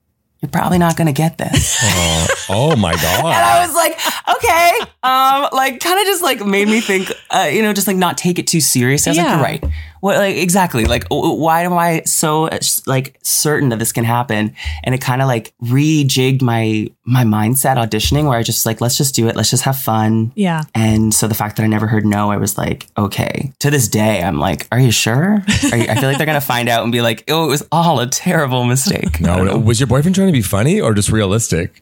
You're 0.43 0.49
probably 0.49 0.77
not 0.77 0.97
gonna 0.97 1.13
get 1.13 1.37
this." 1.37 1.77
Oh, 1.85 2.27
oh 2.49 2.75
my 2.75 2.91
God. 2.93 3.23
And. 3.25 3.33
I 3.33 3.65
was 3.65 3.73
like, 3.73 3.97
okay, 4.35 4.71
um, 5.03 5.47
like 5.53 5.79
kind 5.79 5.97
of 5.99 6.05
just 6.05 6.21
like 6.21 6.45
made 6.45 6.67
me 6.67 6.81
think, 6.81 7.09
uh, 7.31 7.49
you 7.51 7.61
know, 7.61 7.71
just 7.71 7.87
like 7.87 7.95
not 7.95 8.17
take 8.17 8.37
it 8.39 8.45
too 8.47 8.59
serious. 8.59 9.07
I 9.07 9.11
was 9.11 9.17
Yeah. 9.17 9.23
like, 9.23 9.61
you're 9.61 9.69
right. 9.71 9.73
What, 10.03 10.17
like 10.17 10.35
exactly, 10.35 10.83
like 10.83 11.03
w- 11.07 11.21
w- 11.23 11.41
why 11.41 11.61
am 11.61 11.71
I 11.71 12.01
so 12.03 12.47
uh, 12.47 12.59
like 12.85 13.17
certain 13.23 13.69
that 13.69 13.79
this 13.79 13.93
can 13.93 14.03
happen? 14.03 14.53
And 14.83 14.93
it 14.93 14.99
kind 14.99 15.21
of 15.21 15.29
like 15.29 15.53
rejigged 15.63 16.41
my 16.41 16.89
my 17.05 17.23
mindset 17.23 17.77
auditioning, 17.77 18.27
where 18.27 18.37
I 18.37 18.43
just 18.43 18.65
like, 18.65 18.81
let's 18.81 18.97
just 18.97 19.15
do 19.15 19.29
it, 19.29 19.37
let's 19.37 19.49
just 19.49 19.63
have 19.63 19.77
fun. 19.79 20.33
Yeah. 20.35 20.63
And 20.75 21.13
so 21.13 21.29
the 21.29 21.35
fact 21.35 21.55
that 21.55 21.63
I 21.63 21.67
never 21.67 21.87
heard 21.87 22.05
no, 22.05 22.31
I 22.31 22.35
was 22.35 22.57
like, 22.57 22.87
okay. 22.97 23.53
To 23.59 23.71
this 23.71 23.87
day, 23.87 24.21
I'm 24.21 24.39
like, 24.39 24.67
are 24.73 24.79
you 24.79 24.91
sure? 24.91 25.41
Are 25.71 25.77
you, 25.77 25.85
I 25.87 25.95
feel 25.95 26.09
like 26.09 26.17
they're 26.17 26.25
gonna 26.25 26.41
find 26.55 26.67
out 26.67 26.83
and 26.83 26.91
be 26.91 26.99
like, 27.01 27.23
oh, 27.29 27.45
it 27.45 27.49
was 27.49 27.65
all 27.71 28.01
a 28.01 28.07
terrible 28.07 28.65
mistake. 28.65 29.21
I 29.21 29.41
No, 29.41 29.57
was 29.57 29.79
your 29.79 29.87
boyfriend 29.87 30.15
trying 30.15 30.27
to 30.27 30.33
be 30.33 30.41
funny 30.41 30.81
or 30.81 30.93
just 30.93 31.11
realistic? 31.11 31.81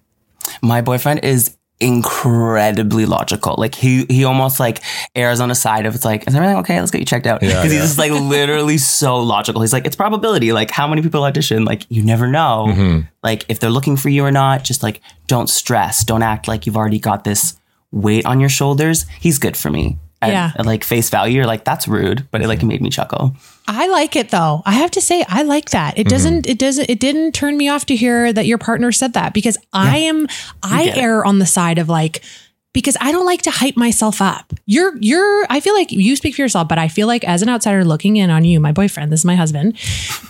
my 0.62 0.81
boyfriend 0.81 1.23
is 1.23 1.55
incredibly 1.82 3.06
logical. 3.06 3.56
Like 3.58 3.76
he 3.76 4.06
he 4.10 4.24
almost 4.24 4.60
like 4.60 4.82
airs 5.15 5.39
on 5.39 5.52
a 5.52 5.56
side 5.56 5.86
of 5.86 5.96
it's 5.96 6.06
like, 6.06 6.28
is 6.28 6.36
everything 6.36 6.58
okay? 6.58 6.80
Let's 6.80 6.91
get 6.91 7.00
you 7.00 7.06
checked 7.06 7.28
out. 7.28 7.41
Yeah, 7.41 7.50
Because 7.50 7.74
yeah. 7.74 7.80
he's 7.80 7.89
just 7.89 7.98
like 7.98 8.12
literally 8.12 8.78
so 8.78 9.17
logical. 9.17 9.62
He's 9.62 9.74
like, 9.74 9.86
it's 9.86 9.96
probability. 9.96 10.54
Like 10.54 10.72
how 10.72 10.88
many 10.88 11.02
people 11.02 11.24
audition? 11.24 11.65
Like 11.65 11.86
you 11.89 12.04
never 12.04 12.28
know. 12.28 12.67
Mm-hmm. 12.70 13.08
Like 13.24 13.46
if 13.50 13.60
they're 13.60 13.70
looking 13.70 13.98
for 13.98 14.10
you 14.10 14.24
or 14.24 14.32
not, 14.32 14.63
just 14.63 14.84
like 14.84 15.02
don't 15.28 15.50
stress. 15.50 16.04
Don't 16.04 16.24
act 16.24 16.48
like 16.48 16.65
you've 16.65 16.78
already 16.78 17.00
got 17.00 17.24
this 17.24 17.58
weight 17.91 18.26
on 18.26 18.39
your 18.39 18.50
shoulders. 18.50 19.06
He's 19.20 19.38
good 19.39 19.58
for 19.58 19.70
me. 19.70 19.98
At- 20.21 20.29
Yeah. 20.29 20.51
At, 20.55 20.65
like 20.65 20.84
face 20.84 21.10
value, 21.10 21.36
you're 21.38 21.45
like, 21.45 21.63
that's 21.65 21.88
rude, 21.88 22.27
but 22.31 22.41
it 22.41 22.47
like 22.47 22.62
made 22.63 22.81
me 22.81 22.89
chuckle. 22.89 23.36
I 23.67 23.88
like 23.88 24.15
it 24.15 24.29
though. 24.29 24.62
I 24.65 24.73
have 24.73 24.91
to 24.91 25.01
say 25.01 25.23
I 25.27 25.43
like 25.43 25.69
that. 25.71 25.93
Mm-hmm. 25.93 26.01
It 26.01 26.07
doesn't 26.10 26.47
it 26.47 26.60
doesn't 26.60 26.89
it 26.89 26.99
didn't 26.99 27.34
turn 27.34 27.57
me 27.57 27.69
off 27.69 27.86
to 27.88 27.95
hear 27.95 28.31
that 28.34 28.45
your 28.45 28.57
partner 28.57 28.91
said 28.91 29.13
that 29.13 29.34
because 29.34 29.57
I 29.73 29.97
am 29.97 30.27
I 30.63 30.86
get 30.86 30.97
it. 30.97 31.01
err 31.01 31.25
on 31.25 31.39
the 31.39 31.45
side 31.45 31.77
of 31.77 31.88
like 31.89 32.21
because 32.73 32.95
I 33.01 33.12
don't 33.12 33.25
like 33.25 33.41
to 33.43 33.51
hype 33.51 33.75
myself 33.75 34.21
up. 34.21 34.53
You're 34.65 34.95
you're 34.99 35.45
I 35.49 35.60
feel 35.60 35.73
like 35.73 35.91
you 35.91 36.15
speak 36.15 36.36
for 36.36 36.41
yourself, 36.41 36.67
but 36.67 36.77
I 36.77 36.88
feel 36.88 37.07
like 37.07 37.23
as 37.23 37.41
an 37.41 37.49
outsider 37.49 37.84
looking 37.84 38.17
in 38.17 38.29
on 38.29 38.45
you, 38.45 38.60
my 38.60 38.71
boyfriend, 38.71 39.12
this 39.12 39.21
is 39.21 39.25
my 39.25 39.36
husband, 39.36 39.77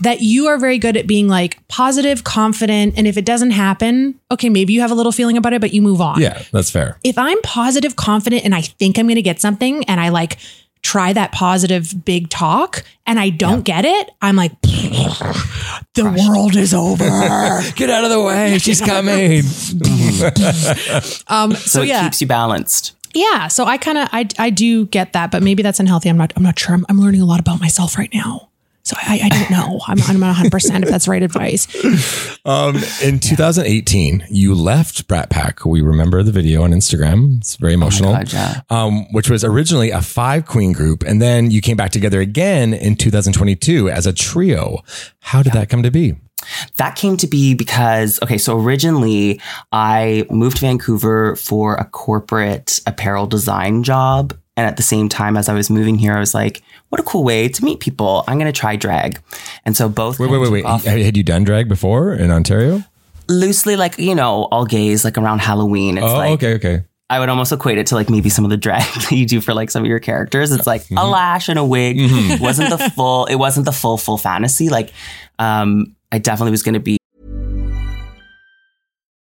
that 0.02 0.22
you 0.22 0.48
are 0.48 0.58
very 0.58 0.78
good 0.80 0.98
at 0.98 1.06
being 1.08 1.28
like 1.28 1.58
positive, 1.68 2.24
confident, 2.24 2.96
and 2.98 3.08
if 3.08 3.18
it 3.18 3.26
doesn't 3.26 3.52
happen, 3.52 4.20
okay, 4.32 4.50
maybe 4.50 4.74
you 4.74 4.82
have 4.82 4.92
a 4.92 4.96
little 4.96 5.12
feeling 5.12 5.38
about 5.38 5.54
it, 5.54 5.62
but 5.62 5.74
you 5.74 5.82
move 5.82 6.02
on 6.02 6.20
Yeah, 6.20 6.42
that's 6.52 6.72
fair. 6.72 6.98
if 7.04 7.18
I'm 7.18 7.42
positive, 7.42 7.96
confident, 7.96 8.44
and 8.44 8.56
I 8.56 8.62
think 8.62 8.98
I'm 8.98 9.06
going 9.06 9.16
to 9.16 9.22
get 9.22 9.40
something 9.40 9.84
and 9.86 10.00
I 10.00 10.10
like 10.10 10.38
try 10.82 11.14
that 11.14 11.32
positive 11.32 12.04
big 12.06 12.30
talk 12.30 12.84
and 13.06 13.20
I 13.20 13.30
don't 13.30 13.62
get 13.64 13.86
it, 13.86 14.12
I'm 14.22 14.36
like, 14.36 14.60
the 14.62 16.26
world 16.30 16.56
is 16.56 16.74
over. 16.74 17.04
Get 17.76 17.90
out 17.90 18.04
of 18.04 18.10
the 18.10 18.22
way. 18.22 18.58
She's 18.60 18.80
coming. 18.94 19.44
um, 21.28 21.52
So, 21.54 21.56
so, 21.56 21.82
it 21.82 21.88
yeah, 21.90 22.04
keeps 22.04 22.22
you 22.22 22.28
balanced. 22.28 22.96
yeah. 23.14 23.48
So 23.48 23.66
I 23.66 23.78
kind 23.78 23.98
of 23.98 24.08
I 24.12 24.28
I 24.40 24.50
do 24.50 24.86
get 24.86 25.14
that, 25.14 25.32
but 25.32 25.44
maybe 25.44 25.64
that's 25.64 25.80
unhealthy. 25.80 26.10
I'm 26.10 26.18
not 26.18 26.32
I'm 26.36 26.44
not 26.44 26.58
sure. 26.58 26.76
I'm, 26.76 26.86
I'm 26.90 27.00
learning 27.00 27.22
a 27.22 27.26
lot 27.26 27.40
about 27.40 27.60
myself 27.60 27.98
right 27.98 28.14
now. 28.14 28.50
So 28.84 28.96
I, 28.98 29.22
I 29.24 29.30
don't 29.30 29.52
know. 29.52 29.80
I'm, 29.88 29.98
I'm 30.08 30.20
not 30.20 30.28
100 30.28 30.52
percent 30.52 30.84
if 30.84 30.90
that's 30.90 31.08
right 31.08 31.24
advice. 31.24 31.68
Um, 32.44 32.78
in 33.04 33.20
2018, 33.20 34.26
you 34.30 34.56
left 34.56 35.08
Brat 35.08 35.30
Pack. 35.30 35.64
We 35.64 35.82
remember 35.82 36.24
the 36.24 36.32
video 36.32 36.64
on 36.64 36.72
Instagram. 36.72 37.38
It's 37.38 37.56
very 37.56 37.74
emotional. 37.74 38.14
God, 38.14 38.34
yeah. 38.34 38.62
um, 38.72 39.12
which 39.14 39.30
was 39.30 39.44
originally 39.44 39.92
a 39.92 40.02
five 40.02 40.48
queen 40.48 40.72
group, 40.72 41.04
and 41.04 41.22
then 41.22 41.52
you 41.52 41.62
came 41.62 41.78
back 41.78 41.92
together 41.92 42.20
again 42.20 42.74
in 42.74 42.96
2022 42.96 43.90
as 43.90 44.08
a 44.08 44.14
trio. 44.14 44.80
How 45.20 45.44
did 45.44 45.54
that 45.54 45.70
come 45.70 45.84
to 45.84 45.92
be? 45.92 46.16
That 46.78 46.96
came 46.96 47.18
to 47.18 47.28
be 47.28 47.54
because, 47.54 48.20
okay, 48.24 48.38
so 48.38 48.60
originally 48.60 49.40
I 49.72 50.26
moved 50.30 50.58
to 50.58 50.62
Vancouver 50.62 51.36
for 51.36 51.76
a 51.76 51.86
corporate 51.86 52.80
apparel 52.86 53.28
design 53.28 53.84
job. 53.84 54.38
And 54.58 54.68
at 54.68 54.78
the 54.78 54.84
same 54.84 55.08
time, 55.08 55.38
as 55.38 55.48
I 55.48 55.54
was 55.54 55.70
moving 55.70 55.98
here, 55.98 56.14
I 56.14 56.20
was 56.20 56.34
like, 56.34 56.62
what 56.92 57.00
a 57.00 57.04
cool 57.04 57.24
way 57.24 57.48
to 57.48 57.66
meet 57.66 57.80
people. 57.80 58.24
I'm 58.28 58.38
going 58.38 58.52
to 58.52 58.58
try 58.58 58.76
drag. 58.76 59.20
And 59.66 59.76
so 59.76 59.90
both 59.90 60.20
Wait, 60.20 60.30
wait, 60.30 60.38
wait, 60.38 60.52
wait. 60.52 60.66
off 60.66 60.84
Had 60.84 61.18
you 61.18 61.24
done 61.24 61.44
drag 61.44 61.68
before 61.68 62.14
in 62.14 62.30
Ontario? 62.32 62.84
loosely, 63.30 63.78
like, 63.78 63.98
you 63.98 64.14
know, 64.14 64.44
all 64.52 64.66
gays, 64.66 65.06
like 65.06 65.18
around 65.18 65.40
Halloween. 65.40 65.98
It's 65.98 66.06
oh, 66.06 66.18
like, 66.18 66.32
okay, 66.44 66.54
okay. 66.56 66.84
I 67.10 67.20
would 67.20 67.30
almost 67.30 67.52
equate 67.54 67.78
it 67.78 67.88
to 67.88 67.96
like 67.96 68.10
maybe 68.10 68.30
some 68.30 68.44
of 68.44 68.52
the 68.52 68.58
drag 68.58 68.84
that 68.94 69.12
you 69.12 69.26
do 69.26 69.40
for 69.42 69.54
like 69.54 69.72
some 69.72 69.84
of 69.84 69.88
your 69.88 70.00
characters. 70.00 70.52
It's 70.52 70.68
like 70.68 70.82
Mm-hmm. 70.84 70.98
a 70.98 71.06
lash 71.06 71.48
and 71.48 71.58
a 71.58 71.64
wig. 71.64 71.96
It 71.98 72.42
wasn't 72.42 72.70
the 72.70 72.78
full, 72.78 73.26
it 73.26 73.36
wasn't 73.36 73.66
the 73.66 73.72
full, 73.72 73.98
full 73.98 74.18
fantasy. 74.18 74.68
Like, 74.70 74.92
um, 75.40 75.96
I 76.12 76.18
definitely 76.18 76.52
was 76.52 76.64
going 76.64 76.74
to 76.74 76.80
be 76.82 76.98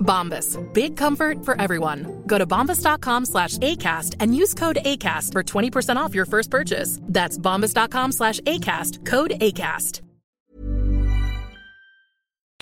Bombas. 0.00 0.58
Big 0.72 0.96
comfort 0.96 1.44
for 1.44 1.60
everyone. 1.60 2.22
Go 2.26 2.38
to 2.38 2.46
bombas.com 2.46 3.26
slash 3.26 3.58
ACAST 3.58 4.16
and 4.18 4.34
use 4.34 4.54
code 4.54 4.78
ACAST 4.84 5.32
for 5.32 5.42
20% 5.42 5.96
off 5.96 6.14
your 6.14 6.26
first 6.26 6.50
purchase. 6.50 6.98
That's 7.02 7.38
bombas.com 7.38 8.12
slash 8.12 8.40
ACAST. 8.40 9.06
Code 9.06 9.32
ACAST. 9.40 10.00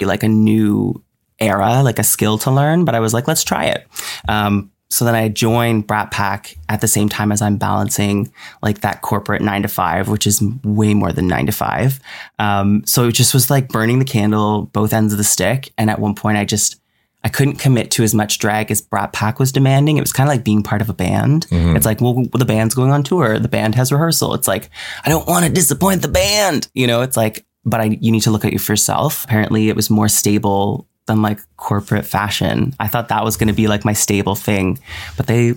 like 0.00 0.22
a 0.22 0.28
new 0.28 1.02
era, 1.40 1.82
like 1.82 1.98
a 1.98 2.04
skill 2.04 2.38
to 2.38 2.50
learn, 2.50 2.84
but 2.84 2.94
I 2.94 3.00
was 3.00 3.14
like, 3.14 3.26
let's 3.26 3.44
try 3.44 3.64
it. 3.64 3.86
Um, 4.28 4.70
so 4.90 5.04
then 5.04 5.14
I 5.14 5.28
joined 5.28 5.86
Brat 5.86 6.10
Pack 6.10 6.56
at 6.68 6.80
the 6.80 6.88
same 6.88 7.08
time 7.08 7.30
as 7.30 7.42
I'm 7.42 7.58
balancing 7.58 8.32
like 8.62 8.80
that 8.80 9.02
corporate 9.02 9.42
nine 9.42 9.62
to 9.62 9.68
five, 9.68 10.08
which 10.08 10.26
is 10.26 10.42
way 10.64 10.94
more 10.94 11.12
than 11.12 11.28
nine 11.28 11.46
to 11.46 11.52
five. 11.52 12.00
Um, 12.38 12.82
so 12.86 13.08
it 13.08 13.12
just 13.12 13.34
was 13.34 13.50
like 13.50 13.68
burning 13.68 13.98
the 13.98 14.04
candle, 14.04 14.62
both 14.72 14.92
ends 14.92 15.12
of 15.12 15.18
the 15.18 15.24
stick. 15.24 15.72
And 15.76 15.90
at 15.90 15.98
one 15.98 16.14
point 16.14 16.38
I 16.38 16.44
just, 16.44 16.80
I 17.24 17.28
couldn't 17.28 17.56
commit 17.56 17.90
to 17.92 18.04
as 18.04 18.14
much 18.14 18.38
drag 18.38 18.70
as 18.70 18.80
Brat 18.80 19.12
Pack 19.12 19.38
was 19.38 19.50
demanding. 19.50 19.96
It 19.96 20.02
was 20.02 20.12
kind 20.12 20.28
of 20.28 20.34
like 20.34 20.44
being 20.44 20.62
part 20.62 20.80
of 20.80 20.88
a 20.88 20.94
band. 20.94 21.46
Mm-hmm. 21.48 21.76
It's 21.76 21.84
like, 21.84 22.00
well, 22.00 22.24
the 22.32 22.44
band's 22.44 22.74
going 22.74 22.92
on 22.92 23.02
tour. 23.02 23.38
The 23.38 23.48
band 23.48 23.74
has 23.74 23.90
rehearsal. 23.90 24.34
It's 24.34 24.46
like, 24.46 24.70
I 25.04 25.08
don't 25.08 25.26
want 25.26 25.44
to 25.44 25.52
disappoint 25.52 26.02
the 26.02 26.08
band. 26.08 26.68
You 26.74 26.86
know, 26.86 27.02
it's 27.02 27.16
like, 27.16 27.44
but 27.64 27.80
I, 27.80 27.84
you 28.00 28.12
need 28.12 28.22
to 28.22 28.30
look 28.30 28.44
at 28.44 28.52
you 28.52 28.58
for 28.58 28.72
yourself. 28.72 29.24
Apparently, 29.24 29.68
it 29.68 29.76
was 29.76 29.90
more 29.90 30.08
stable 30.08 30.86
than 31.06 31.20
like 31.20 31.40
corporate 31.56 32.06
fashion. 32.06 32.74
I 32.78 32.86
thought 32.86 33.08
that 33.08 33.24
was 33.24 33.36
going 33.36 33.48
to 33.48 33.54
be 33.54 33.66
like 33.66 33.84
my 33.84 33.94
stable 33.94 34.36
thing, 34.36 34.78
but 35.16 35.26
they 35.26 35.54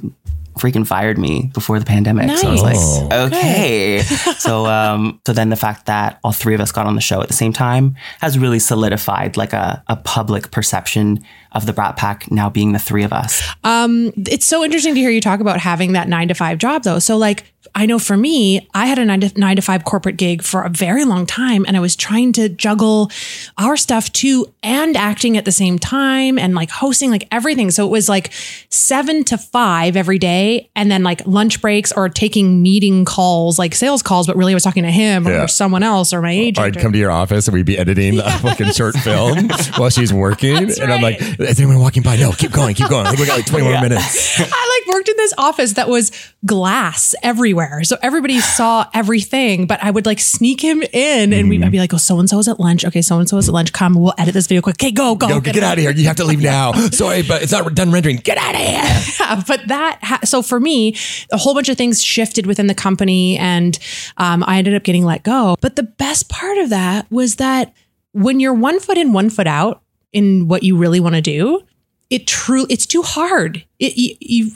freaking 0.59 0.85
fired 0.85 1.17
me 1.17 1.49
before 1.53 1.79
the 1.79 1.85
pandemic. 1.85 2.37
So 2.37 2.47
I 2.47 2.51
was 2.51 2.63
Nice. 2.63 3.01
like, 3.01 3.13
okay. 3.33 4.01
so, 4.37 4.65
um, 4.65 5.19
so 5.25 5.33
then 5.33 5.49
the 5.49 5.55
fact 5.55 5.85
that 5.85 6.19
all 6.23 6.31
three 6.31 6.53
of 6.53 6.61
us 6.61 6.71
got 6.71 6.85
on 6.85 6.95
the 6.95 7.01
show 7.01 7.21
at 7.21 7.27
the 7.27 7.33
same 7.33 7.53
time 7.53 7.95
has 8.19 8.37
really 8.37 8.59
solidified 8.59 9.37
like 9.37 9.53
a, 9.53 9.83
a 9.87 9.95
public 9.95 10.51
perception 10.51 11.23
of 11.53 11.65
the 11.65 11.73
Brat 11.73 11.97
Pack 11.97 12.29
now 12.31 12.49
being 12.49 12.71
the 12.73 12.79
three 12.79 13.03
of 13.03 13.11
us. 13.13 13.41
Um, 13.63 14.11
it's 14.17 14.45
so 14.45 14.63
interesting 14.63 14.93
to 14.95 14.99
hear 15.01 15.09
you 15.09 15.21
talk 15.21 15.39
about 15.39 15.59
having 15.59 15.93
that 15.93 16.07
nine 16.07 16.27
to 16.29 16.33
five 16.33 16.57
job 16.57 16.83
though. 16.83 16.99
So 16.99 17.17
like 17.17 17.45
I 17.73 17.85
know 17.85 17.99
for 17.99 18.17
me, 18.17 18.67
I 18.73 18.85
had 18.85 18.99
a 18.99 19.05
nine 19.05 19.21
to 19.21 19.39
nine 19.39 19.55
to 19.55 19.61
five 19.61 19.85
corporate 19.85 20.17
gig 20.17 20.43
for 20.43 20.63
a 20.63 20.69
very 20.69 21.05
long 21.05 21.25
time 21.25 21.65
and 21.67 21.77
I 21.77 21.79
was 21.79 21.95
trying 21.95 22.33
to 22.33 22.49
juggle 22.49 23.11
our 23.57 23.77
stuff 23.77 24.11
too 24.11 24.51
and 24.63 24.97
acting 24.97 25.37
at 25.37 25.45
the 25.45 25.51
same 25.51 25.79
time 25.79 26.37
and 26.37 26.53
like 26.53 26.69
hosting 26.69 27.09
like 27.11 27.27
everything. 27.31 27.71
So 27.71 27.85
it 27.85 27.89
was 27.89 28.09
like 28.09 28.31
seven 28.69 29.23
to 29.25 29.37
five 29.37 29.95
every 29.95 30.19
day 30.19 30.69
and 30.75 30.91
then 30.91 31.03
like 31.03 31.25
lunch 31.25 31.61
breaks 31.61 31.91
or 31.91 32.09
taking 32.09 32.61
meeting 32.61 33.05
calls, 33.05 33.57
like 33.57 33.73
sales 33.75 34.03
calls, 34.03 34.27
but 34.27 34.35
really 34.35 34.53
I 34.53 34.55
was 34.55 34.63
talking 34.63 34.83
to 34.83 34.91
him 34.91 35.27
or 35.27 35.47
someone 35.47 35.83
else 35.83 36.13
or 36.13 36.21
my 36.21 36.31
agent. 36.31 36.59
Or 36.59 36.67
I'd 36.67 36.77
come 36.77 36.91
to 36.91 36.97
your 36.97 37.11
office 37.11 37.47
and 37.47 37.53
we'd 37.53 37.65
be 37.65 37.77
editing 37.77 38.19
a 38.19 38.31
fucking 38.39 38.71
short 38.71 38.95
film 38.95 39.49
while 39.77 39.89
she's 39.89 40.13
working. 40.13 40.67
That's 40.67 40.79
and 40.79 40.91
I'm 40.91 41.01
like, 41.01 41.19
right. 41.19 41.39
is 41.39 41.59
anyone 41.59 41.79
walking 41.79 42.03
by? 42.03 42.17
No, 42.17 42.31
keep 42.31 42.51
going, 42.51 42.75
keep 42.75 42.89
going. 42.89 43.05
I 43.05 43.09
think 43.09 43.21
we 43.21 43.27
got 43.27 43.37
like 43.37 43.45
20 43.45 43.63
more 43.63 43.81
minutes. 43.81 44.39
I 44.39 44.81
like 44.85 44.95
worked 44.95 45.09
in 45.09 45.17
this 45.17 45.33
office 45.37 45.73
that 45.73 45.87
was 45.87 46.11
glass 46.45 47.15
everywhere. 47.23 47.60
So 47.83 47.97
everybody 48.01 48.39
saw 48.39 48.87
everything, 48.93 49.67
but 49.67 49.83
I 49.83 49.91
would 49.91 50.05
like 50.05 50.19
sneak 50.19 50.61
him 50.61 50.81
in 50.81 51.33
and 51.33 51.49
we, 51.49 51.61
I'd 51.63 51.71
be 51.71 51.79
like, 51.79 51.93
oh, 51.93 51.97
so 51.97 52.19
and 52.19 52.29
so 52.29 52.39
is 52.39 52.47
at 52.47 52.59
lunch. 52.59 52.85
Okay, 52.85 53.01
so 53.01 53.19
and 53.19 53.27
so 53.27 53.37
is 53.37 53.47
at 53.47 53.53
lunch. 53.53 53.73
Come, 53.73 53.95
we'll 53.95 54.13
edit 54.17 54.33
this 54.33 54.47
video 54.47 54.61
quick. 54.61 54.75
Okay, 54.75 54.91
go, 54.91 55.15
go. 55.15 55.27
Go, 55.27 55.39
get, 55.39 55.63
out 55.63 55.77
of 55.77 55.83
here. 55.83 55.91
You 55.91 56.05
have 56.05 56.17
to 56.17 56.25
leave 56.25 56.41
now. 56.41 56.71
Sorry, 56.91 57.23
but 57.23 57.41
it's 57.43 57.51
not 57.51 57.73
done 57.75 57.91
rendering. 57.91 58.17
Get 58.17 58.37
out 58.37 58.55
of 58.55 58.61
here. 58.61 58.81
Yeah, 59.31 59.43
but 59.47 59.67
that 59.67 59.99
ha- 60.01 60.19
so 60.23 60.41
for 60.41 60.59
me 60.59 60.95
a 61.31 61.37
whole 61.37 61.53
bunch 61.53 61.69
of 61.69 61.77
things 61.77 62.03
shifted 62.03 62.45
within 62.45 62.67
the 62.67 62.75
company 62.75 63.37
and 63.37 63.79
um, 64.17 64.43
i 64.45 64.57
ended 64.57 64.73
up 64.73 64.83
getting 64.83 65.05
let 65.05 65.23
go 65.23 65.55
but 65.61 65.75
the 65.75 65.83
best 65.83 66.27
part 66.29 66.57
of 66.57 66.69
that 66.69 67.09
was 67.11 67.37
that 67.37 67.73
when 68.13 68.39
you're 68.39 68.53
one 68.53 68.79
foot 68.79 68.97
in 68.97 69.13
one 69.13 69.29
foot 69.29 69.47
out 69.47 69.81
in 70.11 70.47
what 70.47 70.63
you 70.63 70.75
really 70.77 70.99
want 70.99 71.15
to 71.15 71.21
do 71.21 71.61
it 72.09 72.27
true 72.27 72.65
it's 72.69 72.85
too 72.85 73.01
hard 73.01 73.63
it, 73.79 73.95
you, 73.95 74.15
you 74.19 74.51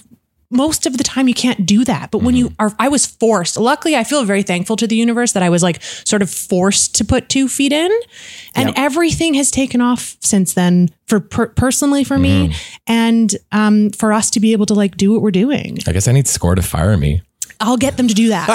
most 0.55 0.85
of 0.85 0.97
the 0.97 1.03
time 1.03 1.27
you 1.27 1.33
can't 1.33 1.65
do 1.65 1.83
that. 1.85 2.11
But 2.11 2.19
when 2.19 2.35
you 2.35 2.51
are 2.59 2.73
i 2.79 2.87
was 2.87 3.05
forced. 3.05 3.57
Luckily 3.57 3.95
i 3.95 4.03
feel 4.03 4.23
very 4.23 4.43
thankful 4.43 4.75
to 4.77 4.87
the 4.87 4.95
universe 4.95 5.33
that 5.33 5.43
i 5.43 5.49
was 5.49 5.61
like 5.63 5.81
sort 5.83 6.21
of 6.21 6.29
forced 6.29 6.95
to 6.95 7.05
put 7.05 7.29
two 7.29 7.47
feet 7.47 7.71
in. 7.71 7.91
And 8.55 8.69
Yep. 8.69 8.75
everything 8.77 9.33
has 9.35 9.51
taken 9.51 9.81
off 9.81 10.15
since 10.21 10.53
then 10.53 10.89
for 11.07 11.19
per- 11.19 11.47
personally 11.49 12.03
for 12.03 12.17
me 12.17 12.55
and 12.87 13.35
um, 13.51 13.89
for 13.91 14.11
us 14.13 14.29
to 14.31 14.39
be 14.39 14.53
able 14.53 14.65
to 14.67 14.73
like 14.73 14.97
do 14.97 15.11
what 15.11 15.21
we're 15.21 15.31
doing. 15.31 15.77
I 15.87 15.91
guess 15.91 16.07
I 16.07 16.11
need 16.13 16.27
Score 16.27 16.55
to 16.55 16.61
fire 16.61 16.97
me. 16.97 17.21
I'll 17.61 17.77
get 17.77 17.97
them 17.97 18.07
to 18.07 18.13
do 18.13 18.29
that 18.29 18.47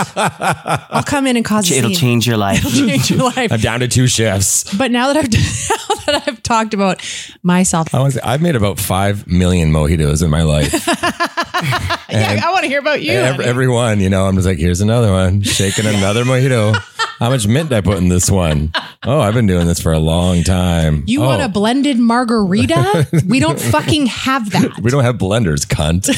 i'll 0.90 1.02
come 1.02 1.26
in 1.26 1.36
and 1.36 1.44
cause 1.44 1.70
a 1.70 1.74
It'll 1.76 1.90
scene. 1.90 1.98
change 1.98 2.26
your 2.26 2.36
life. 2.36 2.58
It'll 2.64 2.70
change 2.88 3.10
your 3.10 3.24
life 3.30 3.52
I'm 3.52 3.60
down 3.60 3.80
to 3.80 3.88
two 3.88 4.06
shifts. 4.06 4.72
but 4.74 4.90
now 4.90 5.12
that 5.12 5.16
i've 5.16 5.30
now 6.06 6.12
that 6.12 6.28
i've 6.28 6.42
talked 6.42 6.74
about 6.74 7.00
myself 7.42 7.94
I 7.94 8.00
was, 8.02 8.18
I've 8.18 8.42
made 8.42 8.56
about 8.56 8.78
5 8.80 9.26
million 9.26 9.72
mojitos 9.72 10.22
in 10.22 10.30
my 10.30 10.42
life. 10.42 10.72
yeah, 10.86 12.40
i 12.44 12.50
want 12.52 12.62
to 12.62 12.68
hear 12.68 12.80
about 12.80 13.02
you 13.02 13.12
Every, 13.12 13.36
honey. 13.44 13.48
everyone, 13.48 14.00
you 14.00 14.08
know, 14.10 14.26
I'm 14.26 14.34
just 14.34 14.46
like, 14.46 14.58
here's 14.58 14.80
another 14.80 15.12
one, 15.12 15.42
shaking 15.42 15.86
another 15.86 16.24
mojito. 16.24 16.74
How 17.20 17.28
much 17.28 17.46
mint 17.46 17.68
did 17.68 17.76
I 17.76 17.80
put 17.82 17.98
in 17.98 18.08
this 18.08 18.30
one? 18.30 18.72
Oh, 19.04 19.20
I've 19.20 19.34
been 19.34 19.46
doing 19.46 19.66
this 19.66 19.78
for 19.78 19.92
a 19.92 19.98
long 19.98 20.42
time. 20.42 21.04
you 21.06 21.22
oh, 21.22 21.26
want 21.26 21.42
a 21.42 21.48
blended 21.48 21.98
margarita 21.98 23.08
we 23.26 23.40
don't 23.40 23.60
fucking 23.74 24.06
have 24.06 24.50
that 24.52 24.80
We 24.80 24.90
don't 24.90 25.04
have 25.04 25.18
blenders, 25.18 25.66
cunt. 25.66 26.08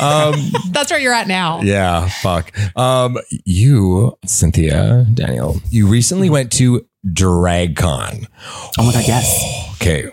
Um, 0.00 0.52
that's 0.70 0.92
where 0.92 1.00
you're 1.00 1.12
at 1.12 1.26
now 1.26 1.60
yeah, 1.62 2.08
fuck. 2.08 2.52
Um, 2.76 3.18
you, 3.44 4.16
Synthia, 4.26 5.12
Daniel, 5.12 5.60
you 5.70 5.88
recently 5.88 6.30
went 6.30 6.52
to 6.52 6.86
DragCon. 7.06 8.26
Oh 8.78 8.86
my 8.86 8.92
God, 8.92 9.04
yes. 9.06 9.74
Okay. 9.74 10.10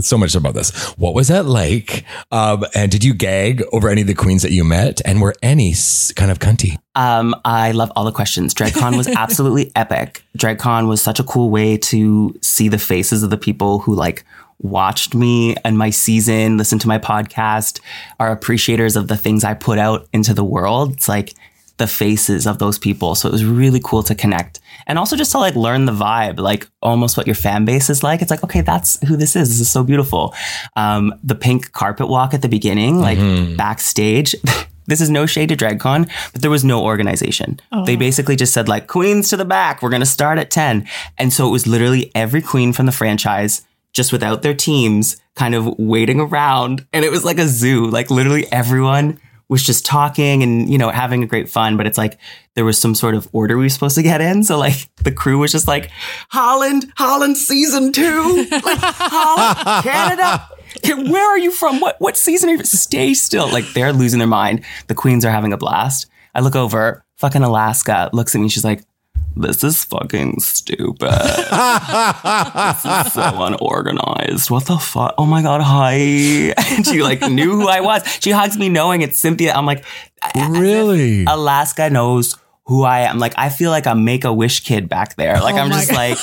So 0.00 0.18
much 0.18 0.34
about 0.34 0.54
this. 0.54 0.70
What 0.98 1.14
was 1.14 1.28
that 1.28 1.46
like? 1.46 2.04
Um, 2.30 2.64
and 2.74 2.90
did 2.90 3.04
you 3.04 3.14
gag 3.14 3.62
over 3.72 3.88
any 3.88 4.02
of 4.02 4.06
the 4.06 4.14
queens 4.14 4.42
that 4.42 4.52
you 4.52 4.64
met? 4.64 5.00
And 5.04 5.20
were 5.20 5.34
any 5.42 5.74
kind 6.14 6.30
of 6.30 6.38
cunty? 6.38 6.78
Um, 6.94 7.34
I 7.44 7.72
love 7.72 7.92
all 7.96 8.04
the 8.04 8.12
questions. 8.12 8.54
DragCon 8.54 8.96
was 8.96 9.08
absolutely 9.16 9.72
epic. 9.76 10.22
DragCon 10.36 10.88
was 10.88 11.02
such 11.02 11.20
a 11.20 11.24
cool 11.24 11.50
way 11.50 11.76
to 11.76 12.36
see 12.42 12.68
the 12.68 12.78
faces 12.78 13.22
of 13.22 13.30
the 13.30 13.38
people 13.38 13.80
who 13.80 13.94
like 13.94 14.24
watched 14.60 15.14
me 15.14 15.54
and 15.64 15.78
my 15.78 15.90
season, 15.90 16.56
listened 16.56 16.80
to 16.80 16.88
my 16.88 16.98
podcast, 16.98 17.80
are 18.18 18.30
appreciators 18.30 18.96
of 18.96 19.08
the 19.08 19.16
things 19.16 19.44
I 19.44 19.54
put 19.54 19.78
out 19.78 20.08
into 20.12 20.34
the 20.34 20.44
world. 20.44 20.94
It's 20.94 21.08
like 21.08 21.34
the 21.78 21.86
faces 21.86 22.46
of 22.46 22.58
those 22.58 22.78
people. 22.78 23.14
So 23.14 23.28
it 23.28 23.32
was 23.32 23.44
really 23.44 23.80
cool 23.82 24.02
to 24.04 24.14
connect. 24.14 24.60
And 24.86 24.98
also 24.98 25.16
just 25.16 25.32
to 25.32 25.38
like 25.38 25.54
learn 25.54 25.86
the 25.86 25.92
vibe, 25.92 26.38
like 26.38 26.68
almost 26.82 27.16
what 27.16 27.26
your 27.26 27.34
fan 27.34 27.64
base 27.64 27.88
is 27.88 28.02
like. 28.02 28.20
It's 28.20 28.30
like, 28.30 28.44
okay, 28.44 28.60
that's 28.60 29.00
who 29.06 29.16
this 29.16 29.36
is. 29.36 29.48
This 29.48 29.60
is 29.60 29.70
so 29.70 29.82
beautiful. 29.82 30.34
Um, 30.76 31.14
the 31.22 31.34
pink 31.34 31.72
carpet 31.72 32.08
walk 32.08 32.34
at 32.34 32.42
the 32.42 32.48
beginning, 32.48 32.98
like 33.00 33.18
backstage. 33.56 34.34
this 34.86 35.00
is 35.00 35.10
no 35.10 35.26
shade 35.26 35.50
to 35.50 35.56
DragCon, 35.56 36.10
but 36.32 36.42
there 36.42 36.50
was 36.50 36.64
no 36.64 36.82
organization. 36.82 37.60
They 37.84 37.96
basically 37.96 38.36
just 38.36 38.52
said 38.52 38.68
like 38.68 38.86
queens 38.86 39.28
to 39.30 39.36
the 39.36 39.44
back. 39.44 39.82
We're 39.82 39.90
going 39.90 40.00
to 40.00 40.06
start 40.06 40.38
at 40.38 40.50
10. 40.50 40.86
And 41.16 41.32
so 41.32 41.46
it 41.46 41.50
was 41.50 41.66
literally 41.66 42.10
every 42.14 42.42
queen 42.42 42.72
from 42.72 42.86
the 42.86 42.92
franchise 42.92 43.64
just 43.92 44.12
without 44.12 44.42
their 44.42 44.54
teams 44.54 45.16
kind 45.34 45.54
of 45.54 45.78
waiting 45.78 46.20
around. 46.20 46.86
And 46.92 47.04
it 47.04 47.10
was 47.10 47.24
like 47.24 47.38
a 47.38 47.46
zoo. 47.46 47.86
Like 47.86 48.10
literally 48.10 48.50
everyone 48.52 49.20
was 49.48 49.62
just 49.62 49.84
talking 49.84 50.42
and, 50.42 50.70
you 50.70 50.78
know, 50.78 50.90
having 50.90 51.22
a 51.22 51.26
great 51.26 51.48
fun. 51.48 51.76
But 51.76 51.86
it's 51.86 51.98
like 51.98 52.18
there 52.54 52.64
was 52.64 52.78
some 52.78 52.94
sort 52.94 53.14
of 53.14 53.28
order 53.32 53.56
we 53.56 53.64
were 53.64 53.68
supposed 53.70 53.94
to 53.96 54.02
get 54.02 54.20
in. 54.20 54.44
So 54.44 54.58
like 54.58 54.94
the 54.96 55.12
crew 55.12 55.38
was 55.38 55.52
just 55.52 55.68
like, 55.68 55.90
Holland, 56.30 56.90
Holland 56.96 57.36
season 57.36 57.92
two, 57.92 58.46
like 58.50 58.78
Holland, 58.78 59.82
Canada. 59.84 60.48
Where 61.10 61.26
are 61.26 61.38
you 61.38 61.50
from? 61.50 61.80
What 61.80 61.96
what 61.98 62.16
season 62.16 62.50
are 62.50 62.52
you? 62.52 62.64
Stay 62.64 63.14
still. 63.14 63.50
Like 63.50 63.64
they're 63.72 63.92
losing 63.92 64.18
their 64.18 64.28
mind. 64.28 64.64
The 64.86 64.94
queens 64.94 65.24
are 65.24 65.30
having 65.30 65.52
a 65.52 65.56
blast. 65.56 66.06
I 66.34 66.40
look 66.40 66.54
over, 66.54 67.04
fucking 67.16 67.42
Alaska 67.42 68.10
looks 68.12 68.34
at 68.34 68.40
me. 68.40 68.48
She's 68.48 68.64
like, 68.64 68.82
this 69.40 69.62
is 69.64 69.84
fucking 69.84 70.40
stupid. 70.40 71.08
this 71.10 72.84
is 72.84 73.12
so 73.12 73.22
unorganized. 73.44 74.50
What 74.50 74.66
the 74.66 74.78
fuck? 74.78 75.14
Oh 75.18 75.26
my 75.26 75.42
god, 75.42 75.60
hi. 75.62 75.94
And 76.74 76.86
she 76.86 77.02
like 77.02 77.22
knew 77.22 77.52
who 77.60 77.68
I 77.68 77.80
was. 77.80 78.06
She 78.20 78.30
hugs 78.30 78.58
me 78.58 78.68
knowing 78.68 79.02
it's 79.02 79.22
Synthia. 79.22 79.52
I'm 79.54 79.66
like, 79.66 79.84
Really? 80.36 81.24
Alaska 81.24 81.90
knows 81.90 82.36
who 82.64 82.82
I 82.84 83.00
am. 83.00 83.18
Like, 83.18 83.34
I 83.38 83.48
feel 83.48 83.70
like 83.70 83.86
a 83.86 83.94
make 83.94 84.24
a 84.24 84.32
wish 84.32 84.60
kid 84.60 84.88
back 84.88 85.16
there. 85.16 85.40
Like, 85.40 85.54
Oh 85.54 85.58
I'm 85.58 85.70
just 85.70 85.92
like, 86.02 86.18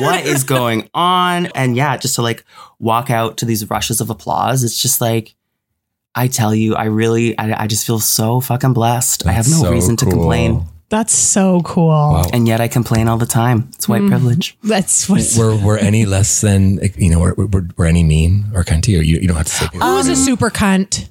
what 0.00 0.24
is 0.24 0.44
going 0.44 0.88
on? 0.94 1.46
And 1.54 1.76
yeah, 1.76 1.96
just 1.96 2.14
to 2.16 2.22
like 2.22 2.44
walk 2.78 3.10
out 3.10 3.36
to 3.38 3.44
these 3.44 3.68
rushes 3.68 4.00
of 4.00 4.08
applause, 4.10 4.64
it's 4.64 4.80
just 4.80 5.00
like, 5.00 5.34
I 6.14 6.28
tell 6.28 6.54
you, 6.54 6.74
I 6.74 6.84
really, 6.84 7.36
I, 7.38 7.64
I 7.64 7.66
just 7.66 7.86
feel 7.86 7.98
so 8.00 8.40
fucking 8.40 8.72
blessed. 8.72 9.26
I 9.26 9.32
have 9.32 9.46
no 9.50 9.58
so 9.58 9.70
reason 9.70 9.96
to 9.96 10.06
complain. 10.06 10.64
That's 10.88 11.12
so 11.12 11.62
cool. 11.62 11.88
Wow. 11.88 12.24
And 12.32 12.46
yet 12.46 12.60
I 12.60 12.68
complain 12.68 13.08
all 13.08 13.18
the 13.18 13.26
time. 13.26 13.68
It's 13.74 13.88
white 13.88 14.02
mm. 14.02 14.08
privilege. 14.08 14.56
That's 14.62 15.08
what's. 15.08 15.36
Were, 15.36 15.56
were 15.56 15.78
any 15.78 16.06
less 16.06 16.40
than, 16.40 16.78
you 16.96 17.10
know, 17.10 17.18
were, 17.18 17.34
were, 17.34 17.66
were 17.76 17.86
any 17.86 18.04
mean 18.04 18.44
or 18.54 18.62
cunty? 18.62 18.96
Or 18.98 19.02
you, 19.02 19.18
you 19.18 19.26
don't 19.26 19.36
have 19.36 19.46
to 19.46 19.52
say. 19.52 19.66
Who 19.72 19.78
was 19.78 20.08
a 20.08 20.12
um, 20.12 20.16
super 20.16 20.50
cunt? 20.50 21.08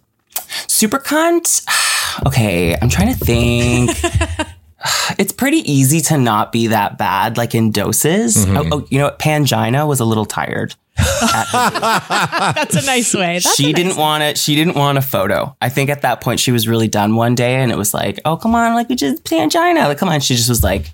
Super 0.67 0.99
cunt. 0.99 1.65
Okay, 2.25 2.77
I'm 2.81 2.87
trying 2.87 3.13
to 3.13 3.25
think. 3.25 3.91
it's 5.17 5.31
pretty 5.31 5.69
easy 5.71 6.01
to 6.01 6.17
not 6.17 6.51
be 6.51 6.67
that 6.67 6.97
bad, 6.97 7.37
like 7.37 7.55
in 7.55 7.71
doses. 7.71 8.45
Oh, 8.47 8.67
oh, 8.71 8.87
you 8.89 8.97
know 8.99 9.05
what? 9.05 9.19
Pangina 9.19 9.87
was 9.87 9.99
a 9.99 10.05
little 10.05 10.25
tired. 10.25 10.75
That's 11.21 12.75
a 12.75 12.85
nice 12.85 13.13
way. 13.13 13.33
That's 13.35 13.55
she 13.55 13.67
nice 13.67 13.75
didn't 13.75 13.97
want 13.97 14.23
it. 14.23 14.37
She 14.37 14.55
didn't 14.55 14.75
want 14.75 14.97
a 14.97 15.01
photo. 15.01 15.55
I 15.61 15.69
think 15.69 15.89
at 15.89 16.03
that 16.03 16.21
point 16.21 16.39
she 16.39 16.51
was 16.51 16.67
really 16.67 16.87
done 16.87 17.15
one 17.15 17.35
day, 17.35 17.55
and 17.55 17.71
it 17.71 17.77
was 17.77 17.93
like, 17.93 18.19
oh 18.25 18.37
come 18.37 18.55
on, 18.55 18.73
like 18.75 18.89
we 18.89 18.95
just 18.95 19.23
Pangina, 19.23 19.85
like 19.87 19.97
come 19.97 20.09
on. 20.09 20.19
She 20.21 20.35
just 20.35 20.47
was 20.49 20.63
like, 20.63 20.91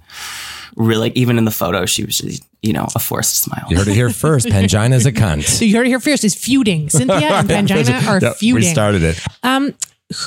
really, 0.75 1.09
like, 1.09 1.17
even 1.17 1.37
in 1.37 1.45
the 1.45 1.51
photo, 1.51 1.85
she 1.85 2.03
was 2.03 2.17
just, 2.17 2.43
you 2.61 2.73
know, 2.73 2.87
a 2.95 2.99
forced 2.99 3.35
smile. 3.43 3.65
You 3.69 3.77
heard 3.77 3.87
it 3.87 3.93
here 3.93 4.09
first. 4.25 4.47
Pangina's 4.47 5.05
a 5.05 5.11
cunt. 5.11 5.43
So 5.43 5.65
you 5.65 5.75
heard 5.75 5.85
it 5.85 5.89
here 5.89 5.99
first 5.99 6.23
is 6.23 6.35
feuding. 6.35 6.87
Synthia 6.87 7.21
and 7.21 7.49
Pangina 7.49 8.07
are 8.07 8.19
Yeah, 8.21 8.33
feuding. 8.33 8.61
We 8.61 8.73
started 8.73 9.03
it. 9.03 9.23
Um, 9.43 9.73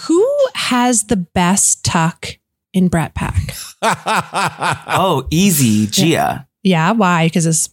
who 0.02 0.36
has 0.54 1.04
the 1.04 1.16
best 1.16 1.84
tuck 1.84 2.38
in 2.74 2.88
Brat 2.88 3.14
Pack? 3.14 3.40
Oh, 4.86 5.26
easy, 5.30 5.86
Gia. 5.86 6.46
Yeah, 6.62 6.92
why? 6.92 7.26
Because 7.26 7.46
it's 7.46 7.68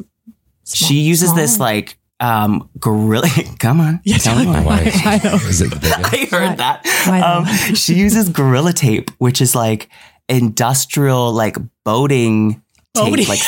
she 0.65 0.95
uses 1.01 1.33
this 1.35 1.59
like 1.59 1.97
um 2.19 2.69
gorilla. 2.79 3.27
Come 3.59 3.79
on, 3.81 3.99
Yeah, 4.03 4.17
tell 4.17 4.37
me 4.37 4.43
tell 4.45 4.53
me 4.53 4.59
more. 4.59 4.67
why. 4.67 4.91
I 5.05 5.19
know. 5.23 5.35
Is 5.35 5.61
it? 5.61 5.73
I 5.83 6.27
heard 6.29 6.57
that. 6.57 6.81
Why 7.07 7.19
Um, 7.21 7.45
she 7.75 7.93
uses 7.95 8.29
gorilla 8.29 8.73
tape, 8.73 9.09
which 9.19 9.41
is 9.41 9.55
like 9.55 9.89
industrial, 10.29 11.31
like 11.33 11.57
boating 11.83 12.61
tape, 12.93 13.05
Boating. 13.11 13.27
like 13.27 13.39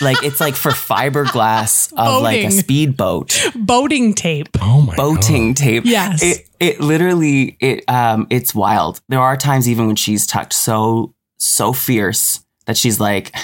like 0.00 0.22
it's 0.22 0.40
like 0.40 0.54
for 0.56 0.70
fiberglass 0.70 1.92
of 1.96 2.22
like 2.22 2.38
a 2.40 2.42
Boating. 2.44 2.50
speedboat, 2.50 3.46
boating 3.54 4.14
tape. 4.14 4.48
Oh 4.60 4.82
my 4.82 4.94
boating 4.96 5.54
tape. 5.54 5.84
Yes. 5.86 6.22
it 6.22 6.48
it 6.60 6.80
literally 6.80 7.56
it 7.60 7.84
um 7.88 8.26
it's 8.30 8.54
wild. 8.54 9.00
There 9.08 9.20
are 9.20 9.36
times 9.36 9.68
even 9.68 9.86
when 9.86 9.96
she's 9.96 10.26
tucked 10.26 10.52
so 10.52 11.14
so 11.38 11.72
fierce 11.72 12.44
that 12.66 12.76
she's 12.76 13.00
like, 13.00 13.34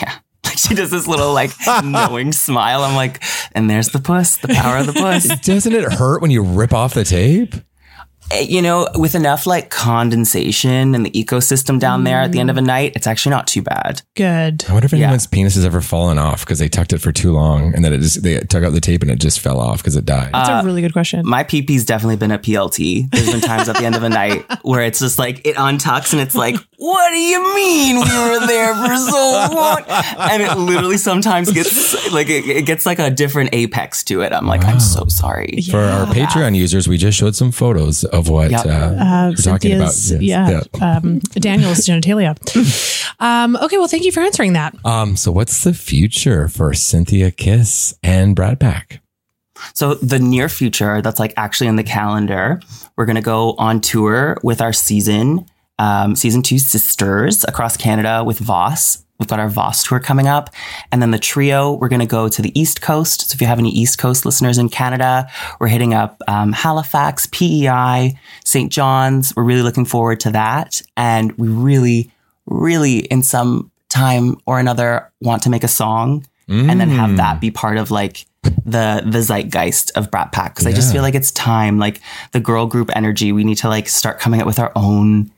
yeah. 0.00 0.14
Like 0.44 0.58
she 0.58 0.74
does 0.74 0.90
this 0.90 1.06
little 1.06 1.32
like 1.32 1.52
knowing 1.84 2.32
smile. 2.46 2.82
I'm 2.82 2.94
like, 2.96 3.22
and 3.52 3.70
there's 3.70 3.88
the 3.90 4.00
puss, 4.00 4.36
the 4.38 4.48
power 4.48 4.76
of 4.78 4.86
the 4.86 4.92
puss. 4.92 5.26
Doesn't 5.40 5.72
it 5.72 5.90
hurt 5.92 6.20
when 6.20 6.30
you 6.32 6.42
rip 6.42 6.74
off 6.74 6.92
the 6.94 7.04
tape? 7.04 7.54
You 8.40 8.62
know, 8.62 8.88
with 8.94 9.14
enough 9.14 9.46
like 9.46 9.68
condensation 9.70 10.94
and 10.94 11.04
the 11.04 11.10
ecosystem 11.10 11.78
down 11.78 12.04
there 12.04 12.20
at 12.20 12.32
the 12.32 12.40
end 12.40 12.50
of 12.50 12.56
a 12.56 12.62
night, 12.62 12.92
it's 12.96 13.06
actually 13.06 13.30
not 13.30 13.46
too 13.46 13.62
bad. 13.62 14.02
Good. 14.14 14.64
I 14.68 14.72
wonder 14.72 14.86
if 14.86 14.92
Yeah. 14.92 15.04
anyone's 15.06 15.26
penis 15.26 15.54
has 15.56 15.64
ever 15.66 15.80
fallen 15.80 16.18
off 16.18 16.40
because 16.44 16.58
they 16.58 16.68
tucked 16.68 16.92
it 16.92 16.98
for 17.00 17.12
too 17.12 17.32
long 17.32 17.74
and 17.74 17.84
then 17.84 17.92
it 17.92 17.98
just 17.98 18.22
they 18.22 18.38
took 18.40 18.64
out 18.64 18.72
the 18.72 18.80
tape 18.80 19.02
and 19.02 19.10
it 19.10 19.20
just 19.20 19.40
fell 19.40 19.60
off 19.60 19.78
because 19.78 19.96
it 19.96 20.06
died. 20.06 20.30
That's 20.32 20.48
a 20.48 20.54
uh, 20.56 20.62
really 20.62 20.80
good 20.82 20.92
question. 20.94 21.26
My 21.26 21.44
PP's 21.44 21.84
definitely 21.84 22.16
been 22.16 22.30
a 22.30 22.38
PLT. 22.38 23.10
There's 23.10 23.30
been 23.30 23.40
times 23.40 23.68
at 23.68 23.76
the 23.76 23.84
end 23.84 23.96
of 23.96 24.02
a 24.02 24.08
night 24.08 24.44
where 24.62 24.82
it's 24.82 25.00
just 25.00 25.18
like 25.18 25.46
it 25.46 25.56
untucks 25.56 26.12
and 26.12 26.22
it's 26.22 26.34
like, 26.34 26.56
what 26.82 27.10
do 27.10 27.16
you 27.18 27.54
mean 27.54 27.94
we 27.96 28.00
were 28.02 28.46
there 28.46 28.74
for 28.74 28.96
so 28.96 29.48
long? 29.54 29.82
And 30.18 30.42
it 30.42 30.56
literally 30.58 30.96
sometimes 30.98 31.52
gets 31.52 32.10
like 32.12 32.28
it, 32.28 32.44
it 32.46 32.66
gets 32.66 32.84
like 32.86 32.98
a 32.98 33.08
different 33.10 33.50
apex 33.52 34.02
to 34.04 34.22
it. 34.22 34.32
I'm 34.32 34.46
like, 34.46 34.64
I'm 34.64 34.80
so 34.80 35.04
sorry. 35.06 35.60
for 35.70 35.78
our 35.78 36.06
Patreon 36.06 36.56
users, 36.56 36.88
we 36.88 36.96
just 36.98 37.16
showed 37.16 37.36
some 37.36 37.52
photos 37.52 38.02
of 38.04 38.28
what 38.28 38.50
Yep. 38.50 38.66
uh, 38.66 38.68
Uh, 38.68 39.26
we're 39.30 39.36
talking 39.36 39.72
about. 39.76 39.90
Synthia's, 39.90 40.22
Yes. 40.22 40.66
yeah, 40.74 40.96
Um, 40.96 41.18
Daniel's 41.34 41.86
genitalia. 41.86 42.34
um, 43.20 43.56
okay, 43.62 43.78
well, 43.78 43.88
thank 43.88 44.04
you 44.04 44.10
for 44.12 44.20
answering 44.20 44.54
that. 44.54 44.74
Um, 44.84 45.16
so 45.16 45.30
what's 45.30 45.62
the 45.64 45.74
future 45.74 46.48
for 46.48 46.70
Synthia 46.72 47.34
Kiss 47.36 47.94
and 48.02 48.34
Brat 48.34 48.58
Pack? 48.58 49.00
So 49.74 49.94
the 49.94 50.18
near 50.18 50.48
future, 50.48 51.00
that's 51.00 51.20
like 51.20 51.32
actually 51.36 51.68
in 51.68 51.76
the 51.76 51.84
calendar, 51.84 52.60
we're 52.96 53.06
gonna 53.06 53.22
go 53.22 53.52
on 53.58 53.80
tour 53.80 54.36
with 54.42 54.60
our 54.60 54.72
season, 54.72 55.46
um, 55.82 56.14
season 56.14 56.42
two 56.42 56.58
sisters 56.60 57.44
across 57.44 57.76
Canada 57.76 58.22
with 58.24 58.38
Voss. 58.38 59.04
We've 59.18 59.28
got 59.28 59.40
our 59.40 59.48
Voss 59.48 59.84
tour 59.84 59.98
coming 59.98 60.28
up, 60.28 60.50
and 60.92 61.02
then 61.02 61.10
the 61.10 61.18
trio. 61.18 61.72
We're 61.72 61.88
gonna 61.88 62.06
go 62.06 62.28
to 62.28 62.40
the 62.40 62.58
East 62.58 62.80
Coast. 62.80 63.28
So 63.28 63.34
if 63.34 63.40
you 63.40 63.48
have 63.48 63.58
any 63.58 63.70
East 63.70 63.98
Coast 63.98 64.24
listeners 64.24 64.58
in 64.58 64.68
Canada, 64.68 65.28
we're 65.60 65.68
hitting 65.68 65.92
up 65.92 66.22
um, 66.28 66.52
Halifax, 66.52 67.26
PEI, 67.32 68.18
St. 68.44 68.70
John's. 68.70 69.34
We're 69.34 69.42
really 69.42 69.62
looking 69.62 69.84
forward 69.84 70.20
to 70.20 70.30
that, 70.30 70.82
and 70.96 71.32
we 71.32 71.48
really, 71.48 72.12
really, 72.46 72.98
in 72.98 73.22
some 73.24 73.70
time 73.88 74.36
or 74.46 74.60
another, 74.60 75.12
want 75.20 75.42
to 75.42 75.50
make 75.50 75.64
a 75.64 75.68
song 75.68 76.24
and 76.70 76.80
then 76.80 76.90
have 76.90 77.16
that 77.16 77.40
be 77.40 77.50
part 77.50 77.76
of 77.78 77.90
like 77.90 78.26
the 78.42 79.02
the 79.06 79.22
zeitgeist 79.22 79.90
of 79.96 80.10
Brat 80.10 80.32
Pack 80.32 80.54
because 80.54 80.66
I 80.66 80.72
just 80.72 80.92
feel 80.92 81.02
like 81.02 81.14
it's 81.14 81.30
time 81.30 81.78
like 81.78 82.00
the 82.32 82.40
girl 82.40 82.66
group 82.66 82.90
energy 82.94 83.32
we 83.32 83.44
need 83.44 83.58
to 83.58 83.68
like 83.68 83.88
start 83.88 84.18
coming 84.18 84.40
up 84.40 84.46
with 84.46 84.58
our 84.58 84.72
own 84.76 85.30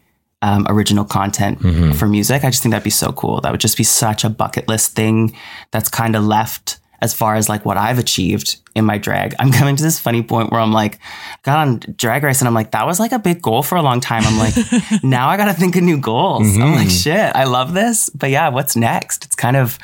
um, 0.42 0.66
original 0.68 1.04
content 1.04 1.60
for 1.96 2.06
music. 2.06 2.44
I 2.44 2.50
just 2.50 2.62
think 2.62 2.72
that'd 2.72 2.84
be 2.84 2.90
so 2.90 3.12
cool. 3.12 3.40
That 3.40 3.50
would 3.50 3.60
just 3.60 3.76
be 3.76 3.84
such 3.84 4.24
a 4.24 4.30
bucket 4.30 4.68
list 4.68 4.94
thing 4.94 5.34
that's 5.70 5.88
kind 5.88 6.14
of 6.16 6.24
left 6.24 6.78
as 7.00 7.12
far 7.12 7.34
as 7.34 7.48
like 7.48 7.64
what 7.66 7.76
I've 7.76 7.98
achieved 7.98 8.56
in 8.74 8.84
my 8.84 8.98
drag. 8.98 9.34
I'm 9.38 9.52
coming 9.58 9.76
to 9.76 9.82
this 9.82 9.98
funny 9.98 10.22
point 10.22 10.50
where 10.50 10.60
I'm 10.60 10.72
like 10.72 10.98
got 11.42 11.58
on 11.58 11.80
drag 11.96 12.22
race 12.24 12.40
and 12.40 12.48
I'm 12.48 12.54
like 12.54 12.70
that 12.72 12.86
was 12.86 12.98
like 12.98 13.12
a 13.12 13.18
big 13.18 13.42
goal 13.42 13.62
for 13.62 13.76
a 13.76 13.82
long 13.82 14.00
time. 14.00 14.22
I'm 14.24 14.38
like 14.38 14.54
now 15.02 15.28
I 15.28 15.36
gotta 15.36 15.54
think 15.54 15.76
of 15.76 15.82
new 15.82 15.98
goals. 15.98 16.56
I'm 16.56 16.72
like 16.74 16.90
shit 16.90 17.34
I 17.34 17.44
love 17.44 17.74
this. 17.74 18.10
But 18.10 18.30
yeah 18.30 18.48
what's 18.48 18.74
next? 18.76 19.24
It's 19.24 19.34
kind 19.36 19.56
of 19.56 19.78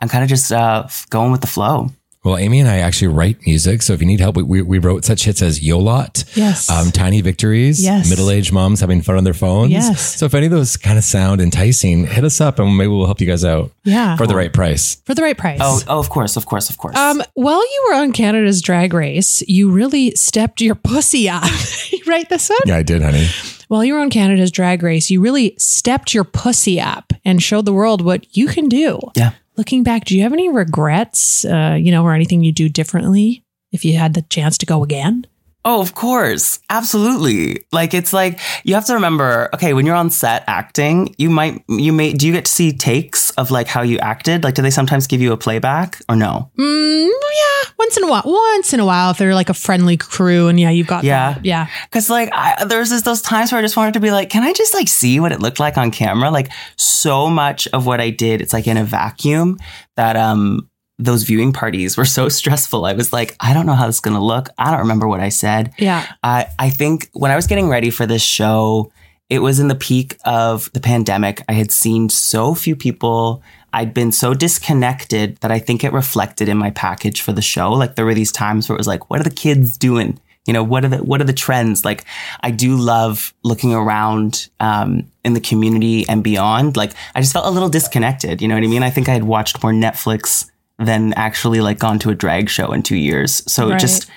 I'm 0.00 0.08
kind 0.08 0.24
of 0.24 0.28
just 0.28 0.52
uh, 0.52 0.86
going 1.10 1.32
with 1.32 1.40
the 1.40 1.46
flow. 1.46 1.90
Well, 2.24 2.38
Amy 2.38 2.58
and 2.60 2.68
I 2.68 2.78
actually 2.78 3.08
write 3.08 3.38
music. 3.46 3.82
So 3.82 3.92
if 3.92 4.00
you 4.00 4.06
need 4.06 4.18
help, 4.20 4.36
we, 4.36 4.62
we 4.62 4.78
wrote 4.78 5.04
such 5.04 5.24
hits 5.24 5.42
as 5.42 5.60
Yolot, 5.60 6.24
Yes. 6.36 6.70
um, 6.70 6.90
Tiny 6.90 7.20
Victories, 7.20 7.84
Yes. 7.84 8.08
Middle 8.08 8.30
Aged 8.30 8.50
Moms 8.52 8.80
Having 8.80 9.02
Fun 9.02 9.16
on 9.18 9.24
Their 9.24 9.34
Phones. 9.34 9.70
Yes. 9.70 10.16
So 10.16 10.24
if 10.26 10.34
any 10.34 10.46
of 10.46 10.52
those 10.52 10.76
kind 10.78 10.96
of 10.96 11.04
sound 11.04 11.40
enticing, 11.42 12.06
hit 12.06 12.24
us 12.24 12.40
up 12.40 12.58
and 12.58 12.76
maybe 12.76 12.88
we'll 12.88 13.04
help 13.04 13.20
you 13.20 13.26
guys 13.26 13.44
out 13.44 13.70
Yeah. 13.84 14.16
for 14.16 14.26
the 14.26 14.34
right 14.34 14.52
price. 14.52 14.96
For 15.04 15.14
the 15.14 15.20
right 15.22 15.36
price. 15.36 15.60
Oh, 15.62 15.80
oh, 15.86 15.98
of 15.98 16.08
course, 16.08 16.36
of 16.36 16.46
course, 16.46 16.70
of 16.70 16.78
course. 16.78 16.96
Um, 16.96 17.22
while 17.34 17.60
you 17.60 17.86
were 17.90 17.96
on 17.96 18.12
Canada's 18.12 18.62
Drag 18.62 18.94
Race, 18.94 19.42
you 19.46 19.70
really 19.70 20.12
stepped 20.12 20.60
your 20.62 20.74
pussy 20.76 21.28
up. 21.28 21.44
you 21.92 22.00
write 22.06 22.30
this 22.30 22.48
one? 22.48 22.58
Yeah, 22.64 22.76
I 22.78 22.82
did, 22.82 23.02
honey. 23.02 23.26
While 23.68 23.84
you 23.84 23.92
were 23.94 24.00
on 24.00 24.08
Canada's 24.10 24.50
Drag 24.50 24.82
Race, 24.82 25.10
you 25.10 25.20
really 25.20 25.54
stepped 25.58 26.14
your 26.14 26.24
pussy 26.24 26.80
up 26.80 27.12
and 27.24 27.42
showed 27.42 27.64
the 27.66 27.72
world 27.72 28.02
what 28.02 28.34
you 28.36 28.46
can 28.46 28.68
do. 28.68 28.98
yeah. 29.14 29.32
Looking 29.56 29.82
back, 29.84 30.04
do 30.04 30.16
you 30.16 30.22
have 30.22 30.32
any 30.32 30.48
regrets, 30.48 31.44
uh, 31.44 31.78
you 31.80 31.92
know, 31.92 32.04
or 32.04 32.12
anything 32.14 32.42
you 32.42 32.52
do 32.52 32.68
differently 32.68 33.44
if 33.70 33.84
you 33.84 33.96
had 33.96 34.14
the 34.14 34.22
chance 34.22 34.58
to 34.58 34.66
go 34.66 34.82
again? 34.82 35.26
Oh, 35.66 35.80
of 35.80 35.94
course. 35.94 36.58
Absolutely. 36.68 37.64
Like 37.72 37.94
it's 37.94 38.12
like 38.12 38.38
you 38.64 38.74
have 38.74 38.84
to 38.86 38.94
remember, 38.94 39.48
okay, 39.54 39.72
when 39.72 39.86
you're 39.86 39.94
on 39.94 40.10
set 40.10 40.44
acting, 40.46 41.14
you 41.16 41.30
might 41.30 41.64
you 41.68 41.92
may 41.92 42.12
do 42.12 42.26
you 42.26 42.32
get 42.34 42.44
to 42.44 42.52
see 42.52 42.72
takes 42.72 43.30
of 43.32 43.50
like 43.50 43.66
how 43.66 43.80
you 43.82 43.98
acted? 43.98 44.44
Like 44.44 44.54
do 44.54 44.62
they 44.62 44.70
sometimes 44.70 45.06
give 45.06 45.20
you 45.22 45.32
a 45.32 45.36
playback 45.38 46.00
or 46.08 46.16
no? 46.16 46.50
Mm, 46.58 47.06
yeah, 47.08 47.70
once 47.78 47.96
in 47.96 48.04
a 48.04 48.08
while. 48.08 48.22
Once 48.26 48.72
in 48.74 48.80
a 48.80 48.84
while, 48.84 49.10
if 49.12 49.18
they're 49.18 49.34
like 49.34 49.48
a 49.48 49.54
friendly 49.54 49.96
crew, 49.96 50.48
and 50.48 50.60
yeah, 50.60 50.70
you've 50.70 50.86
got 50.86 51.02
Yeah. 51.02 51.32
that. 51.34 51.44
yeah. 51.46 51.66
Cause 51.90 52.10
like 52.10 52.28
I, 52.32 52.64
there's 52.66 52.90
just 52.90 53.04
those 53.06 53.22
times 53.22 53.50
where 53.50 53.58
I 53.58 53.62
just 53.62 53.76
wanted 53.76 53.94
to 53.94 54.00
be 54.00 54.10
like, 54.10 54.28
can 54.30 54.42
I 54.42 54.52
just 54.52 54.74
like 54.74 54.88
see 54.88 55.18
what 55.18 55.32
it 55.32 55.40
looked 55.40 55.60
like 55.60 55.78
on 55.78 55.90
camera? 55.90 56.30
Like 56.30 56.50
so 56.76 57.30
much 57.30 57.66
of 57.68 57.86
what 57.86 58.00
I 58.00 58.10
did, 58.10 58.42
it's 58.42 58.52
like 58.52 58.66
in 58.66 58.76
a 58.76 58.84
vacuum 58.84 59.58
that 59.96 60.16
um 60.16 60.68
those 60.98 61.24
viewing 61.24 61.52
parties 61.52 61.96
were 61.96 62.04
so 62.04 62.28
stressful. 62.40 62.84
I 62.84 62.92
was 62.92 63.12
like, 63.12 63.36
I 63.40 63.54
don't 63.54 63.66
know 63.66 63.74
how 63.74 63.86
this 63.86 63.96
is 63.96 64.00
gonna 64.00 64.24
look. 64.24 64.48
I 64.58 64.70
don't 64.70 64.80
remember 64.80 65.08
what 65.08 65.20
I 65.20 65.28
said. 65.28 65.72
Yeah. 65.78 66.06
I 66.22 66.46
I 66.58 66.70
think 66.70 67.10
when 67.12 67.30
I 67.30 67.36
was 67.36 67.46
getting 67.46 67.68
ready 67.68 67.90
for 67.90 68.06
this 68.06 68.22
show, 68.22 68.92
it 69.30 69.38
was 69.40 69.58
in 69.58 69.68
the 69.68 69.74
peak 69.74 70.16
of 70.24 70.70
the 70.72 70.80
pandemic. 70.80 71.42
I 71.48 71.52
had 71.54 71.70
seen 71.70 72.08
so 72.08 72.54
few 72.54 72.76
people. 72.76 73.42
I'd 73.72 73.92
been 73.92 74.12
so 74.12 74.34
disconnected 74.34 75.36
that 75.38 75.50
I 75.50 75.58
think 75.58 75.82
it 75.82 75.92
reflected 75.92 76.48
in 76.48 76.56
my 76.56 76.70
package 76.70 77.22
for 77.22 77.32
the 77.32 77.42
show. 77.42 77.72
Like 77.72 77.96
there 77.96 78.04
were 78.04 78.14
these 78.14 78.30
times 78.30 78.68
where 78.68 78.76
it 78.76 78.78
was 78.78 78.86
like, 78.86 79.10
what 79.10 79.18
are 79.18 79.24
the 79.24 79.30
kids 79.30 79.76
doing? 79.76 80.20
You 80.46 80.52
know, 80.52 80.62
what 80.62 80.84
are 80.84 80.88
the 80.88 80.98
what 80.98 81.20
are 81.20 81.24
the 81.24 81.32
trends? 81.32 81.84
Like 81.84 82.04
I 82.42 82.50
do 82.50 82.76
love 82.76 83.32
looking 83.42 83.74
around 83.74 84.48
um, 84.60 85.10
in 85.24 85.32
the 85.32 85.40
community 85.40 86.06
and 86.08 86.22
beyond. 86.22 86.76
Like 86.76 86.92
I 87.14 87.20
just 87.20 87.32
felt 87.32 87.46
a 87.46 87.50
little 87.50 87.70
disconnected. 87.70 88.42
You 88.42 88.48
know 88.48 88.54
what 88.54 88.62
I 88.62 88.68
mean? 88.68 88.82
I 88.82 88.90
think 88.90 89.08
I 89.08 89.12
had 89.12 89.24
watched 89.24 89.62
more 89.62 89.72
Netflix 89.72 90.50
than 90.78 91.12
actually 91.14 91.60
like 91.60 91.78
gone 91.78 91.98
to 92.00 92.10
a 92.10 92.14
drag 92.14 92.48
show 92.48 92.72
in 92.72 92.82
two 92.82 92.96
years. 92.96 93.42
So 93.50 93.70
Right. 93.70 93.80
just 93.80 94.08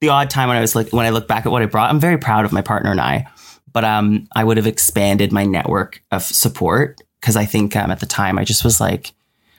the 0.00 0.08
odd 0.08 0.30
time 0.30 0.48
when 0.48 0.56
I 0.56 0.60
was 0.60 0.74
like 0.76 0.92
when 0.92 1.06
I 1.06 1.10
look 1.10 1.26
back 1.28 1.46
at 1.46 1.52
what 1.52 1.62
I 1.62 1.66
brought, 1.66 1.90
I'm 1.90 2.00
very 2.00 2.18
proud 2.18 2.44
of 2.44 2.52
my 2.52 2.62
partner 2.62 2.90
and 2.90 3.00
I. 3.00 3.26
But 3.72 3.84
um, 3.84 4.28
I 4.36 4.44
would 4.44 4.56
have 4.56 4.66
expanded 4.68 5.32
my 5.32 5.44
network 5.44 6.00
of 6.12 6.22
support 6.22 7.00
because 7.20 7.34
I 7.36 7.44
think 7.44 7.74
um, 7.74 7.90
at 7.90 7.98
the 8.00 8.06
time 8.06 8.38
I 8.38 8.44
just 8.44 8.62
was 8.64 8.80
like, 8.80 9.12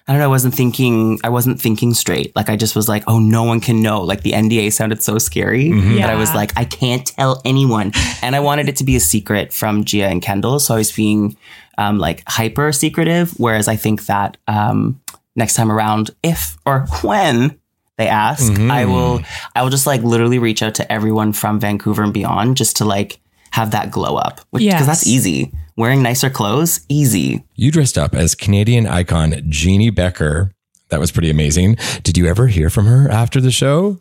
I 0.07 0.11
don't 0.13 0.19
know, 0.19 0.25
I 0.25 0.29
wasn't 0.29 0.53
thinking, 0.53 1.19
I 1.23 1.29
wasn't 1.29 1.59
thinking 1.59 1.93
straight. 1.95 2.33
Like 2.35 2.47
I 2.47 2.55
just 2.55 2.75
was 2.75 2.87
like, 2.87 3.03
oh, 3.07 3.17
no 3.19 3.43
one 3.43 3.59
can 3.59 3.81
know. 3.81 4.01
Like 4.01 4.21
the 4.21 4.33
NDA 4.33 4.71
sounded 4.71 5.01
so 5.01 5.17
scary 5.17 5.71
that 5.97 6.09
I 6.11 6.15
was 6.15 6.33
like, 6.35 6.53
I 6.55 6.63
can't 6.63 7.05
tell 7.05 7.41
anyone. 7.43 7.91
and 8.21 8.35
I 8.35 8.39
wanted 8.39 8.69
it 8.69 8.75
to 8.77 8.83
be 8.83 8.95
a 8.95 8.99
secret 8.99 9.51
from 9.51 9.83
Gia 9.83 10.05
and 10.07 10.21
Kendall, 10.21 10.59
so 10.59 10.75
I 10.75 10.77
was 10.77 10.91
being 10.91 11.35
um, 11.79 11.97
like 11.97 12.23
hyper 12.27 12.71
secretive. 12.71 13.31
Whereas 13.39 13.67
I 13.67 13.75
think 13.75 14.05
that 14.05 14.37
um, 14.47 15.01
next 15.35 15.55
time 15.55 15.71
around, 15.71 16.11
if 16.23 16.57
or 16.65 16.85
when 17.01 17.59
they 17.97 18.07
ask, 18.07 18.51
I 18.59 18.85
will 18.85 19.21
I 19.55 19.63
will 19.63 19.69
just 19.69 19.87
like 19.87 20.01
literally 20.03 20.39
reach 20.39 20.61
out 20.61 20.75
to 20.75 20.91
everyone 20.91 21.33
from 21.33 21.59
Vancouver 21.59 22.03
and 22.03 22.13
beyond 22.13 22.57
just 22.57 22.77
to 22.77 22.85
like 22.85 23.19
have 23.51 23.71
that 23.71 23.89
glow 23.91 24.15
up. 24.17 24.41
Because 24.51 24.63
Yes. 24.65 24.85
that's 24.85 25.07
easy. 25.07 25.51
Wearing 25.77 26.01
nicer 26.03 26.29
clothes, 26.29 26.81
easy. 26.89 27.43
You 27.55 27.71
dressed 27.71 27.97
up 27.97 28.13
as 28.15 28.35
Canadian 28.35 28.85
icon 28.87 29.35
Jeannie 29.49 29.89
Becker. 29.89 30.51
That 30.89 30.99
was 30.99 31.11
pretty 31.11 31.29
amazing. 31.29 31.77
Did 32.03 32.17
you 32.17 32.27
ever 32.27 32.47
hear 32.47 32.69
from 32.69 32.85
her 32.85 33.09
after 33.09 33.41
the 33.41 33.51
show? 33.51 33.99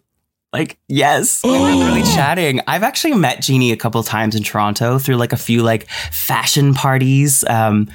Like, 0.53 0.78
yes, 0.89 1.41
we 1.45 1.51
were 1.51 1.59
literally 1.59 2.03
chatting. 2.03 2.61
I've 2.68 2.82
actually 2.85 3.14
met 3.14 3.43
Jeannie 3.43 3.72
a 3.72 3.76
couple 3.76 4.03
times 4.05 4.37
in 4.37 4.43
Toronto 4.45 4.99
through 4.99 5.16
like 5.16 5.32
a 5.32 5.37
few 5.37 5.62
like 5.62 5.89
fashion 6.11 6.74
parties. 6.74 7.45
Um, 7.49 7.89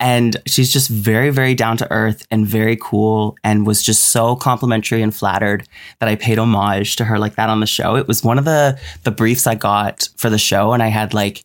and 0.00 0.36
she's 0.46 0.72
just 0.72 0.90
very, 0.90 1.30
very 1.30 1.54
down 1.54 1.76
to 1.78 1.90
earth 1.90 2.26
and 2.30 2.46
very 2.46 2.76
cool 2.80 3.36
and 3.44 3.66
was 3.66 3.82
just 3.82 4.08
so 4.08 4.36
complimentary 4.36 5.02
and 5.02 5.14
flattered 5.14 5.66
that 6.00 6.08
I 6.08 6.16
paid 6.16 6.38
homage 6.38 6.96
to 6.96 7.04
her 7.04 7.18
like 7.18 7.36
that 7.36 7.48
on 7.48 7.60
the 7.60 7.66
show. 7.66 7.96
It 7.96 8.08
was 8.08 8.24
one 8.24 8.38
of 8.38 8.44
the 8.44 8.78
the 9.04 9.10
briefs 9.10 9.46
I 9.46 9.54
got 9.54 10.08
for 10.16 10.30
the 10.30 10.38
show, 10.38 10.72
and 10.72 10.82
I 10.82 10.88
had 10.88 11.14
like 11.14 11.44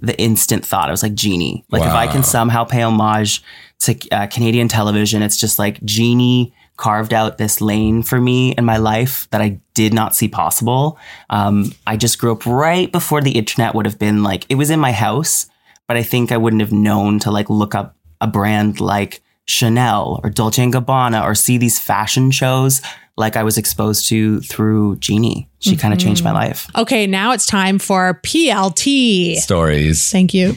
the 0.00 0.18
instant 0.20 0.64
thought. 0.66 0.88
I 0.88 0.90
was 0.90 1.02
like, 1.02 1.14
Jeannie. 1.14 1.64
Like, 1.70 1.82
if 1.82 1.94
I 1.94 2.06
can 2.06 2.22
somehow 2.22 2.64
pay 2.64 2.82
homage 2.82 3.42
to 3.80 3.96
uh, 4.10 4.26
Canadian 4.26 4.68
television, 4.68 5.22
it's 5.22 5.38
just 5.38 5.58
like 5.58 5.82
Jeannie 5.84 6.54
carved 6.76 7.14
out 7.14 7.38
this 7.38 7.60
lane 7.60 8.02
for 8.02 8.20
me 8.20 8.52
in 8.52 8.64
my 8.64 8.76
life 8.76 9.28
that 9.30 9.40
I 9.40 9.60
did 9.74 9.94
not 9.94 10.14
see 10.14 10.28
possible. 10.28 10.98
Um, 11.30 11.72
I 11.86 11.96
just 11.96 12.18
grew 12.18 12.32
up 12.32 12.44
right 12.44 12.90
before 12.90 13.20
the 13.20 13.32
internet 13.32 13.74
would 13.74 13.86
have 13.86 13.98
been 13.98 14.22
like, 14.22 14.44
it 14.48 14.56
was 14.56 14.70
in 14.70 14.80
my 14.80 14.92
house, 14.92 15.46
but 15.86 15.96
I 15.96 16.02
think 16.02 16.32
I 16.32 16.36
wouldn't 16.36 16.62
have 16.62 16.72
known 16.72 17.18
to 17.20 17.30
like 17.30 17.50
look 17.50 17.74
up 17.74 17.96
a 18.20 18.26
brand 18.26 18.80
like 18.80 19.22
Chanel 19.46 20.20
or 20.22 20.30
Dolce 20.30 20.62
and 20.62 20.72
Gabbana 20.72 21.22
or 21.24 21.34
see 21.34 21.58
these 21.58 21.78
fashion 21.78 22.30
shows 22.30 22.80
like 23.16 23.36
I 23.36 23.42
was 23.42 23.58
exposed 23.58 24.08
to 24.08 24.40
through 24.40 24.96
Jeannie. 24.96 25.48
She 25.60 25.76
kind 25.76 25.94
of 25.94 26.00
changed 26.00 26.24
my 26.24 26.32
life. 26.32 26.68
Okay, 26.76 27.06
now 27.06 27.32
it's 27.32 27.46
time 27.46 27.78
for 27.78 28.20
PLT. 28.24 29.36
Stories. 29.36 30.10
Thank 30.10 30.34
you. 30.34 30.54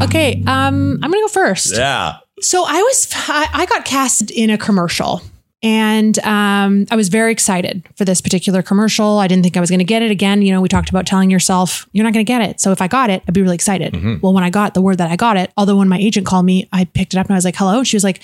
Okay, 0.00 0.42
um, 0.46 0.98
I'm 1.02 1.10
gonna 1.10 1.22
go 1.22 1.28
first. 1.28 1.76
Yeah. 1.76 2.16
So 2.40 2.64
I 2.66 2.80
was 2.80 3.08
I, 3.12 3.48
I 3.52 3.66
got 3.66 3.84
cast 3.84 4.30
in 4.30 4.48
a 4.48 4.56
commercial 4.56 5.20
and 5.62 6.18
um, 6.20 6.86
I 6.90 6.96
was 6.96 7.08
very 7.08 7.32
excited 7.32 7.84
for 7.96 8.04
this 8.04 8.20
particular 8.20 8.62
commercial. 8.62 9.18
I 9.18 9.26
didn't 9.26 9.42
think 9.42 9.56
I 9.56 9.60
was 9.60 9.70
going 9.70 9.80
to 9.80 9.84
get 9.84 10.02
it 10.02 10.10
again. 10.10 10.40
You 10.42 10.52
know, 10.52 10.60
we 10.60 10.68
talked 10.68 10.88
about 10.90 11.06
telling 11.06 11.30
yourself 11.30 11.88
you're 11.92 12.04
not 12.04 12.12
going 12.12 12.24
to 12.24 12.28
get 12.32 12.42
it. 12.42 12.60
So 12.60 12.70
if 12.70 12.80
I 12.80 12.86
got 12.88 13.10
it, 13.10 13.22
I'd 13.26 13.34
be 13.34 13.42
really 13.42 13.56
excited. 13.56 14.22
Well, 14.22 14.32
when 14.32 14.44
I 14.44 14.50
got 14.50 14.74
the 14.74 14.80
word 14.82 14.98
that 14.98 15.10
I 15.10 15.16
got 15.16 15.36
it, 15.36 15.52
although 15.56 15.76
when 15.76 15.88
my 15.88 15.98
agent 15.98 16.26
called 16.26 16.46
me, 16.46 16.68
I 16.72 16.84
picked 16.84 17.12
it 17.14 17.18
up 17.18 17.26
and 17.26 17.34
I 17.34 17.38
was 17.38 17.44
like, 17.44 17.56
"Hello." 17.56 17.82
She 17.82 17.96
was 17.96 18.04
like, 18.04 18.20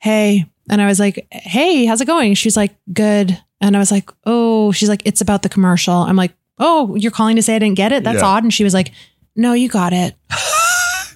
"Hey," 0.00 0.44
and 0.68 0.82
I 0.82 0.86
was 0.86 0.98
like, 0.98 1.26
"Hey, 1.30 1.84
how's 1.86 2.00
it 2.00 2.06
going?" 2.06 2.34
She's 2.34 2.56
like, 2.56 2.74
"Good," 2.92 3.38
and 3.60 3.76
I 3.76 3.78
was 3.78 3.92
like, 3.92 4.10
"Oh," 4.26 4.72
she's 4.72 4.88
like, 4.88 5.02
"It's 5.04 5.20
about 5.20 5.42
the 5.42 5.48
commercial." 5.48 5.94
I'm 5.94 6.16
like, 6.16 6.32
"Oh, 6.58 6.96
you're 6.96 7.12
calling 7.12 7.36
to 7.36 7.42
say 7.42 7.54
I 7.54 7.58
didn't 7.60 7.76
get 7.76 7.92
it? 7.92 8.02
That's 8.02 8.20
Yeah. 8.22 8.26
odd." 8.26 8.42
And 8.42 8.52
she 8.52 8.64
was 8.64 8.74
like, 8.74 8.90
"No, 9.36 9.52
you 9.52 9.68
got 9.68 9.92
it." 9.92 10.16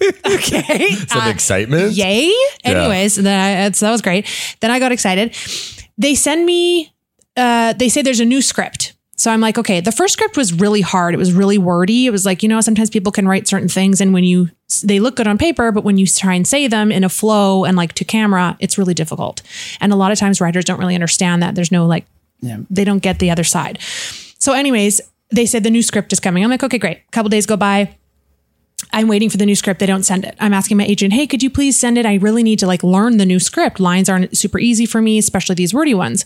okay. 0.25 0.89
Some 1.07 1.21
Uh, 1.21 1.29
excitement. 1.29 1.93
Yay. 1.93 2.31
Anyways, 2.63 3.15
then 3.15 3.39
I, 3.39 3.51
it's- 3.65 3.79
that 3.79 3.91
was 3.91 4.01
great. 4.01 4.25
Then 4.59 4.71
I 4.71 4.79
got 4.79 4.91
excited. 4.91 5.35
They 5.97 6.15
send 6.15 6.45
me, 6.45 6.91
uh, 7.35 7.73
they 7.73 7.89
say 7.89 8.01
there's 8.01 8.19
a 8.19 8.25
new 8.25 8.41
script. 8.41 8.93
So 9.19 9.31
I'm 9.31 9.41
like, 9.41 9.57
okay, 9.57 9.79
the 9.81 9.91
first 9.91 10.13
script 10.13 10.37
was 10.37 10.53
really 10.53 10.81
hard. 10.81 11.15
It 11.15 11.17
was 11.17 11.33
really 11.33 11.57
wordy. 11.57 12.05
It 12.05 12.11
was 12.11 12.23
like, 12.23 12.43
you 12.43 12.49
know, 12.49 12.61
sometimes 12.61 12.91
people 12.91 13.11
can 13.11 13.27
write 13.27 13.47
certain 13.47 13.67
things 13.67 13.99
and 13.99 14.13
when 14.13 14.23
you, 14.23 14.49
they 14.83 14.99
look 14.99 15.15
good 15.15 15.25
on 15.27 15.39
paper, 15.39 15.71
but 15.71 15.83
when 15.83 15.97
you 15.97 16.05
try 16.05 16.35
and 16.35 16.45
say 16.47 16.67
them 16.67 16.91
in 16.91 17.03
a 17.03 17.09
flow 17.09 17.65
and 17.65 17.75
like 17.75 17.93
to 17.93 18.05
camera, 18.05 18.55
it's 18.59 18.77
really 18.77 18.93
difficult. 18.93 19.41
And 19.81 19.91
a 19.91 19.95
lot 19.95 20.11
of 20.11 20.19
times 20.19 20.39
writers 20.39 20.65
don't 20.65 20.77
really 20.79 20.93
understand 20.93 21.41
that. 21.41 21.55
There's 21.55 21.71
no 21.71 21.87
like, 21.87 22.05
they 22.69 22.83
don't 22.83 23.01
get 23.01 23.17
the 23.17 23.31
other 23.31 23.43
side. 23.43 23.79
So, 24.37 24.53
anyways, 24.53 25.01
they 25.31 25.47
said 25.47 25.63
the 25.63 25.71
new 25.71 25.81
script 25.81 26.13
is 26.13 26.19
coming. 26.19 26.43
I'm 26.43 26.51
like, 26.51 26.61
okay, 26.63 26.77
great. 26.77 26.97
A 26.97 27.11
couple 27.11 27.29
days 27.29 27.47
go 27.47 27.57
by. 27.57 27.95
I'm 28.91 29.07
waiting 29.07 29.29
for 29.29 29.37
the 29.37 29.45
new 29.45 29.55
script. 29.55 29.79
They 29.79 29.85
don't 29.85 30.03
send 30.03 30.25
it. 30.25 30.35
I'm 30.39 30.53
asking 30.53 30.77
my 30.77 30.85
agent, 30.85 31.13
hey, 31.13 31.27
could 31.27 31.43
you 31.43 31.49
please 31.49 31.77
send 31.77 31.97
it? 31.97 32.05
I 32.05 32.15
really 32.15 32.43
need 32.43 32.59
to 32.59 32.67
like 32.67 32.83
learn 32.83 33.17
the 33.17 33.25
new 33.25 33.39
script. 33.39 33.79
Lines 33.79 34.09
aren't 34.09 34.37
super 34.37 34.59
easy 34.59 34.85
for 34.85 35.01
me, 35.01 35.17
especially 35.17 35.55
these 35.55 35.73
wordy 35.73 35.93
ones. 35.93 36.25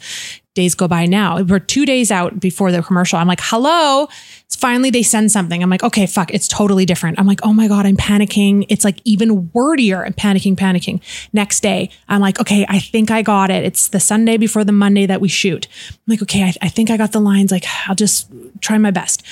Days 0.53 0.75
go 0.75 0.85
by 0.87 1.05
now. 1.05 1.41
We're 1.41 1.59
two 1.59 1.85
days 1.85 2.11
out 2.11 2.39
before 2.39 2.73
the 2.73 2.83
commercial. 2.83 3.17
I'm 3.17 3.27
like, 3.27 3.39
hello. 3.41 4.09
Finally, 4.49 4.89
they 4.89 5.01
send 5.01 5.31
something. 5.31 5.63
I'm 5.63 5.69
like, 5.69 5.81
okay, 5.81 6.05
fuck, 6.05 6.29
it's 6.33 6.47
totally 6.47 6.85
different. 6.85 7.17
I'm 7.17 7.25
like, 7.25 7.39
oh 7.43 7.53
my 7.53 7.69
God, 7.69 7.85
I'm 7.85 7.95
panicking. 7.95 8.65
It's 8.67 8.83
like 8.83 8.99
even 9.05 9.47
wordier. 9.53 10.05
I'm 10.05 10.11
panicking, 10.13 10.57
panicking. 10.57 10.99
Next 11.31 11.61
day, 11.61 11.89
I'm 12.09 12.19
like, 12.19 12.37
okay, 12.41 12.65
I 12.67 12.79
think 12.79 13.11
I 13.11 13.21
got 13.21 13.49
it. 13.49 13.63
It's 13.63 13.87
the 13.87 14.01
Sunday 14.01 14.35
before 14.35 14.65
the 14.65 14.73
Monday 14.73 15.05
that 15.05 15.21
we 15.21 15.29
shoot. 15.29 15.69
I'm 15.89 15.99
like, 16.07 16.21
okay, 16.21 16.43
I, 16.43 16.53
I 16.61 16.67
think 16.67 16.89
I 16.89 16.97
got 16.97 17.13
the 17.13 17.21
lines. 17.21 17.49
Like, 17.49 17.63
I'll 17.87 17.95
just 17.95 18.29
try 18.59 18.77
my 18.77 18.91
best. 18.91 19.23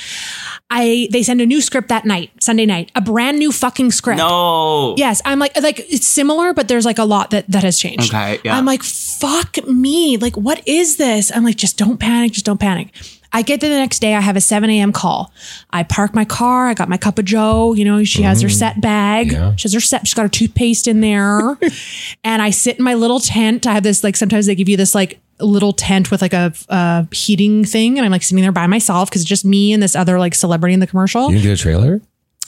I 0.71 1.07
they 1.11 1.23
send 1.23 1.41
a 1.41 1.45
new 1.45 1.61
script 1.61 1.87
that 1.89 2.05
night, 2.05 2.31
Sunday 2.39 2.65
night, 2.65 2.91
a 2.93 3.01
brand 3.01 3.39
new 3.39 3.51
fucking 3.51 3.91
script. 3.91 4.19
No. 4.19 4.95
Yes, 4.97 5.21
I'm 5.25 5.39
like 5.39 5.59
like 5.61 5.79
it's 5.79 6.05
similar, 6.05 6.53
but 6.53 6.67
there's 6.67 6.85
like 6.85 6.99
a 6.99 7.03
lot 7.05 7.31
that 7.31 7.49
that 7.49 7.63
has 7.63 7.79
changed. 7.79 8.13
Okay, 8.13 8.39
yeah. 8.43 8.55
I'm 8.55 8.65
like, 8.65 8.83
fuck 8.83 9.65
me. 9.67 10.17
Like, 10.17 10.37
what 10.37 10.61
is 10.67 10.97
this? 10.97 11.31
I'm 11.31 11.43
like, 11.43 11.55
just 11.57 11.77
don't 11.77 11.99
panic, 11.99 12.33
just 12.33 12.45
don't 12.45 12.59
panic. 12.59 12.93
I 13.31 13.41
get 13.41 13.61
there 13.61 13.69
the 13.69 13.77
next 13.77 13.99
day. 13.99 14.15
I 14.15 14.21
have 14.21 14.35
a 14.35 14.41
7 14.41 14.69
a.m. 14.69 14.91
call. 14.91 15.31
I 15.69 15.83
park 15.83 16.15
my 16.15 16.25
car. 16.25 16.67
I 16.67 16.73
got 16.73 16.89
my 16.89 16.97
cup 16.97 17.19
of 17.19 17.25
Joe. 17.25 17.73
You 17.73 17.85
know, 17.85 18.03
she 18.03 18.23
has 18.23 18.41
her 18.41 18.47
mm-hmm. 18.47 18.57
set 18.57 18.81
bag. 18.81 19.31
Yeah. 19.31 19.55
She 19.55 19.63
has 19.63 19.73
her 19.73 19.79
set. 19.79 20.07
She's 20.07 20.13
got 20.13 20.23
her 20.23 20.29
toothpaste 20.29 20.87
in 20.87 21.01
there. 21.01 21.57
and 22.23 22.41
I 22.41 22.49
sit 22.49 22.77
in 22.77 22.83
my 22.83 22.95
little 22.95 23.19
tent. 23.19 23.67
I 23.67 23.73
have 23.73 23.83
this 23.83 24.03
like 24.03 24.15
sometimes 24.15 24.47
they 24.47 24.55
give 24.55 24.69
you 24.69 24.77
this 24.77 24.95
like 24.95 25.19
little 25.39 25.73
tent 25.73 26.11
with 26.11 26.21
like 26.21 26.33
a, 26.33 26.53
a 26.69 27.07
heating 27.13 27.63
thing, 27.63 27.97
and 27.97 28.05
I'm 28.05 28.11
like 28.11 28.23
sitting 28.23 28.41
there 28.41 28.51
by 28.51 28.67
myself 28.67 29.09
because 29.09 29.21
it's 29.21 29.29
just 29.29 29.45
me 29.45 29.73
and 29.73 29.81
this 29.81 29.95
other 29.95 30.19
like 30.19 30.35
celebrity 30.35 30.73
in 30.73 30.79
the 30.79 30.87
commercial. 30.87 31.27
You 31.27 31.37
didn't 31.37 31.43
get 31.43 31.59
a 31.59 31.61
trailer? 31.61 32.01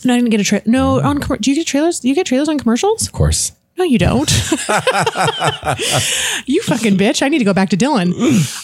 no, 0.03 0.13
I 0.13 0.17
didn't 0.17 0.32
get 0.32 0.41
a 0.41 0.43
trailer. 0.43 0.63
No, 0.65 0.99
oh. 0.99 1.07
on 1.07 1.19
com- 1.19 1.38
do 1.39 1.51
you 1.51 1.55
get 1.55 1.67
trailers? 1.67 1.99
Do 1.99 2.09
you 2.09 2.15
get 2.15 2.25
trailers 2.25 2.49
on 2.49 2.57
commercials? 2.57 3.05
Of 3.05 3.13
course. 3.13 3.51
No, 3.78 3.86
you 3.86 3.97
don't. 3.97 4.30
you 6.45 6.61
fucking 6.61 6.97
bitch. 6.97 7.22
I 7.22 7.30
need 7.30 7.39
to 7.39 7.45
go 7.45 7.53
back 7.53 7.69
to 7.69 7.78
Dylan. 7.78 8.11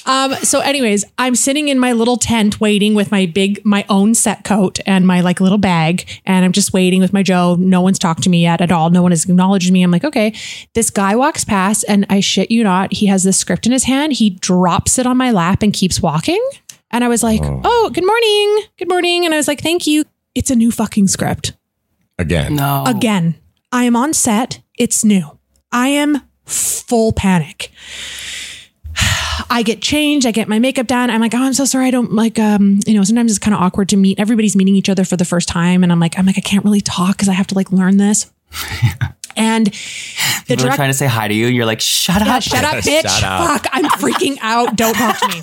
Um, 0.06 0.34
so, 0.44 0.60
anyways, 0.60 1.06
I'm 1.18 1.34
sitting 1.34 1.70
in 1.70 1.80
my 1.80 1.94
little 1.94 2.18
tent 2.18 2.60
waiting 2.60 2.94
with 2.94 3.10
my 3.12 3.26
big, 3.26 3.64
my 3.66 3.86
own 3.90 4.14
set 4.14 4.44
coat 4.44 4.80
and 4.86 5.08
my 5.08 5.22
like 5.22 5.40
little 5.40 5.58
bag. 5.58 6.08
And 6.26 6.44
I'm 6.46 6.52
just 6.52 6.74
waiting 6.74 7.00
with 7.00 7.14
my 7.14 7.24
Joe. 7.24 7.56
No 7.58 7.82
one's 7.82 8.00
talked 8.00 8.24
to 8.24 8.30
me 8.30 8.44
yet 8.44 8.62
at 8.62 8.72
all. 8.72 8.90
No 8.90 9.02
one 9.02 9.12
has 9.12 9.24
acknowledged 9.24 9.72
me. 9.72 9.82
I'm 9.82 9.92
like, 9.92 10.04
okay. 10.04 10.34
This 10.74 10.90
guy 10.90 11.16
walks 11.16 11.44
past 11.44 11.86
and 11.88 12.06
I 12.10 12.20
shit 12.20 12.52
you 12.52 12.64
not, 12.64 12.94
he 12.94 13.08
has 13.08 13.24
this 13.24 13.38
script 13.38 13.66
in 13.66 13.72
his 13.72 13.86
hand. 13.86 14.14
He 14.14 14.32
drops 14.32 15.00
it 15.00 15.08
on 15.08 15.18
my 15.18 15.32
lap 15.32 15.64
and 15.64 15.74
keeps 15.74 16.02
walking. 16.02 16.46
And 16.92 17.04
I 17.04 17.08
was 17.08 17.24
like, 17.24 17.42
oh, 17.44 17.92
good 17.94 18.06
morning. 18.06 18.68
Good 18.78 18.90
morning. 18.90 19.26
And 19.26 19.34
I 19.34 19.38
was 19.38 19.48
like, 19.48 19.62
thank 19.62 19.88
you. 19.88 20.04
It's 20.36 20.52
a 20.52 20.56
new 20.56 20.72
fucking 20.72 21.08
script. 21.08 21.54
Again. 22.20 22.56
No. 22.56 22.84
Again, 22.86 23.36
I 23.72 23.84
am 23.84 23.96
on 23.96 24.14
set. 24.14 24.62
It's 24.78 25.04
new. 25.04 25.38
I 25.72 25.90
am 25.90 26.22
full 26.46 27.12
panic. 27.12 27.72
I 29.50 29.64
get 29.64 29.82
changed. 29.82 30.26
I 30.26 30.32
get 30.32 30.48
my 30.48 30.60
makeup 30.60 30.88
done. 30.88 31.10
I'm 31.10 31.22
like, 31.22 31.34
oh, 31.34 31.44
I'm 31.44 31.54
so 31.54 31.66
sorry. 31.66 31.88
I 31.88 31.92
don't 31.92 32.14
like, 32.14 32.40
um, 32.40 32.80
you 32.86 32.94
know, 32.94 33.04
sometimes 33.04 33.32
it's 33.32 33.40
kind 33.40 33.54
of 33.54 33.62
awkward 33.62 33.90
to 33.90 33.98
meet. 33.98 34.20
Everybody's 34.20 34.56
meeting 34.56 34.76
each 34.76 34.90
other 34.90 35.04
for 35.04 35.18
the 35.18 35.26
first 35.26 35.48
time. 35.50 35.84
And 35.84 35.92
I'm 35.92 36.00
like, 36.00 36.18
I'm 36.18 36.26
like, 36.26 36.38
I 36.38 36.42
can't 36.42 36.64
really 36.64 36.82
talk 36.82 37.18
because 37.18 37.30
I 37.30 37.34
have 37.34 37.48
to 37.48 37.56
like 37.56 37.72
learn 37.72 37.98
this. 37.98 38.32
and 39.38 39.68
the 40.48 40.56
People 40.56 40.68
are 40.68 40.76
trying 40.76 40.90
to 40.90 40.98
say 40.98 41.08
hi 41.08 41.28
to 41.28 41.34
you, 41.34 41.48
and 41.48 41.56
you're 41.56 41.66
like, 41.66 41.82
"Shut 41.82 42.26
yeah, 42.26 42.36
up!" 42.36 42.44
shut 42.44 42.64
up, 42.64 42.76
bitch. 42.76 43.02
Shut 43.02 43.24
up. 43.24 43.62
Fuck, 43.62 43.68
I'm 43.74 43.86
freaking 43.86 44.38
out. 44.42 44.76
Don't 44.76 44.96
talk 44.96 45.20
to 45.20 45.28
me. 45.28 45.42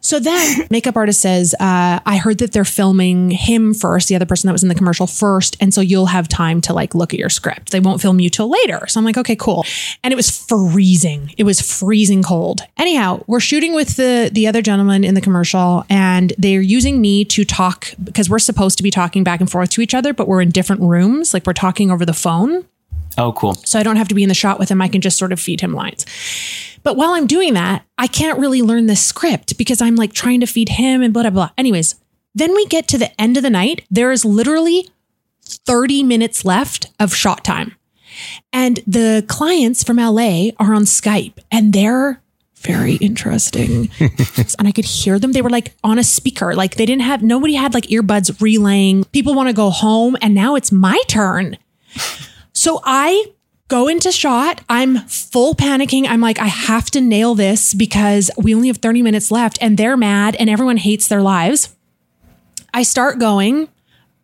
So 0.00 0.18
then, 0.18 0.66
makeup 0.70 0.96
artist 0.96 1.20
says, 1.20 1.54
uh, 1.60 2.00
"I 2.06 2.16
heard 2.16 2.38
that 2.38 2.52
they're 2.52 2.64
filming 2.64 3.30
him 3.30 3.74
first, 3.74 4.08
the 4.08 4.14
other 4.14 4.24
person 4.24 4.48
that 4.48 4.52
was 4.52 4.62
in 4.62 4.70
the 4.70 4.74
commercial 4.74 5.06
first, 5.06 5.56
and 5.60 5.74
so 5.74 5.82
you'll 5.82 6.06
have 6.06 6.28
time 6.28 6.62
to 6.62 6.72
like 6.72 6.94
look 6.94 7.12
at 7.12 7.18
your 7.18 7.28
script. 7.28 7.72
They 7.72 7.80
won't 7.80 8.00
film 8.00 8.18
you 8.18 8.30
till 8.30 8.48
later." 8.48 8.86
So 8.88 9.00
I'm 9.00 9.04
like, 9.04 9.18
"Okay, 9.18 9.36
cool." 9.36 9.66
And 10.02 10.12
it 10.12 10.16
was 10.16 10.30
freezing. 10.30 11.34
It 11.36 11.44
was 11.44 11.60
freezing 11.60 12.22
cold. 12.22 12.62
Anyhow, 12.78 13.22
we're 13.26 13.40
shooting 13.40 13.74
with 13.74 13.96
the 13.96 14.30
the 14.32 14.46
other 14.46 14.62
gentleman 14.62 15.04
in 15.04 15.14
the 15.14 15.20
commercial, 15.20 15.84
and 15.90 16.32
they're 16.38 16.62
using 16.62 17.02
me 17.02 17.26
to 17.26 17.44
talk 17.44 17.92
because 18.02 18.30
we're 18.30 18.38
supposed 18.38 18.78
to 18.78 18.82
be 18.82 18.90
talking 18.90 19.24
back 19.24 19.40
and 19.40 19.50
forth 19.50 19.68
to 19.70 19.82
each 19.82 19.94
other, 19.94 20.14
but 20.14 20.26
we're 20.26 20.40
in 20.40 20.48
different 20.50 20.80
rooms. 20.80 21.34
Like 21.34 21.46
we're 21.46 21.52
talking 21.52 21.90
over 21.90 22.06
the 22.06 22.14
phone. 22.14 22.64
Oh, 23.18 23.32
cool. 23.32 23.54
So 23.54 23.78
I 23.78 23.82
don't 23.82 23.96
have 23.96 24.08
to 24.08 24.14
be 24.14 24.22
in 24.22 24.28
the 24.28 24.34
shot 24.34 24.58
with 24.58 24.70
him. 24.70 24.80
I 24.80 24.88
can 24.88 25.00
just 25.00 25.18
sort 25.18 25.32
of 25.32 25.40
feed 25.40 25.60
him 25.60 25.72
lines. 25.72 26.06
But 26.84 26.96
while 26.96 27.10
I'm 27.10 27.26
doing 27.26 27.54
that, 27.54 27.84
I 27.98 28.06
can't 28.06 28.38
really 28.38 28.62
learn 28.62 28.86
the 28.86 28.96
script 28.96 29.58
because 29.58 29.82
I'm 29.82 29.96
like 29.96 30.12
trying 30.12 30.40
to 30.40 30.46
feed 30.46 30.68
him 30.68 31.02
and 31.02 31.12
blah, 31.12 31.24
blah, 31.24 31.30
blah. 31.30 31.50
Anyways, 31.58 31.96
then 32.34 32.54
we 32.54 32.64
get 32.66 32.86
to 32.88 32.98
the 32.98 33.20
end 33.20 33.36
of 33.36 33.42
the 33.42 33.50
night. 33.50 33.84
There 33.90 34.12
is 34.12 34.24
literally 34.24 34.88
30 35.42 36.04
minutes 36.04 36.44
left 36.44 36.86
of 37.00 37.14
shot 37.14 37.44
time. 37.44 37.74
And 38.52 38.80
the 38.86 39.24
clients 39.28 39.82
from 39.82 39.96
LA 39.96 40.50
are 40.58 40.72
on 40.72 40.82
Skype 40.84 41.38
and 41.50 41.72
they're 41.72 42.22
very 42.56 42.94
interesting. 42.94 43.90
and 44.00 44.68
I 44.68 44.72
could 44.72 44.84
hear 44.84 45.18
them. 45.18 45.32
They 45.32 45.42
were 45.42 45.50
like 45.50 45.74
on 45.82 45.98
a 45.98 46.04
speaker. 46.04 46.54
Like 46.54 46.76
they 46.76 46.86
didn't 46.86 47.02
have, 47.02 47.22
nobody 47.22 47.54
had 47.54 47.74
like 47.74 47.84
earbuds 47.84 48.40
relaying. 48.40 49.04
People 49.06 49.34
want 49.34 49.48
to 49.48 49.52
go 49.52 49.70
home. 49.70 50.16
And 50.20 50.34
now 50.34 50.54
it's 50.54 50.70
my 50.70 51.00
turn. 51.08 51.58
So 52.68 52.82
I 52.84 53.32
go 53.68 53.88
into 53.88 54.12
shot. 54.12 54.60
I'm 54.68 54.98
full 55.08 55.54
panicking. 55.54 56.06
I'm 56.06 56.20
like, 56.20 56.38
I 56.38 56.48
have 56.48 56.90
to 56.90 57.00
nail 57.00 57.34
this 57.34 57.72
because 57.72 58.30
we 58.36 58.54
only 58.54 58.68
have 58.68 58.76
30 58.76 59.00
minutes 59.00 59.30
left 59.30 59.56
and 59.62 59.78
they're 59.78 59.96
mad 59.96 60.36
and 60.38 60.50
everyone 60.50 60.76
hates 60.76 61.08
their 61.08 61.22
lives. 61.22 61.74
I 62.74 62.82
start 62.82 63.18
going. 63.18 63.70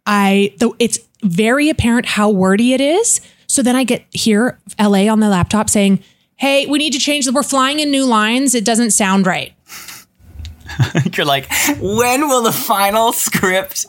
I 0.05 0.55
though 0.59 0.77
it's 0.79 0.99
very 1.23 1.71
apparent 1.71 2.05
how 2.05 2.29
wordy 2.29 2.75
it 2.75 2.83
is. 2.83 3.23
So 3.47 3.63
then 3.63 3.77
I 3.77 3.85
get 3.85 4.05
here 4.11 4.59
LA 4.79 5.11
on 5.11 5.21
the 5.21 5.31
laptop 5.31 5.71
saying, 5.71 6.05
"Hey, 6.37 6.67
we 6.67 6.77
need 6.77 6.93
to 6.93 6.99
change 6.99 7.25
the 7.25 7.33
we're 7.33 7.43
flying 7.43 7.81
in 7.81 7.91
new 7.91 8.05
lines. 8.05 8.55
It 8.55 8.67
doesn't 8.67 8.91
sound 8.91 9.27
right." 9.27 9.55
You're 11.17 11.27
like, 11.27 11.49
when 11.79 12.29
will 12.29 12.43
the 12.43 12.53
final 12.53 13.13
script 13.13 13.87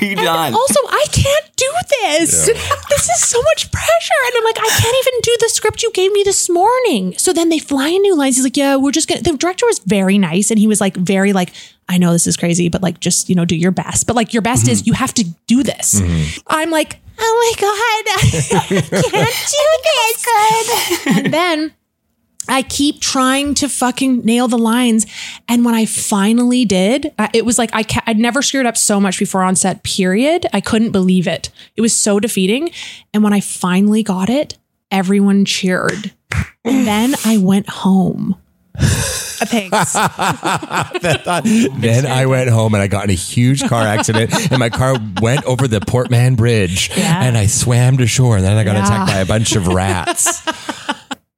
be 0.00 0.14
done? 0.14 0.54
Also, 0.54 0.80
I 0.88 1.04
can't 1.12 1.56
do 1.56 1.72
this. 2.02 2.50
This 2.88 3.08
is 3.10 3.22
so 3.28 3.40
much 3.42 3.70
pressure. 3.70 4.20
And 4.26 4.32
I'm 4.36 4.44
like, 4.44 4.58
I 4.58 4.68
can't 4.68 4.96
even 5.06 5.20
do 5.22 5.36
the 5.40 5.48
script 5.50 5.82
you 5.82 5.92
gave 5.92 6.12
me 6.12 6.22
this 6.24 6.48
morning. 6.50 7.14
So 7.16 7.32
then 7.32 7.48
they 7.48 7.58
fly 7.58 7.88
in 7.88 8.02
new 8.02 8.16
lines. 8.16 8.36
He's 8.36 8.44
like, 8.44 8.56
yeah, 8.56 8.76
we're 8.76 8.92
just 8.92 9.08
gonna 9.08 9.20
the 9.20 9.36
director 9.36 9.66
was 9.66 9.78
very 9.80 10.18
nice 10.18 10.50
and 10.50 10.58
he 10.58 10.66
was 10.66 10.80
like 10.80 10.96
very 10.96 11.32
like, 11.32 11.52
I 11.88 11.98
know 11.98 12.12
this 12.12 12.26
is 12.26 12.36
crazy, 12.36 12.68
but 12.68 12.82
like 12.82 13.00
just, 13.00 13.28
you 13.28 13.34
know, 13.34 13.44
do 13.44 13.56
your 13.56 13.70
best. 13.70 14.06
But 14.06 14.16
like 14.16 14.32
your 14.32 14.42
best 14.42 14.68
is 14.68 14.82
mhm. 14.82 14.86
you 14.88 14.92
have 14.94 15.14
to 15.14 15.24
do 15.46 15.62
this. 15.62 16.00
Mhm. 16.00 16.42
I'm 16.46 16.70
like, 16.70 16.98
oh 17.18 17.34
my 17.44 17.60
God, 17.60 18.04
I 18.58 19.30
can't 19.30 19.42
do 19.54 19.68
this. 19.84 21.24
And 21.24 21.32
then 21.32 21.72
I 22.48 22.62
keep 22.62 23.00
trying 23.00 23.54
to 23.54 23.68
fucking 23.68 24.24
nail 24.24 24.48
the 24.48 24.58
lines. 24.58 25.06
And 25.48 25.64
when 25.64 25.74
I 25.74 25.84
finally 25.86 26.64
did, 26.64 27.12
it 27.32 27.44
was 27.44 27.58
like 27.58 27.70
I 27.74 27.82
ca- 27.82 28.02
I'd 28.06 28.18
never 28.18 28.42
screwed 28.42 28.66
up 28.66 28.76
so 28.76 29.00
much 29.00 29.18
before 29.18 29.42
on 29.42 29.56
set, 29.56 29.82
period. 29.82 30.46
I 30.52 30.60
couldn't 30.60 30.90
believe 30.92 31.26
it. 31.28 31.50
It 31.76 31.80
was 31.80 31.94
so 31.94 32.18
defeating. 32.20 32.70
And 33.12 33.22
when 33.22 33.32
I 33.32 33.40
finally 33.40 34.02
got 34.02 34.30
it, 34.30 34.56
everyone 34.90 35.44
cheered. 35.44 36.12
And 36.64 36.86
then 36.86 37.14
I 37.24 37.38
went 37.38 37.68
home. 37.68 38.36
Thanks. 39.40 39.92
then 41.02 42.06
I 42.06 42.26
went 42.26 42.50
home 42.50 42.74
and 42.74 42.82
I 42.82 42.86
got 42.86 43.04
in 43.04 43.10
a 43.10 43.14
huge 43.14 43.66
car 43.68 43.82
accident 43.82 44.32
and 44.50 44.58
my 44.58 44.68
car 44.70 44.96
went 45.22 45.44
over 45.44 45.68
the 45.68 45.80
Port 45.80 46.10
Mann 46.10 46.34
Bridge 46.34 46.90
Yeah. 46.96 47.22
and 47.24 47.36
I 47.36 47.46
swam 47.46 47.98
to 47.98 48.06
shore 48.06 48.36
and 48.36 48.44
then 48.44 48.56
I 48.56 48.64
got 48.64 48.76
Yeah. 48.76 48.84
attacked 48.84 49.10
by 49.12 49.18
a 49.18 49.26
bunch 49.26 49.54
of 49.56 49.66
rats. 49.68 50.42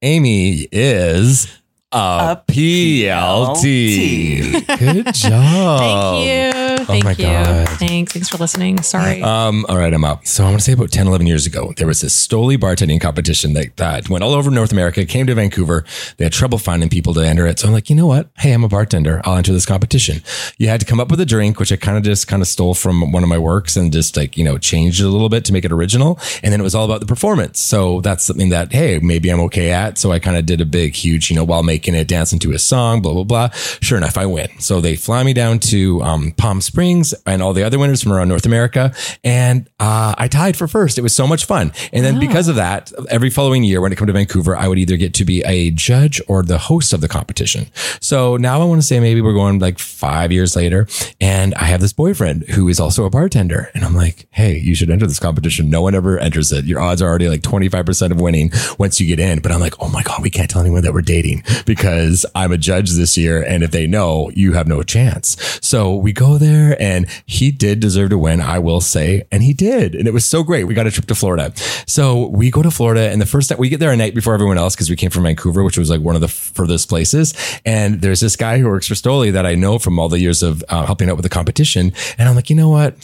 Amy 0.03 0.67
is 0.71 1.60
a, 1.91 2.41
PLT. 2.47 4.67
Good 4.79 5.05
job. 5.13 5.79
Thank 5.79 6.27
you. 6.27 6.51
Thank 6.85 7.03
Oh 7.03 7.07
my 7.07 7.11
you. 7.11 7.17
God. 7.25 7.69
Thanks. 7.79 8.13
Thanks 8.13 8.29
for 8.29 8.37
listening. 8.37 8.81
Sorry. 8.81 9.21
Um, 9.21 9.65
all 9.69 9.77
right, 9.77 9.93
I'm 9.93 10.03
up. 10.03 10.25
So 10.25 10.43
I 10.43 10.47
want 10.47 10.59
to 10.59 10.63
say 10.63 10.73
about 10.73 10.91
10, 10.91 11.07
11 11.07 11.27
years 11.27 11.45
ago, 11.45 11.73
there 11.77 11.87
was 11.87 12.01
this 12.01 12.15
Stoli 12.27 12.57
bartending 12.57 12.99
competition 13.01 13.53
that, 13.53 13.77
that 13.77 14.09
went 14.09 14.23
all 14.23 14.33
over 14.33 14.49
North 14.49 14.71
America, 14.71 15.05
came 15.05 15.27
to 15.27 15.35
Vancouver. 15.35 15.85
They 16.17 16.25
had 16.25 16.33
trouble 16.33 16.57
finding 16.57 16.89
people 16.89 17.13
to 17.15 17.21
enter 17.21 17.45
it. 17.45 17.59
So 17.59 17.67
I'm 17.67 17.73
like, 17.73 17.89
you 17.89 17.95
know 17.95 18.07
what? 18.07 18.29
Hey, 18.37 18.53
I'm 18.53 18.63
a 18.63 18.69
bartender. 18.69 19.21
I'll 19.25 19.37
enter 19.37 19.51
this 19.53 19.65
competition. 19.65 20.21
You 20.57 20.67
had 20.69 20.79
to 20.79 20.85
come 20.85 20.99
up 20.99 21.11
with 21.11 21.19
a 21.19 21.25
drink, 21.25 21.59
which 21.59 21.71
I 21.71 21.75
kind 21.75 21.97
of 21.97 22.03
just 22.03 22.27
kind 22.27 22.41
of 22.41 22.47
stole 22.47 22.73
from 22.73 23.11
one 23.11 23.23
of 23.23 23.29
my 23.29 23.37
works 23.37 23.75
and 23.75 23.91
just 23.91 24.15
like, 24.17 24.37
you 24.37 24.43
know, 24.43 24.57
changed 24.57 25.01
it 25.01 25.05
a 25.05 25.09
little 25.09 25.29
bit 25.29 25.45
to 25.45 25.53
make 25.53 25.65
it 25.65 25.71
original. 25.71 26.19
And 26.43 26.51
then 26.53 26.59
it 26.59 26.63
was 26.63 26.75
all 26.75 26.85
about 26.85 26.99
the 27.01 27.05
performance. 27.05 27.59
So 27.59 28.01
that's 28.01 28.23
something 28.23 28.49
that, 28.49 28.71
hey, 28.71 28.99
maybe 28.99 29.29
I'm 29.29 29.39
okay 29.41 29.71
at. 29.71 29.97
So 29.97 30.11
I 30.11 30.19
kind 30.19 30.37
of 30.37 30.45
did 30.45 30.61
a 30.61 30.65
big, 30.65 30.95
huge, 30.95 31.29
you 31.29 31.35
know, 31.35 31.43
while 31.43 31.63
making 31.63 31.80
it, 31.87 32.07
dance 32.07 32.33
into 32.33 32.51
a 32.51 32.59
song, 32.59 33.01
blah, 33.01 33.13
blah, 33.13 33.23
blah. 33.23 33.49
Sure 33.81 33.97
enough, 33.97 34.17
I 34.17 34.25
win. 34.25 34.49
So 34.59 34.81
they 34.81 34.95
fly 34.95 35.23
me 35.23 35.33
down 35.33 35.59
to 35.59 36.01
um, 36.03 36.31
Palm 36.33 36.61
Springs 36.61 37.13
and 37.25 37.41
all 37.41 37.53
the 37.53 37.63
other 37.63 37.79
winners 37.79 38.03
from 38.03 38.13
around 38.13 38.27
North 38.29 38.45
America. 38.45 38.93
And 39.23 39.69
uh, 39.79 40.15
I 40.17 40.27
tied 40.27 40.57
for 40.57 40.67
first. 40.67 40.97
It 40.97 41.01
was 41.01 41.15
so 41.15 41.27
much 41.27 41.45
fun. 41.45 41.71
And 41.91 42.05
then 42.05 42.19
because 42.19 42.47
of 42.47 42.55
that, 42.55 42.91
every 43.09 43.29
following 43.29 43.63
year 43.63 43.81
when 43.81 43.91
it 43.91 43.97
come 43.97 44.07
to 44.07 44.13
Vancouver, 44.13 44.55
I 44.55 44.67
would 44.67 44.77
either 44.77 44.97
get 44.97 45.13
to 45.15 45.25
be 45.25 45.41
a 45.43 45.71
judge 45.71 46.21
or 46.27 46.43
the 46.43 46.57
host 46.57 46.93
of 46.93 47.01
the 47.01 47.07
competition. 47.07 47.67
So 47.99 48.37
now 48.37 48.61
I 48.61 48.65
want 48.65 48.81
to 48.81 48.87
say 48.87 48.99
maybe 48.99 49.21
we're 49.21 49.33
going 49.33 49.59
like 49.59 49.79
five 49.79 50.31
years 50.31 50.55
later. 50.55 50.87
And 51.19 51.53
I 51.55 51.65
have 51.65 51.81
this 51.81 51.93
boyfriend 51.93 52.43
who 52.49 52.67
is 52.67 52.79
also 52.79 53.05
a 53.05 53.09
bartender. 53.09 53.69
And 53.73 53.83
I'm 53.83 53.95
like, 53.95 54.27
hey, 54.31 54.57
you 54.57 54.75
should 54.75 54.89
enter 54.89 55.07
this 55.07 55.19
competition. 55.19 55.69
No 55.69 55.81
one 55.81 55.95
ever 55.95 56.17
enters 56.19 56.51
it. 56.51 56.65
Your 56.65 56.79
odds 56.79 57.01
are 57.01 57.07
already 57.07 57.29
like 57.29 57.41
25% 57.41 58.11
of 58.11 58.19
winning 58.19 58.51
once 58.77 58.99
you 58.99 59.07
get 59.07 59.19
in. 59.19 59.39
But 59.39 59.51
I'm 59.51 59.59
like, 59.59 59.75
oh 59.79 59.89
my 59.89 60.03
God, 60.03 60.21
we 60.21 60.29
can't 60.29 60.49
tell 60.49 60.61
anyone 60.61 60.83
that 60.83 60.93
we're 60.93 61.01
dating 61.01 61.43
because 61.71 62.25
I'm 62.35 62.51
a 62.51 62.57
judge 62.57 62.91
this 62.91 63.17
year. 63.17 63.41
And 63.41 63.63
if 63.63 63.71
they 63.71 63.87
know, 63.87 64.29
you 64.31 64.51
have 64.51 64.67
no 64.67 64.83
chance. 64.83 65.37
So 65.61 65.95
we 65.95 66.11
go 66.11 66.37
there 66.37 66.75
and 66.81 67.07
he 67.25 67.49
did 67.49 67.79
deserve 67.79 68.09
to 68.09 68.17
win, 68.17 68.41
I 68.41 68.59
will 68.59 68.81
say. 68.81 69.23
And 69.31 69.41
he 69.41 69.53
did. 69.53 69.95
And 69.95 70.05
it 70.05 70.11
was 70.13 70.25
so 70.25 70.43
great. 70.43 70.65
We 70.65 70.73
got 70.73 70.85
a 70.85 70.91
trip 70.91 71.05
to 71.05 71.15
Florida. 71.15 71.53
So 71.87 72.27
we 72.27 72.51
go 72.51 72.61
to 72.61 72.71
Florida 72.71 73.09
and 73.09 73.21
the 73.21 73.25
first 73.25 73.47
time 73.47 73.57
we 73.57 73.69
get 73.69 73.79
there 73.79 73.93
a 73.93 73.95
night 73.95 74.13
before 74.13 74.33
everyone 74.33 74.57
else 74.57 74.75
because 74.75 74.89
we 74.89 74.97
came 74.97 75.11
from 75.11 75.23
Vancouver, 75.23 75.63
which 75.63 75.77
was 75.77 75.89
like 75.89 76.01
one 76.01 76.15
of 76.15 76.19
the 76.19 76.27
furthest 76.27 76.89
places. 76.89 77.33
And 77.65 78.01
there's 78.01 78.19
this 78.19 78.35
guy 78.35 78.57
who 78.57 78.67
works 78.67 78.89
for 78.89 78.95
Stoli 78.95 79.31
that 79.31 79.45
I 79.45 79.55
know 79.55 79.79
from 79.79 79.97
all 79.97 80.09
the 80.09 80.19
years 80.19 80.43
of 80.43 80.65
uh, 80.67 80.85
helping 80.85 81.09
out 81.09 81.15
with 81.15 81.23
the 81.23 81.29
competition. 81.29 81.93
And 82.17 82.27
I'm 82.27 82.35
like, 82.35 82.49
you 82.49 82.57
know 82.57 82.67
what? 82.67 82.97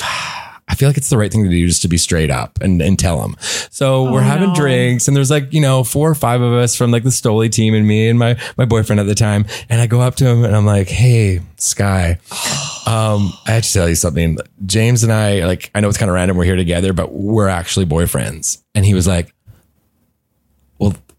I 0.67 0.75
feel 0.75 0.89
like 0.89 0.97
it's 0.97 1.09
the 1.09 1.17
right 1.17 1.31
thing 1.31 1.43
to 1.43 1.49
do 1.49 1.65
just 1.65 1.81
to 1.83 1.87
be 1.87 1.97
straight 1.97 2.29
up 2.29 2.59
and, 2.61 2.81
and 2.81 2.99
tell 2.99 3.23
him. 3.23 3.35
So 3.71 4.11
we're 4.11 4.21
having 4.21 4.49
no. 4.49 4.55
drinks 4.55 5.07
and 5.07 5.15
there's 5.15 5.31
like, 5.31 5.53
you 5.53 5.61
know, 5.61 5.83
four 5.83 6.09
or 6.09 6.15
five 6.15 6.41
of 6.41 6.53
us 6.53 6.75
from 6.75 6.91
like 6.91 7.03
the 7.03 7.09
Stoli 7.09 7.49
team 7.51 7.73
and 7.73 7.87
me 7.87 8.09
and 8.09 8.19
my, 8.19 8.37
my 8.57 8.65
boyfriend 8.65 8.99
at 8.99 9.07
the 9.07 9.15
time. 9.15 9.45
And 9.69 9.79
I 9.79 9.87
go 9.87 10.01
up 10.01 10.15
to 10.15 10.25
him 10.27 10.43
and 10.43 10.55
I'm 10.55 10.65
like, 10.65 10.89
Hey, 10.89 11.41
Sky, 11.57 12.19
Um, 12.87 13.33
I 13.45 13.51
have 13.51 13.63
to 13.63 13.73
tell 13.73 13.89
you 13.89 13.95
something. 13.95 14.37
James 14.65 15.03
and 15.03 15.11
I, 15.11 15.45
like, 15.45 15.69
I 15.75 15.81
know 15.81 15.89
it's 15.89 15.97
kind 15.97 16.09
of 16.09 16.15
random. 16.15 16.37
We're 16.37 16.45
here 16.45 16.55
together, 16.55 16.93
but 16.93 17.11
we're 17.11 17.49
actually 17.49 17.85
boyfriends. 17.85 18.63
And 18.75 18.85
he 18.85 18.93
was 18.93 19.05
like, 19.05 19.25
"Well, 19.25 19.33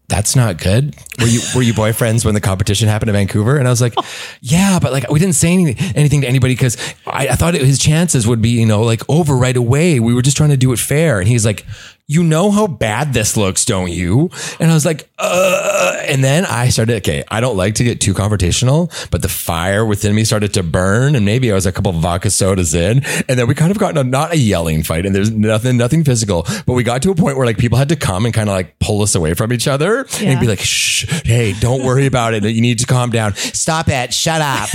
that's 0.09 0.35
not 0.35 0.57
good. 0.57 0.95
Were 1.19 1.27
you 1.27 1.39
were 1.55 1.61
you 1.61 1.73
boyfriends 1.73 2.25
when 2.25 2.33
the 2.33 2.41
competition 2.41 2.87
happened 2.87 3.09
in 3.09 3.13
Vancouver?" 3.13 3.57
And 3.57 3.67
I 3.67 3.71
was 3.71 3.81
like, 3.81 3.93
oh. 3.95 4.05
"Yeah, 4.41 4.79
but 4.79 4.91
like 4.91 5.09
we 5.09 5.19
didn't 5.19 5.35
say 5.35 5.53
anything 5.53 5.95
anything 5.95 6.21
to 6.21 6.27
anybody 6.27 6.55
because 6.55 6.75
I, 7.07 7.29
I 7.29 7.35
thought 7.35 7.55
it, 7.55 7.61
his 7.61 7.79
chances 7.79 8.27
would 8.27 8.41
be 8.41 8.49
you 8.49 8.65
know 8.65 8.81
like 8.81 9.01
over 9.07 9.35
right 9.35 9.55
away. 9.55 9.99
We 9.99 10.13
were 10.13 10.21
just 10.21 10.35
trying 10.35 10.49
to 10.49 10.57
do 10.57 10.73
it 10.73 10.79
fair." 10.79 11.19
And 11.19 11.27
he's 11.27 11.45
like. 11.45 11.65
You 12.11 12.23
know 12.23 12.49
how 12.49 12.65
bad 12.65 13.13
this 13.13 13.37
looks, 13.37 13.65
don't 13.65 13.91
you? 13.91 14.31
And 14.59 14.71
I 14.71 14.73
was 14.73 14.83
like, 14.83 15.07
uh, 15.19 16.01
and 16.07 16.23
then 16.23 16.43
I 16.43 16.69
started, 16.69 16.95
okay, 16.97 17.23
I 17.27 17.39
don't 17.39 17.55
like 17.55 17.75
to 17.75 17.83
get 17.83 18.01
too 18.01 18.15
confrontational, 18.15 18.89
but 19.11 19.21
the 19.21 19.29
fire 19.29 19.85
within 19.85 20.15
me 20.15 20.23
started 20.23 20.51
to 20.55 20.63
burn. 20.63 21.13
And 21.15 21.23
maybe 21.23 21.51
I 21.51 21.53
was 21.53 21.67
a 21.67 21.71
couple 21.71 21.91
of 21.95 21.97
vodka 22.01 22.31
sodas 22.31 22.73
in. 22.73 23.03
And 23.29 23.37
then 23.37 23.47
we 23.47 23.53
kind 23.53 23.69
of 23.69 23.77
got 23.77 23.91
in 23.91 23.97
a, 23.97 24.03
not 24.03 24.31
a 24.33 24.37
yelling 24.37 24.81
fight 24.81 25.05
and 25.05 25.13
there's 25.13 25.29
nothing, 25.29 25.77
nothing 25.77 26.03
physical, 26.03 26.47
but 26.65 26.73
we 26.73 26.81
got 26.83 27.03
to 27.03 27.11
a 27.11 27.15
point 27.15 27.37
where 27.37 27.45
like 27.45 27.59
people 27.59 27.77
had 27.77 27.89
to 27.89 27.95
come 27.95 28.25
and 28.25 28.33
kind 28.33 28.49
of 28.49 28.55
like 28.55 28.79
pull 28.79 29.03
us 29.03 29.13
away 29.13 29.35
from 29.35 29.53
each 29.53 29.67
other 29.67 30.07
Yeah. 30.19 30.31
and 30.31 30.39
be 30.39 30.47
like, 30.47 30.61
shh, 30.61 31.05
hey, 31.25 31.53
don't 31.59 31.83
worry 31.85 32.07
about 32.07 32.33
it. 32.33 32.43
You 32.43 32.61
need 32.61 32.79
to 32.79 32.87
calm 32.87 33.11
down. 33.11 33.35
Stop 33.35 33.87
it. 33.87 34.15
Shut 34.15 34.41
up. 34.41 34.69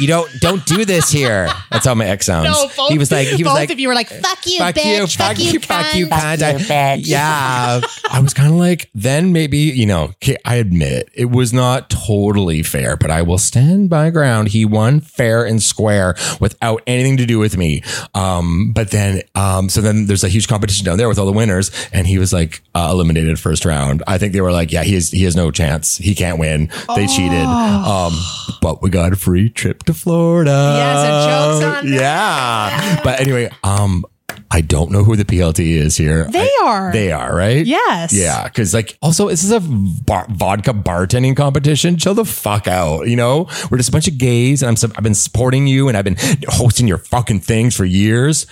You 0.00 0.08
don't, 0.08 0.28
don't 0.40 0.66
do 0.66 0.84
this 0.84 1.08
here. 1.08 1.48
That's 1.70 1.86
how 1.86 1.94
my 1.94 2.06
ex 2.06 2.26
sounds. 2.26 2.48
No, 2.48 2.68
both, 2.76 2.90
he 2.90 2.98
was 2.98 3.12
like, 3.12 3.28
he 3.28 3.44
was 3.44 3.52
both 3.52 3.54
like, 3.54 3.70
of 3.70 3.78
you 3.78 3.86
were 3.86 3.94
like, 3.94 4.08
fuck 4.08 4.44
you, 4.44 4.58
fuck 4.58 4.74
bitch. 4.74 4.84
you, 4.84 5.06
fuck 5.06 5.38
you, 5.38 5.60
fuck 5.60 5.94
you, 5.94 6.06
Fuck 6.08 6.18
cunt. 6.20 6.63
You, 6.64 6.74
bitch. 6.74 7.06
Yeah. 7.06 7.80
I 8.10 8.20
was 8.20 8.34
kind 8.34 8.52
of 8.52 8.58
like, 8.58 8.90
then 8.94 9.32
maybe, 9.32 9.58
you 9.58 9.86
know, 9.86 10.12
I 10.44 10.56
admit 10.56 11.08
it 11.14 11.26
was 11.26 11.52
not 11.52 11.90
totally 11.90 12.62
fair, 12.62 12.96
but 12.96 13.10
I 13.10 13.22
will 13.22 13.38
stand 13.38 13.90
by 13.90 14.10
ground. 14.10 14.48
He 14.48 14.64
won 14.64 15.00
fair 15.00 15.44
and 15.44 15.62
square 15.62 16.14
without 16.40 16.82
anything 16.86 17.16
to 17.18 17.26
do 17.26 17.38
with 17.38 17.56
me. 17.56 17.82
Um, 18.14 18.72
but 18.72 18.90
then, 18.90 19.22
um, 19.34 19.68
so 19.68 19.80
then 19.80 20.06
there's 20.06 20.24
a 20.24 20.28
huge 20.28 20.48
competition 20.48 20.84
down 20.84 20.98
there 20.98 21.08
with 21.08 21.18
all 21.18 21.26
the 21.26 21.32
winners 21.32 21.70
and 21.92 22.06
he 22.06 22.18
was 22.18 22.32
like, 22.32 22.62
uh, 22.74 22.88
eliminated 22.90 23.38
first 23.38 23.64
round. 23.64 24.02
I 24.06 24.18
think 24.18 24.32
they 24.32 24.40
were 24.40 24.52
like, 24.52 24.72
yeah, 24.72 24.82
he 24.82 24.94
has, 24.94 25.10
he 25.10 25.24
has 25.24 25.36
no 25.36 25.50
chance. 25.50 25.96
He 25.96 26.14
can't 26.14 26.38
win. 26.38 26.70
They 26.94 27.06
cheated. 27.06 27.44
Um, 27.44 28.12
but 28.60 28.82
we 28.82 28.90
got 28.90 29.12
a 29.12 29.16
free 29.16 29.50
trip 29.50 29.82
to 29.84 29.94
Florida. 29.94 30.50
Yeah, 30.50 31.02
so 31.02 31.60
jokes 31.60 31.78
on 31.78 31.90
that. 31.92 33.00
But 33.04 33.20
anyway, 33.20 33.50
um, 33.62 34.04
I 34.50 34.60
don't 34.60 34.90
know 34.92 35.02
who 35.04 35.16
the 35.16 35.24
PLT 35.24 35.60
is 35.60 35.96
here. 35.96 36.24
They 36.30 36.40
I- 36.40 36.58
are. 36.64 36.92
They 36.92 37.10
are, 37.12 37.34
right? 37.34 37.64
Yes. 37.66 38.12
Yeah. 38.12 38.48
Cause 38.50 38.72
like 38.72 38.96
also 39.02 39.28
this 39.28 39.42
is 39.42 39.50
a 39.50 39.60
bar- 39.60 40.26
vodka 40.30 40.72
bartending 40.72 41.36
competition. 41.36 41.96
Chill 41.96 42.14
the 42.14 42.24
fuck 42.24 42.68
out. 42.68 43.08
You 43.08 43.16
know, 43.16 43.48
we're 43.70 43.78
just 43.78 43.88
a 43.88 43.92
bunch 43.92 44.06
of 44.08 44.16
gays 44.18 44.62
and 44.62 44.76
I'm, 44.82 44.92
I've 44.96 45.02
been 45.02 45.14
supporting 45.14 45.66
you 45.66 45.88
and 45.88 45.96
I've 45.96 46.04
been 46.04 46.16
hosting 46.48 46.86
your 46.86 46.98
fucking 46.98 47.40
things 47.40 47.74
for 47.74 47.84
years. 47.84 48.46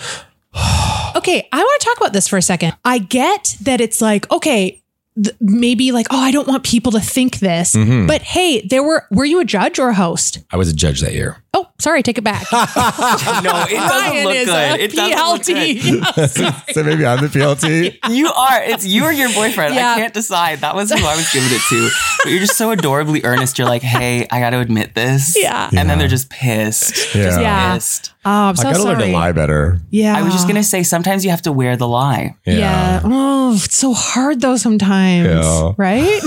Okay, 1.14 1.47
I 1.53 1.59
want 1.59 1.80
to 1.80 1.86
talk 1.86 1.97
about 1.99 2.12
this 2.14 2.26
for 2.26 2.36
a 2.38 2.43
second. 2.43 2.74
I 2.86 2.99
get 2.99 3.57
that 3.61 3.80
it's 3.82 4.01
like, 4.01 4.28
okay, 4.32 4.82
th- 5.22 5.36
maybe 5.40 5.93
like, 5.93 6.07
oh, 6.11 6.18
I 6.18 6.30
don't 6.30 6.49
want 6.49 6.64
people 6.64 6.90
to 6.93 7.01
think 7.01 7.38
this, 7.38 7.74
Mm-hmm. 7.74 8.07
but 8.07 8.22
hey, 8.22 8.66
there 8.66 8.82
were, 8.82 9.07
were 9.11 9.26
you 9.26 9.38
a 9.38 9.45
judge 9.45 9.78
or 9.78 9.90
a 9.90 9.95
host? 9.95 10.38
I 10.51 10.57
was 10.57 10.70
a 10.70 10.74
judge 10.74 11.01
that 11.03 11.12
year. 11.12 11.36
Oh, 11.55 11.69
sorry, 11.79 12.03
take 12.03 12.17
it 12.17 12.25
back. 12.25 12.47
No, 12.53 13.65
it 13.69 13.75
doesn't 13.77 14.11
Ryan 14.11 14.25
look 14.25 14.35
is 14.37 14.47
good. 14.47 14.55
a 14.81 14.83
It 14.85 14.93
doesn't 14.93 15.29
look 15.29 15.45
good. 15.45 16.03
PLT. 16.03 16.73
So 16.73 16.83
maybe 16.83 17.05
I'm 17.05 17.21
the 17.21 17.27
PLT. 17.27 17.99
You 18.11 18.29
are. 18.29 18.63
It's 18.63 18.87
you 18.87 19.05
or 19.05 19.13
your 19.13 19.33
boyfriend. 19.35 19.75
Yeah. 19.75 19.93
I 19.93 19.97
can't 19.97 20.15
decide. 20.15 20.61
That 20.61 20.75
was 20.75 20.91
who 20.91 20.97
I 21.05 21.15
was 21.17 21.31
giving 21.33 21.51
it 21.53 21.61
to. 21.69 21.91
But 22.25 22.31
you're 22.31 22.41
just 22.41 22.57
so 22.57 22.71
adorably 22.71 23.23
earnest. 23.25 23.59
You're 23.59 23.69
like, 23.69 23.83
hey, 23.83 24.27
I 24.31 24.41
got 24.41 24.51
to 24.51 24.61
admit 24.61 24.95
this. 24.95 25.37
Yeah. 25.39 25.69
And 25.77 25.91
then 25.91 25.99
they're 25.99 26.09
just 26.09 26.31
pissed. 26.31 27.15
Yeah. 27.15 27.23
Just 27.25 27.41
Yeah. 27.41 27.75
pissed. 27.75 28.13
Oh, 28.25 28.31
I'm 28.31 28.57
so 28.57 28.63
I 28.69 28.73
gotta 28.73 28.83
sorry. 28.83 28.95
learn 28.99 29.07
to 29.09 29.13
lie 29.13 29.33
better. 29.33 29.79
Yeah. 29.91 30.17
I 30.17 30.23
was 30.23 30.33
just 30.33 30.47
gonna 30.47 30.63
say 30.63 30.83
sometimes 30.85 31.25
you 31.25 31.31
have 31.33 31.43
to 31.43 31.53
wear 31.53 31.77
the 31.77 31.89
lie. 31.89 32.37
Yeah. 32.47 33.01
Oh, 33.05 33.55
it's 33.63 33.77
so 33.77 33.93
hard 33.93 34.41
though 34.41 34.57
sometimes. 34.57 35.27
Yeah. 35.29 35.73
Right? 35.77 36.21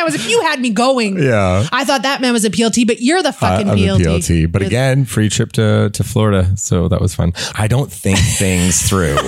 I 0.00 0.08
thought 0.08 0.12
that 0.12 0.12
man 0.12 0.12
was 0.12 0.14
if 0.14 0.30
you 0.30 0.42
had 0.42 0.60
me 0.60 0.70
going. 0.70 1.22
Yeah. 1.22 1.66
I 1.72 1.84
thought 1.84 2.02
that 2.02 2.20
man 2.20 2.32
was 2.32 2.44
a 2.44 2.50
PLT, 2.50 2.86
but 2.86 3.00
you're 3.00 3.22
the 3.22 3.32
fucking 3.32 3.68
I'm 3.68 3.76
PLT. 3.76 4.00
PLT. 4.00 4.52
But 4.52 4.62
again, 4.62 5.04
free 5.04 5.28
trip 5.28 5.52
to, 5.52 5.90
to 5.90 6.04
Florida. 6.04 6.56
So 6.56 6.88
that 6.88 7.00
was 7.00 7.14
fun. 7.14 7.32
I 7.54 7.68
don't 7.68 7.92
think 7.92 8.18
things 8.38 8.82
through. 8.88 9.18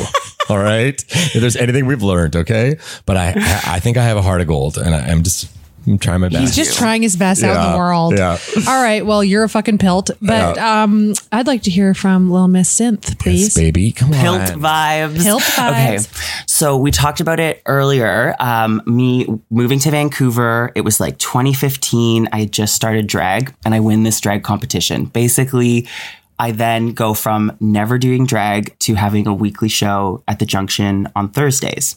All 0.48 0.58
right. 0.58 1.02
If 1.10 1.40
there's 1.40 1.56
anything 1.56 1.86
we've 1.86 2.02
learned, 2.02 2.36
okay. 2.36 2.76
But 3.06 3.16
I, 3.16 3.28
I, 3.36 3.62
I 3.76 3.80
think 3.80 3.96
I 3.96 4.04
have 4.04 4.16
a 4.16 4.22
heart 4.22 4.40
of 4.40 4.46
gold 4.46 4.78
and 4.78 4.94
I, 4.94 5.06
I'm 5.08 5.22
just 5.22 5.48
I'm 5.86 5.98
trying 5.98 6.20
my 6.20 6.28
best. 6.28 6.40
He's 6.40 6.54
just 6.56 6.78
trying 6.78 7.02
his 7.02 7.16
best 7.16 7.42
out 7.42 7.50
in 7.56 7.62
Yeah, 7.62 7.72
the 7.72 7.78
world. 7.78 8.14
yeah. 8.16 8.38
All 8.68 8.82
right. 8.82 9.04
Well, 9.04 9.24
you're 9.24 9.42
a 9.44 9.48
fucking 9.48 9.78
pilt. 9.78 10.10
But 10.20 10.56
Yeah. 10.56 10.82
um, 10.82 11.14
I'd 11.32 11.46
like 11.46 11.62
to 11.64 11.70
hear 11.70 11.92
from 11.94 12.30
Lil 12.30 12.48
Miss 12.48 12.72
Synth, 12.78 13.18
please. 13.18 13.42
Yes, 13.42 13.54
baby. 13.54 13.90
Come 13.92 14.10
Pilt 14.12 14.40
on. 14.52 14.60
vibes. 14.60 15.22
Pilt 15.22 15.42
vibes. 15.42 16.06
Okay. 16.08 16.44
So 16.46 16.76
we 16.76 16.90
talked 16.90 17.20
about 17.20 17.40
it 17.40 17.62
earlier. 17.66 18.34
Um, 18.38 18.80
me 18.86 19.26
moving 19.50 19.78
to 19.80 19.90
Vancouver, 19.90 20.70
it 20.74 20.82
was 20.82 21.00
like 21.00 21.18
2015. 21.18 22.28
I 22.32 22.40
had 22.40 22.52
just 22.52 22.74
started 22.74 23.06
drag 23.06 23.52
and 23.64 23.74
I 23.74 23.80
win 23.80 24.02
this 24.04 24.20
drag 24.20 24.42
competition. 24.44 25.06
Basically, 25.06 25.88
I 26.38 26.52
then 26.52 26.92
go 26.92 27.14
from 27.14 27.56
never 27.60 27.98
doing 27.98 28.26
drag 28.26 28.76
to 28.80 28.94
having 28.94 29.26
a 29.26 29.34
weekly 29.34 29.68
show 29.68 30.22
at 30.26 30.38
the 30.38 30.46
junction 30.46 31.08
on 31.14 31.28
Thursdays. 31.30 31.96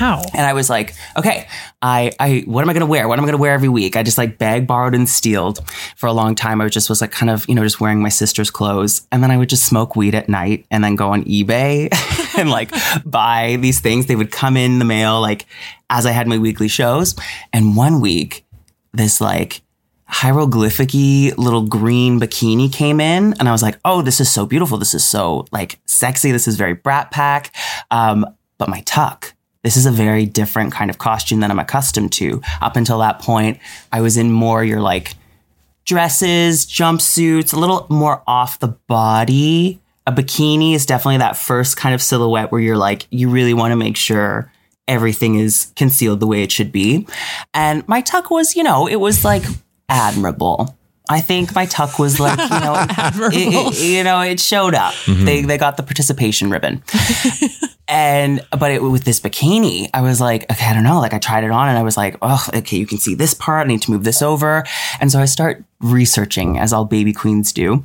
Wow. 0.00 0.22
And 0.34 0.46
I 0.46 0.52
was 0.52 0.68
like, 0.68 0.94
okay, 1.16 1.48
I, 1.80 2.12
I, 2.20 2.42
what 2.46 2.62
am 2.62 2.70
I 2.70 2.72
going 2.72 2.80
to 2.80 2.86
wear? 2.86 3.08
What 3.08 3.18
am 3.18 3.24
I 3.24 3.26
going 3.26 3.36
to 3.36 3.40
wear 3.40 3.52
every 3.52 3.68
week? 3.68 3.96
I 3.96 4.02
just 4.02 4.18
like 4.18 4.38
begged, 4.38 4.66
borrowed, 4.66 4.94
and 4.94 5.08
stealed 5.08 5.60
for 5.96 6.06
a 6.06 6.12
long 6.12 6.34
time. 6.34 6.60
I 6.60 6.68
just 6.68 6.88
was 6.88 7.00
like 7.00 7.12
kind 7.12 7.30
of, 7.30 7.48
you 7.48 7.54
know, 7.54 7.62
just 7.62 7.80
wearing 7.80 8.02
my 8.02 8.08
sister's 8.08 8.50
clothes. 8.50 9.06
And 9.10 9.22
then 9.22 9.30
I 9.30 9.36
would 9.36 9.48
just 9.48 9.64
smoke 9.64 9.96
weed 9.96 10.14
at 10.14 10.28
night 10.28 10.66
and 10.70 10.84
then 10.84 10.96
go 10.96 11.10
on 11.10 11.24
eBay 11.24 11.88
and 12.38 12.50
like 12.50 12.72
buy 13.06 13.56
these 13.60 13.80
things. 13.80 14.06
They 14.06 14.16
would 14.16 14.30
come 14.30 14.56
in 14.56 14.78
the 14.78 14.84
mail 14.84 15.20
like 15.20 15.46
as 15.88 16.04
I 16.04 16.10
had 16.10 16.28
my 16.28 16.38
weekly 16.38 16.68
shows. 16.68 17.14
And 17.52 17.76
one 17.76 18.00
week, 18.00 18.44
this 18.92 19.20
like 19.20 19.62
hieroglyphic 20.08 20.94
little 21.36 21.66
green 21.66 22.20
bikini 22.20 22.72
came 22.72 23.00
in 23.00 23.34
and 23.38 23.48
I 23.48 23.52
was 23.52 23.62
like, 23.62 23.78
oh, 23.84 24.02
this 24.02 24.20
is 24.20 24.32
so 24.32 24.46
beautiful. 24.46 24.78
This 24.78 24.94
is 24.94 25.06
so 25.06 25.46
like 25.52 25.78
sexy. 25.86 26.32
This 26.32 26.46
is 26.46 26.56
very 26.56 26.74
brat 26.74 27.10
pack. 27.10 27.54
Um, 27.90 28.26
but 28.58 28.68
my 28.68 28.80
tuck, 28.82 29.34
this 29.66 29.76
is 29.76 29.84
a 29.84 29.90
very 29.90 30.26
different 30.26 30.72
kind 30.72 30.90
of 30.90 30.98
costume 30.98 31.40
than 31.40 31.50
I'm 31.50 31.58
accustomed 31.58 32.12
to. 32.12 32.40
Up 32.62 32.76
until 32.76 33.00
that 33.00 33.18
point, 33.18 33.58
I 33.90 34.00
was 34.00 34.16
in 34.16 34.30
more 34.30 34.62
your 34.62 34.80
like 34.80 35.14
dresses, 35.84 36.64
jumpsuits, 36.64 37.52
a 37.52 37.58
little 37.58 37.84
more 37.90 38.22
off 38.28 38.60
the 38.60 38.68
body. 38.68 39.80
A 40.06 40.12
bikini 40.12 40.76
is 40.76 40.86
definitely 40.86 41.18
that 41.18 41.36
first 41.36 41.76
kind 41.76 41.96
of 41.96 42.00
silhouette 42.00 42.52
where 42.52 42.60
you're 42.60 42.76
like, 42.76 43.08
you 43.10 43.28
really 43.28 43.54
want 43.54 43.72
to 43.72 43.76
make 43.76 43.96
sure 43.96 44.52
everything 44.86 45.34
is 45.34 45.72
concealed 45.74 46.20
the 46.20 46.28
way 46.28 46.44
it 46.44 46.52
should 46.52 46.70
be. 46.70 47.04
And 47.52 47.86
my 47.88 48.02
tuck 48.02 48.30
was, 48.30 48.54
you 48.54 48.62
know, 48.62 48.86
it 48.86 49.00
was 49.00 49.24
like 49.24 49.42
admirable. 49.88 50.78
I 51.08 51.20
think 51.20 51.54
my 51.54 51.66
tuck 51.66 51.98
was 51.98 52.18
like, 52.18 52.38
you 52.38 52.48
know, 52.60 52.74
it, 53.32 53.32
it- 53.34 53.82
you 53.84 54.02
know, 54.04 54.20
it 54.22 54.40
showed 54.40 54.74
up. 54.74 54.92
Mm-hmm. 55.04 55.24
They 55.24 55.42
they 55.42 55.58
got 55.58 55.76
the 55.76 55.82
participation 55.82 56.50
ribbon. 56.50 56.82
and 57.88 58.44
but 58.58 58.72
it, 58.72 58.82
with 58.82 59.04
this 59.04 59.20
bikini, 59.20 59.88
I 59.94 60.00
was 60.02 60.20
like, 60.20 60.50
okay, 60.50 60.66
I 60.66 60.74
don't 60.74 60.82
know. 60.82 60.98
Like 61.00 61.14
I 61.14 61.18
tried 61.18 61.44
it 61.44 61.50
on 61.50 61.68
and 61.68 61.78
I 61.78 61.82
was 61.82 61.96
like, 61.96 62.16
oh, 62.22 62.44
okay, 62.54 62.76
you 62.76 62.86
can 62.86 62.98
see 62.98 63.14
this 63.14 63.34
part. 63.34 63.64
I 63.66 63.68
need 63.68 63.82
to 63.82 63.90
move 63.90 64.04
this 64.04 64.22
over. 64.22 64.64
And 65.00 65.10
so 65.12 65.20
I 65.20 65.24
start 65.26 65.64
researching, 65.80 66.58
as 66.58 66.72
all 66.72 66.84
baby 66.84 67.12
queens 67.12 67.52
do, 67.52 67.84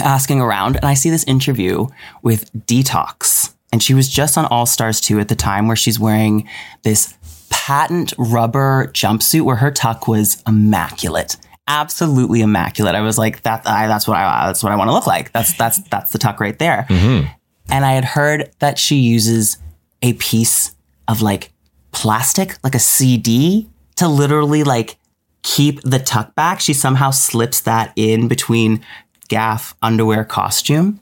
asking 0.00 0.40
around, 0.40 0.76
and 0.76 0.84
I 0.86 0.94
see 0.94 1.10
this 1.10 1.24
interview 1.24 1.86
with 2.22 2.50
Detox, 2.66 3.52
and 3.72 3.82
she 3.82 3.92
was 3.92 4.08
just 4.08 4.38
on 4.38 4.46
All 4.46 4.64
Stars 4.66 5.00
2 5.00 5.20
at 5.20 5.28
the 5.28 5.34
time, 5.36 5.66
where 5.66 5.76
she's 5.76 5.98
wearing 6.00 6.48
this 6.84 7.14
patent 7.50 8.14
rubber 8.16 8.86
jumpsuit 8.94 9.42
where 9.42 9.56
her 9.56 9.70
tuck 9.70 10.08
was 10.08 10.42
immaculate. 10.46 11.36
Absolutely 11.68 12.40
immaculate. 12.40 12.94
I 12.94 13.02
was 13.02 13.18
like, 13.18 13.42
that 13.42 13.66
I, 13.66 13.86
that's 13.86 14.08
what 14.08 14.16
I 14.16 14.46
that's 14.46 14.62
what 14.62 14.72
I 14.72 14.76
want 14.76 14.88
to 14.88 14.94
look 14.94 15.06
like. 15.06 15.32
That's 15.32 15.56
that's 15.56 15.78
that's 15.88 16.12
the 16.12 16.18
tuck 16.18 16.40
right 16.40 16.58
there. 16.58 16.86
Mm-hmm. 16.88 17.26
And 17.70 17.84
I 17.84 17.92
had 17.92 18.04
heard 18.04 18.50
that 18.58 18.78
she 18.78 18.96
uses 18.96 19.58
a 20.02 20.14
piece 20.14 20.74
of 21.06 21.22
like 21.22 21.52
plastic, 21.92 22.56
like 22.64 22.74
a 22.74 22.78
CD, 22.78 23.68
to 23.96 24.08
literally 24.08 24.64
like 24.64 24.96
keep 25.42 25.80
the 25.82 25.98
tuck 25.98 26.34
back. 26.34 26.60
She 26.60 26.72
somehow 26.72 27.10
slips 27.10 27.60
that 27.62 27.92
in 27.96 28.28
between 28.28 28.84
gaff, 29.28 29.76
underwear, 29.82 30.24
costume. 30.24 31.00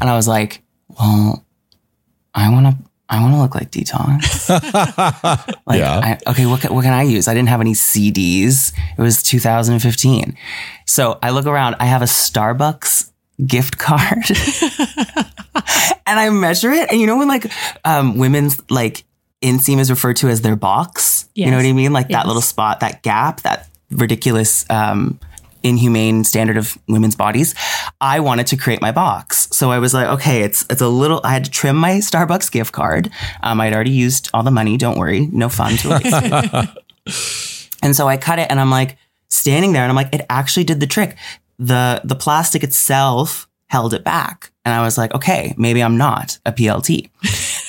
And 0.00 0.10
I 0.10 0.16
was 0.16 0.28
like, 0.28 0.62
well, 0.88 1.44
I 2.34 2.50
want 2.50 2.66
to. 2.66 2.87
I 3.10 3.20
want 3.22 3.32
to 3.34 3.40
look 3.40 3.54
like 3.54 3.70
Detox. 3.70 4.48
like, 5.66 5.78
Yeah. 5.78 6.00
I, 6.26 6.30
okay, 6.30 6.44
what 6.46 6.60
can, 6.60 6.74
what 6.74 6.84
can 6.84 6.92
I 6.92 7.02
use? 7.04 7.26
I 7.28 7.34
didn't 7.34 7.48
have 7.48 7.60
any 7.60 7.72
CDs. 7.72 8.72
It 8.96 9.00
was 9.00 9.22
2015. 9.22 10.36
So 10.86 11.18
I 11.22 11.30
look 11.30 11.46
around. 11.46 11.76
I 11.80 11.86
have 11.86 12.02
a 12.02 12.06
Starbucks 12.06 13.10
gift 13.46 13.78
card, 13.78 14.24
and 16.06 16.18
I 16.20 16.28
measure 16.30 16.70
it. 16.72 16.90
And 16.90 17.00
you 17.00 17.06
know 17.06 17.16
when 17.16 17.28
like 17.28 17.46
um, 17.84 18.18
women's 18.18 18.60
like 18.70 19.04
inseam 19.42 19.78
is 19.78 19.90
referred 19.90 20.16
to 20.16 20.28
as 20.28 20.42
their 20.42 20.56
box. 20.56 21.28
You 21.34 21.50
know 21.50 21.56
what 21.56 21.66
I 21.66 21.72
mean? 21.72 21.92
Like 21.92 22.06
Yes. 22.10 22.22
that 22.22 22.26
little 22.26 22.42
spot, 22.42 22.80
that 22.80 23.02
gap, 23.02 23.42
that 23.42 23.68
ridiculous 23.90 24.64
um, 24.70 25.18
inhumane 25.62 26.24
standard 26.24 26.56
of 26.56 26.78
women's 26.88 27.16
bodies. 27.16 27.54
I 28.00 28.20
wanted 28.20 28.46
to 28.48 28.56
create 28.56 28.80
my 28.80 28.92
box. 28.92 29.48
So 29.52 29.70
I 29.70 29.78
was 29.78 29.94
like, 29.94 30.08
okay, 30.08 30.42
it's 30.42 30.64
it's 30.70 30.80
a 30.80 30.88
little. 30.88 31.20
I 31.24 31.32
had 31.32 31.44
to 31.44 31.50
trim 31.50 31.76
my 31.76 31.98
Starbucks 31.98 32.50
gift 32.50 32.72
card. 32.72 33.10
Um, 33.42 33.60
I'd 33.60 33.72
already 33.72 33.90
used 33.90 34.30
all 34.34 34.42
the 34.42 34.50
money. 34.50 34.76
Don't 34.76 34.98
worry, 34.98 35.26
no 35.26 35.48
funds. 35.48 35.84
and 37.82 37.94
so 37.94 38.08
I 38.08 38.16
cut 38.16 38.38
it, 38.38 38.50
and 38.50 38.60
I'm 38.60 38.70
like 38.70 38.96
standing 39.28 39.72
there, 39.72 39.82
and 39.82 39.90
I'm 39.90 39.96
like, 39.96 40.14
it 40.14 40.24
actually 40.30 40.64
did 40.64 40.80
the 40.80 40.86
trick. 40.86 41.16
the 41.58 42.00
The 42.04 42.16
plastic 42.16 42.62
itself 42.62 43.48
held 43.66 43.94
it 43.94 44.04
back, 44.04 44.50
and 44.64 44.74
I 44.74 44.82
was 44.82 44.96
like, 44.96 45.14
okay, 45.14 45.54
maybe 45.56 45.82
I'm 45.82 45.96
not 45.96 46.38
a 46.46 46.52
PLT. 46.52 47.10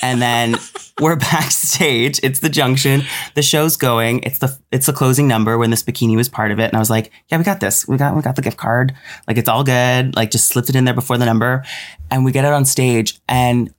And 0.02 0.20
then 0.20 0.56
we're 1.00 1.16
backstage. 1.16 2.20
It's 2.22 2.40
the 2.40 2.48
junction. 2.48 3.02
The 3.34 3.42
show's 3.42 3.76
going. 3.76 4.20
It's 4.22 4.38
the 4.38 4.56
it's 4.70 4.86
the 4.86 4.92
closing 4.92 5.28
number 5.28 5.58
when 5.58 5.70
this 5.70 5.82
bikini 5.82 6.16
was 6.16 6.28
part 6.28 6.50
of 6.52 6.58
it. 6.58 6.64
And 6.64 6.76
I 6.76 6.78
was 6.78 6.90
like, 6.90 7.10
yeah, 7.28 7.38
we 7.38 7.44
got 7.44 7.60
this. 7.60 7.86
We 7.86 7.96
got 7.96 8.16
we 8.16 8.22
got 8.22 8.36
the 8.36 8.42
gift 8.42 8.56
card. 8.56 8.94
Like 9.26 9.36
it's 9.38 9.48
all 9.48 9.64
good. 9.64 10.16
Like 10.16 10.30
just 10.30 10.48
slipped 10.48 10.68
it 10.68 10.76
in 10.76 10.84
there 10.84 10.94
before 10.94 11.18
the 11.18 11.26
number. 11.26 11.64
And 12.10 12.24
we 12.24 12.32
get 12.32 12.44
it 12.44 12.52
on 12.52 12.64
stage. 12.64 13.20
And 13.28 13.72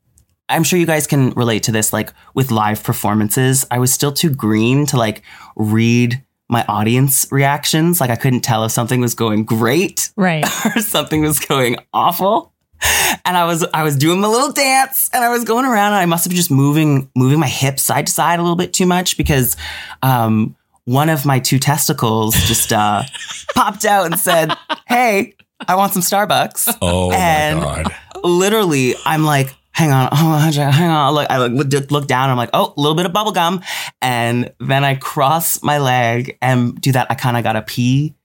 I'm 0.49 0.63
sure 0.63 0.77
you 0.77 0.85
guys 0.85 1.07
can 1.07 1.31
relate 1.31 1.63
to 1.63 1.71
this. 1.71 1.93
Like 1.93 2.13
with 2.33 2.51
live 2.51 2.83
performances, 2.83 3.65
I 3.71 3.79
was 3.79 3.93
still 3.93 4.11
too 4.11 4.29
green 4.29 4.85
to 4.87 4.97
like 4.97 5.23
read 5.55 6.23
my 6.49 6.65
audience 6.67 7.25
reactions. 7.31 8.01
Like 8.01 8.09
I 8.09 8.17
couldn't 8.17 8.41
tell 8.41 8.65
if 8.65 8.71
something 8.71 8.99
was 8.99 9.15
going 9.15 9.45
great 9.45 10.11
Right. 10.17 10.45
or 10.65 10.81
something 10.81 11.21
was 11.21 11.39
going 11.39 11.77
awful. 11.93 12.53
And 13.23 13.37
I 13.37 13.45
was 13.45 13.63
I 13.73 13.83
was 13.83 13.95
doing 13.95 14.19
my 14.19 14.27
little 14.27 14.51
dance 14.51 15.09
and 15.13 15.23
I 15.23 15.29
was 15.29 15.43
going 15.43 15.63
around 15.65 15.93
and 15.93 16.01
I 16.01 16.05
must 16.05 16.23
have 16.25 16.31
been 16.31 16.37
just 16.37 16.49
moving 16.51 17.09
moving 17.15 17.39
my 17.39 17.47
hips 17.47 17.83
side 17.83 18.07
to 18.07 18.11
side 18.13 18.39
a 18.39 18.41
little 18.41 18.55
bit 18.55 18.73
too 18.73 18.85
much 18.85 19.15
because 19.15 19.55
um, 20.01 20.55
one 20.85 21.07
of 21.09 21.25
my 21.25 21.39
two 21.39 21.59
testicles 21.59 22.33
just 22.47 22.73
uh, 22.73 23.03
popped 23.55 23.85
out 23.85 24.07
and 24.07 24.19
said, 24.19 24.51
"Hey, 24.87 25.35
I 25.67 25.75
want 25.75 25.93
some 25.93 26.01
Starbucks." 26.01 26.77
Oh 26.81 27.11
And- 27.11 27.59
my 27.59 27.83
god. 27.83 27.95
Literally, 28.23 28.95
I'm 29.05 29.23
like, 29.23 29.55
"Hang 29.71 29.91
on, 29.91 30.09
oh, 30.11 30.51
hang 30.51 30.89
on." 30.91 31.13
Look, 31.13 31.27
I 31.29 31.37
look, 31.45 31.71
look, 31.71 31.91
look 31.91 32.07
down. 32.07 32.29
I'm 32.29 32.37
like, 32.37 32.49
"Oh, 32.53 32.73
a 32.75 32.79
little 32.81 32.95
bit 32.95 33.05
of 33.05 33.13
bubble 33.13 33.31
gum," 33.33 33.61
and 34.01 34.51
then 34.59 34.83
I 34.83 34.95
cross 34.95 35.61
my 35.63 35.77
leg 35.77 36.37
and 36.41 36.79
do 36.81 36.91
that. 36.93 37.07
I 37.09 37.15
kind 37.15 37.37
of 37.37 37.43
got 37.43 37.55
a 37.55 37.61
pee 37.61 38.15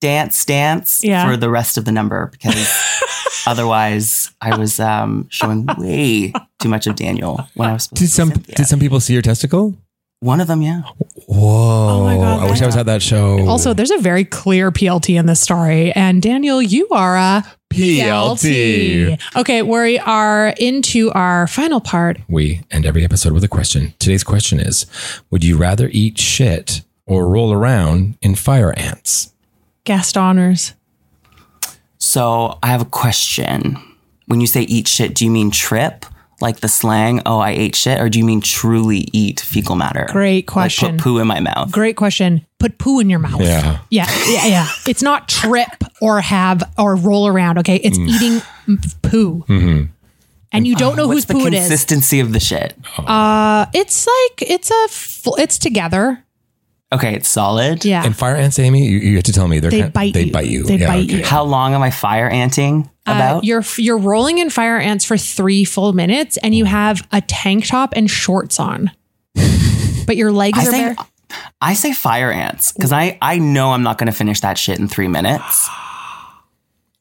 dance 0.00 0.44
dance 0.44 1.02
Yeah. 1.04 1.24
for 1.24 1.36
the 1.36 1.48
rest 1.48 1.78
of 1.78 1.84
the 1.84 1.92
number 1.92 2.26
because 2.32 2.54
otherwise 3.46 4.30
I 4.40 4.56
was 4.56 4.80
um, 4.80 5.26
showing 5.28 5.66
way 5.78 6.32
too 6.58 6.68
much 6.68 6.86
of 6.86 6.96
Daniel 6.96 7.48
when 7.54 7.68
I 7.68 7.72
was 7.74 7.84
supposed 7.84 8.00
Did 8.00 8.06
to 8.06 8.12
some 8.12 8.30
Synthia. 8.30 8.54
did 8.54 8.66
some 8.66 8.80
people 8.80 9.00
see 9.00 9.12
your 9.12 9.22
testicle? 9.22 9.76
one 10.22 10.40
of 10.40 10.46
them, 10.46 10.62
yeah. 10.62 10.82
Whoa! 11.26 11.88
Oh 11.88 12.04
my 12.04 12.16
God, 12.16 12.42
I 12.46 12.50
wish 12.50 12.62
I 12.62 12.66
was 12.66 12.76
at 12.76 12.86
that 12.86 13.02
show. 13.02 13.46
Also, 13.48 13.74
there's 13.74 13.90
a 13.90 13.98
very 13.98 14.24
clear 14.24 14.70
PLT 14.70 15.18
in 15.18 15.26
this 15.26 15.40
story. 15.40 15.92
And 15.92 16.22
Daniel, 16.22 16.62
you 16.62 16.88
are 16.90 17.16
a 17.16 17.44
PLT. 17.70 19.20
Okay, 19.34 19.62
we 19.62 19.98
are 19.98 20.54
into 20.58 21.10
our 21.10 21.48
final 21.48 21.80
part. 21.80 22.18
We 22.28 22.62
end 22.70 22.86
every 22.86 23.04
episode 23.04 23.32
with 23.32 23.42
a 23.42 23.48
question. 23.48 23.94
Today's 23.98 24.22
question 24.22 24.60
is: 24.60 24.86
Would 25.30 25.42
you 25.42 25.56
rather 25.56 25.88
eat 25.92 26.18
shit 26.18 26.82
or 27.04 27.28
roll 27.28 27.52
around 27.52 28.16
in 28.22 28.36
fire 28.36 28.72
ants? 28.76 29.32
Guest 29.84 30.16
honors. 30.16 30.74
So 32.12 32.58
I 32.62 32.66
have 32.66 32.82
a 32.82 32.90
question. 33.02 33.76
When 34.26 34.40
you 34.42 34.46
say 34.46 34.62
eat 34.62 34.86
shit, 34.86 35.14
do 35.14 35.24
you 35.24 35.30
mean 35.30 35.50
trip? 35.50 36.04
Like 36.42 36.60
the 36.60 36.68
slang, 36.68 37.22
oh, 37.24 37.38
I 37.38 37.50
ate 37.52 37.74
shit? 37.76 38.00
Or 38.00 38.08
do 38.10 38.18
you 38.18 38.24
mean 38.24 38.40
truly 38.42 39.08
eat 39.12 39.40
fecal 39.40 39.76
matter? 39.76 40.06
Great 40.10 40.44
Like 40.44 40.46
question. 40.46 40.96
put 40.96 41.04
poo 41.04 41.18
in 41.20 41.26
my 41.26 41.40
mouth. 41.40 41.70
Great 41.72 41.96
question. 41.96 42.44
Put 42.58 42.76
poo 42.78 42.98
in 43.00 43.08
your 43.08 43.18
mouth. 43.20 43.40
Yeah. 43.40 43.78
Yeah, 43.90 44.06
yeah, 44.28 44.46
yeah. 44.46 44.68
It's 44.86 45.02
not 45.02 45.28
trip 45.28 45.70
or 46.02 46.20
have 46.20 46.62
or 46.76 46.96
roll 46.96 47.28
around. 47.28 47.58
Okay, 47.58 47.76
it's 47.76 47.96
Mm. 47.96 48.08
eating 48.08 48.42
poo, 49.02 49.44
and 50.52 50.66
you 50.66 50.74
don't 50.74 50.96
know 50.96 51.06
What's 51.08 51.24
whose 51.24 51.36
poo 51.36 51.46
it 51.46 51.54
is. 51.54 51.60
consistency 51.60 52.20
of 52.20 52.32
the 52.34 52.40
shit? 52.40 52.74
Uh, 52.98 53.66
it's 53.72 54.06
like 54.06 54.50
it's 54.50 54.70
a 54.70 54.88
full, 54.88 55.36
it's 55.36 55.56
together. 55.58 56.21
Okay, 56.92 57.14
it's 57.14 57.28
solid. 57.28 57.84
Yeah, 57.84 58.04
And 58.04 58.14
fire 58.14 58.36
ants, 58.36 58.58
Amy, 58.58 58.86
you, 58.86 58.98
you 58.98 59.14
have 59.16 59.24
to 59.24 59.32
tell 59.32 59.48
me 59.48 59.58
they're 59.60 59.70
They 59.70 59.80
kind- 59.80 59.92
bite 59.92 60.12
they 60.14 60.24
you. 60.24 60.32
bite 60.32 60.46
you. 60.46 60.64
They 60.64 60.76
Yeah, 60.76 60.88
bite 60.88 61.04
okay. 61.04 61.18
you. 61.18 61.24
How 61.24 61.42
long 61.42 61.72
am 61.74 61.82
I 61.82 61.90
fire 61.90 62.28
anting 62.28 62.90
Uh, 63.06 63.12
about? 63.16 63.44
you're 63.44 63.64
you're 63.78 63.96
rolling 63.98 64.38
in 64.38 64.50
fire 64.50 64.78
ants 64.78 65.04
for 65.04 65.16
three 65.16 65.64
full 65.64 65.92
minutes, 65.94 66.36
and 66.38 66.54
you 66.54 66.66
have 66.66 67.06
a 67.10 67.20
tank 67.22 67.66
top 67.66 67.94
and 67.96 68.10
shorts 68.10 68.60
on, 68.60 68.90
but 70.06 70.16
your 70.16 70.32
legs 70.32 70.58
I 70.58 70.62
are 70.62 70.70
say, 70.70 70.80
bare. 70.82 70.96
I 71.62 71.74
say 71.74 71.92
fire 71.94 72.30
ants 72.30 72.72
because 72.72 72.92
I, 72.92 73.16
I 73.22 73.38
know 73.38 73.72
I'm 73.72 73.82
not 73.82 73.96
going 73.96 74.06
to 74.12 74.16
finish 74.16 74.40
that 74.40 74.58
shit 74.58 74.78
in 74.78 74.86
three 74.86 75.08
minutes. 75.08 75.68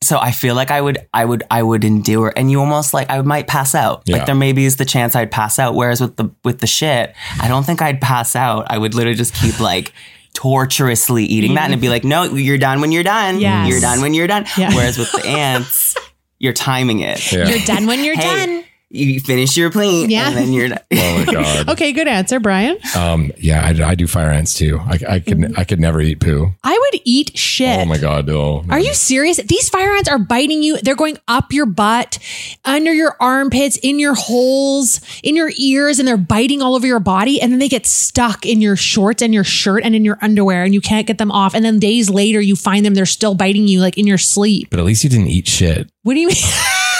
So 0.03 0.17
I 0.17 0.31
feel 0.31 0.55
like 0.55 0.71
I 0.71 0.81
would 0.81 0.97
I 1.13 1.23
would 1.23 1.43
I 1.51 1.61
would 1.61 1.83
endure, 1.83 2.33
and 2.35 2.49
you 2.49 2.59
almost 2.59 2.93
like 2.93 3.09
I 3.11 3.21
might 3.21 3.47
pass 3.47 3.75
out. 3.75 4.01
Yeah. 4.05 4.17
Like 4.17 4.25
there 4.25 4.35
maybe 4.35 4.65
is 4.65 4.77
the 4.77 4.85
chance 4.85 5.15
I'd 5.15 5.29
pass 5.31 5.59
out. 5.59 5.75
Whereas 5.75 6.01
with 6.01 6.15
the 6.15 6.31
with 6.43 6.59
the 6.59 6.67
shit, 6.67 7.13
I 7.39 7.47
don't 7.47 7.63
think 7.65 7.81
I'd 7.83 8.01
pass 8.01 8.35
out. 8.35 8.65
I 8.69 8.77
would 8.79 8.95
literally 8.95 9.15
just 9.15 9.35
keep 9.35 9.59
like 9.59 9.93
torturously 10.33 11.23
eating 11.25 11.53
that, 11.55 11.65
and 11.65 11.73
it'd 11.73 11.81
be 11.81 11.89
like, 11.89 12.03
no, 12.03 12.23
you're 12.23 12.57
done 12.57 12.81
when 12.81 12.91
you're 12.91 13.03
done. 13.03 13.39
Yes. 13.39 13.69
You're 13.69 13.79
done 13.81 14.01
when 14.01 14.13
you're 14.13 14.27
done. 14.27 14.45
Yeah. 14.57 14.73
Whereas 14.73 14.97
with 14.97 15.11
the 15.11 15.25
ants, 15.27 15.95
you're 16.39 16.53
timing 16.53 17.01
it. 17.01 17.31
Yeah. 17.31 17.47
You're 17.47 17.65
done 17.65 17.85
when 17.85 18.03
you're 18.03 18.15
Hey, 18.15 18.45
done. 18.45 18.63
You 18.93 19.21
finish 19.21 19.55
your 19.55 19.71
plate, 19.71 20.09
Yeah. 20.09 20.27
and 20.27 20.35
then 20.35 20.51
you're 20.53 20.67
done. 20.69 20.79
Oh 20.91 21.23
my 21.25 21.31
god. 21.33 21.69
Okay, 21.69 21.93
good 21.93 22.09
answer, 22.09 22.41
Brian. 22.41 22.77
Um, 22.95 23.31
yeah, 23.37 23.61
I, 23.65 23.91
I 23.91 23.95
do 23.95 24.05
fire 24.05 24.29
ants 24.31 24.53
too. 24.53 24.79
I, 24.83 24.99
I 25.07 25.19
could 25.21 25.57
I 25.57 25.63
could 25.63 25.79
never 25.79 26.01
eat 26.01 26.19
poo. 26.19 26.51
I 26.63 26.77
would 26.77 27.01
eat 27.05 27.37
shit. 27.37 27.79
Oh 27.79 27.85
my 27.85 27.97
god, 27.97 28.27
no. 28.27 28.65
Are 28.69 28.79
you 28.79 28.93
serious? 28.93 29.37
These 29.37 29.69
fire 29.69 29.95
ants 29.95 30.09
are 30.09 30.19
biting 30.19 30.61
you. 30.61 30.77
They're 30.81 30.95
going 30.97 31.17
up 31.29 31.53
your 31.53 31.65
butt, 31.65 32.19
under 32.65 32.93
your 32.93 33.15
armpits, 33.21 33.77
in 33.77 33.97
your 33.97 34.13
holes, 34.13 34.99
in 35.23 35.37
your 35.37 35.51
ears, 35.57 35.97
and 35.99 36.05
they're 36.07 36.17
biting 36.17 36.61
all 36.61 36.75
over 36.75 36.85
your 36.85 36.99
body. 36.99 37.39
And 37.41 37.51
then 37.51 37.59
they 37.59 37.69
get 37.69 37.85
stuck 37.85 38.45
in 38.45 38.59
your 38.61 38.75
shorts 38.75 39.21
and 39.21 39.33
your 39.33 39.45
shirt 39.45 39.83
and 39.85 39.95
in 39.95 40.03
your 40.03 40.17
underwear, 40.21 40.63
and 40.65 40.73
you 40.73 40.81
can't 40.81 41.07
get 41.07 41.17
them 41.17 41.31
off. 41.31 41.53
And 41.53 41.63
then 41.63 41.79
days 41.79 42.09
later, 42.09 42.41
you 42.41 42.57
find 42.57 42.85
them, 42.85 42.93
they're 42.93 43.05
still 43.05 43.35
biting 43.35 43.69
you 43.69 43.79
like 43.79 43.97
in 43.97 44.05
your 44.05 44.17
sleep. 44.17 44.67
But 44.69 44.79
at 44.79 44.85
least 44.85 45.03
you 45.05 45.09
didn't 45.09 45.27
eat 45.27 45.47
shit. 45.47 45.89
What 46.03 46.15
do 46.15 46.19
you 46.19 46.27
mean? 46.27 46.35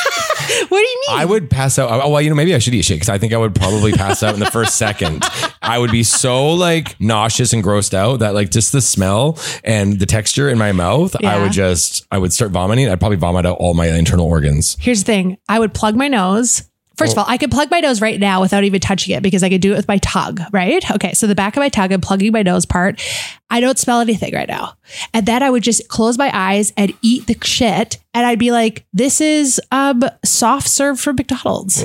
what 0.70 0.80
do 0.80 0.88
you 0.88 1.04
mean? 1.08 1.20
I 1.20 1.26
would 1.26 1.50
pass 1.50 1.78
out. 1.80 1.90
Oh, 1.92 2.10
well, 2.10 2.22
you 2.22 2.30
know, 2.30 2.36
maybe 2.36 2.56
I 2.56 2.60
should 2.60 2.74
eat 2.74 2.86
shit 2.86 2.96
because 2.96 3.10
I 3.10 3.18
think 3.18 3.34
I 3.34 3.38
would 3.38 3.56
probably 3.56 3.92
pass 3.92 4.24
out 4.24 4.34
in 4.34 4.40
the 4.40 4.52
first 4.52 4.78
second. 4.78 5.24
I 5.62 5.78
would 5.78 5.92
be 5.92 6.04
so 6.04 6.52
like 6.52 7.00
nauseous 7.00 7.54
and 7.54 7.64
grossed 7.64 7.94
out 7.94 8.20
that 8.20 8.34
like 8.34 8.52
just 8.52 8.72
the 8.72 8.82
smell 8.82 9.38
and 9.64 10.00
the 10.00 10.06
texture 10.06 10.50
in 10.50 10.58
my 10.58 10.72
mouth, 10.72 11.16
I 11.24 11.42
would 11.42 11.52
just, 11.52 12.06
I 12.12 12.18
would 12.18 12.34
start 12.34 12.52
vomiting. 12.52 12.90
I'd 12.90 13.00
probably 13.00 13.18
vomit 13.18 13.46
out 13.46 13.58
all 13.58 13.74
my 13.74 13.88
internal 13.88 14.26
organs. 14.26 14.78
Here's 14.80 15.04
the 15.04 15.06
thing 15.06 15.38
I 15.48 15.60
would 15.60 15.74
plug 15.74 15.96
my 15.96 16.08
nose. 16.08 16.64
First 17.02 17.14
of 17.14 17.18
all, 17.20 17.26
I 17.28 17.38
could 17.38 17.52
plug 17.52 17.70
my 17.72 17.80
nose 17.80 18.02
right 18.02 18.20
now 18.20 18.42
without 18.42 18.64
even 18.64 18.80
touching 18.80 19.16
it 19.16 19.24
because 19.24 19.44
I 19.44 19.50
could 19.50 19.62
do 19.62 19.74
it 19.74 19.78
with 19.78 19.88
my 19.88 19.98
tug, 19.98 20.42
right? 20.52 20.90
Okay, 20.92 21.14
so 21.14 21.28
the 21.28 21.36
back 21.36 21.56
of 21.56 21.62
my 21.62 21.70
tug, 21.70 21.92
I'm 21.92 22.02
plugging 22.02 22.32
my 22.32 22.44
nose 22.44 22.66
part. 22.66 23.02
I 23.50 23.60
don't 23.60 23.78
smell 23.78 24.00
anything 24.00 24.34
right 24.34 24.48
now. 24.48 24.76
And 25.14 25.26
then 25.26 25.44
I 25.44 25.50
would 25.50 25.64
just 25.64 25.88
close 25.90 26.18
my 26.18 26.32
eyes 26.34 26.72
and 26.78 26.94
eat 27.02 27.28
the 27.28 27.38
shit. 27.44 27.98
And 28.14 28.26
I'd 28.26 28.40
be 28.40 28.52
like, 28.52 28.86
this 28.94 29.22
is 29.22 29.60
um 29.72 30.04
soft 30.24 30.68
serve 30.68 31.00
from 31.00 31.16
McDonald's 31.16 31.84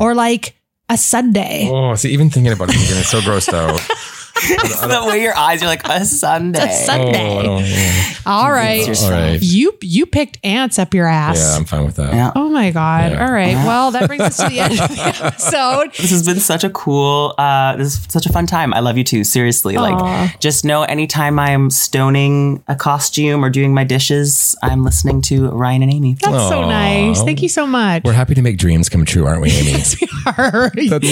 or 0.00 0.14
like 0.14 0.56
a 0.88 0.96
Sunday. 0.96 1.68
Oh, 1.70 1.94
see, 1.94 2.10
even 2.12 2.30
thinking 2.30 2.52
about 2.52 2.68
it, 2.68 2.72
getting 2.72 3.02
so 3.02 3.20
grossed 3.20 3.52
out. 4.82 4.88
the 4.88 5.08
way 5.08 5.22
your 5.22 5.36
eyes 5.36 5.62
are 5.62 5.66
like 5.66 5.86
a 5.86 6.04
Sunday. 6.04 6.60
A 6.60 6.72
Sunday. 6.72 7.36
Oh, 7.36 7.38
I 7.38 7.42
don't- 7.42 7.64
yeah. 7.66 8.12
all 8.26 8.50
right. 8.52 8.86
It's 8.88 9.02
All 9.02 9.10
right. 9.10 9.38
You 9.42 9.76
you 9.82 10.06
picked 10.06 10.38
ants 10.44 10.78
up 10.78 10.94
your 10.94 11.06
ass. 11.06 11.38
Yeah, 11.38 11.56
I'm 11.56 11.64
fine 11.64 11.84
with 11.84 11.96
that. 11.96 12.12
Yeah. 12.14 12.32
Oh 12.34 12.48
my 12.48 12.70
God. 12.70 13.12
Yeah. 13.12 13.26
All 13.26 13.32
right. 13.32 13.54
Well, 13.54 13.90
that 13.92 14.06
brings 14.06 14.22
us 14.22 14.36
to 14.38 14.48
the 14.48 14.60
end 14.60 14.72
of 14.80 14.88
the 14.88 15.02
episode. 15.24 15.92
This 15.94 16.10
has 16.10 16.24
been 16.26 16.40
such 16.40 16.64
a 16.64 16.70
cool, 16.70 17.34
uh, 17.38 17.76
this 17.76 17.88
is 17.98 18.06
such 18.08 18.26
a 18.26 18.32
fun 18.32 18.46
time. 18.46 18.72
I 18.74 18.80
love 18.80 18.96
you 18.98 19.04
too. 19.04 19.24
Seriously. 19.24 19.76
Aw. 19.76 19.80
Like, 19.82 20.40
just 20.40 20.64
know 20.64 20.82
anytime 20.82 21.38
I'm 21.38 21.70
stoning 21.70 22.62
a 22.68 22.74
costume 22.76 23.44
or 23.44 23.50
doing 23.50 23.74
my 23.74 23.84
dishes, 23.84 24.54
I'm 24.62 24.84
listening 24.84 25.22
to 25.22 25.48
Ryan 25.50 25.82
and 25.82 25.92
Amy. 25.92 26.14
That's 26.14 26.48
so 26.48 26.66
nice. 26.68 27.22
Thank 27.22 27.42
you 27.42 27.48
so 27.48 27.66
much. 27.66 28.02
We're 28.04 28.12
happy 28.12 28.34
to 28.34 28.42
make 28.42 28.58
dreams 28.58 28.88
come 28.88 29.04
true, 29.04 29.26
aren't 29.26 29.42
we, 29.42 29.50
Amy? 29.52 29.72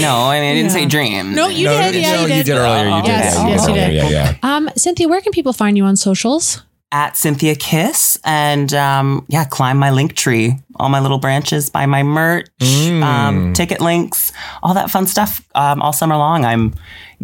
No, 0.01 0.15
I 0.29 0.41
mean, 0.41 0.51
I 0.51 0.55
didn't 0.55 0.71
say 0.71 0.87
dream. 0.87 1.35
No, 1.35 1.49
you 1.49 1.67
No, 1.67 1.79
did. 1.93 1.95
Yeah, 2.03 2.13
no, 2.17 2.23
you 2.23 2.29
did. 2.29 2.37
you 2.39 2.45
did 2.45 2.57
earlier. 2.59 2.97
You 2.97 3.03
did. 3.03 3.18
Yes, 3.19 3.35
yeah, 3.37 3.49
yes, 3.49 3.69
you 3.69 3.75
did. 3.75 3.95
Yeah, 3.95 4.09
yeah. 4.09 4.35
Um, 4.43 4.69
Synthia, 4.77 5.09
where 5.09 5.21
can 5.21 5.33
people 5.33 5.53
find 5.53 5.77
you 5.77 5.85
on 5.85 5.97
socials? 5.97 6.63
At 6.91 7.15
Synthia 7.15 7.59
Kiss 7.59 8.19
and, 8.25 8.73
um, 8.73 9.27
yeah, 9.29 9.45
climb 9.45 9.77
my 9.77 9.91
link 9.91 10.15
tree, 10.15 10.55
all 10.77 10.89
my 10.89 11.01
little 11.01 11.19
branches, 11.19 11.69
buy 11.69 11.85
my 11.85 12.03
merch, 12.03 12.47
Mm. 12.61 13.03
um, 13.03 13.53
ticket 13.53 13.83
links, 13.83 14.33
all 14.63 14.73
that 14.73 14.91
fun 14.91 15.07
stuff. 15.07 15.43
Um, 15.55 15.83
all 15.83 15.93
summer 15.93 16.17
long, 16.17 16.47
I'm 16.47 16.73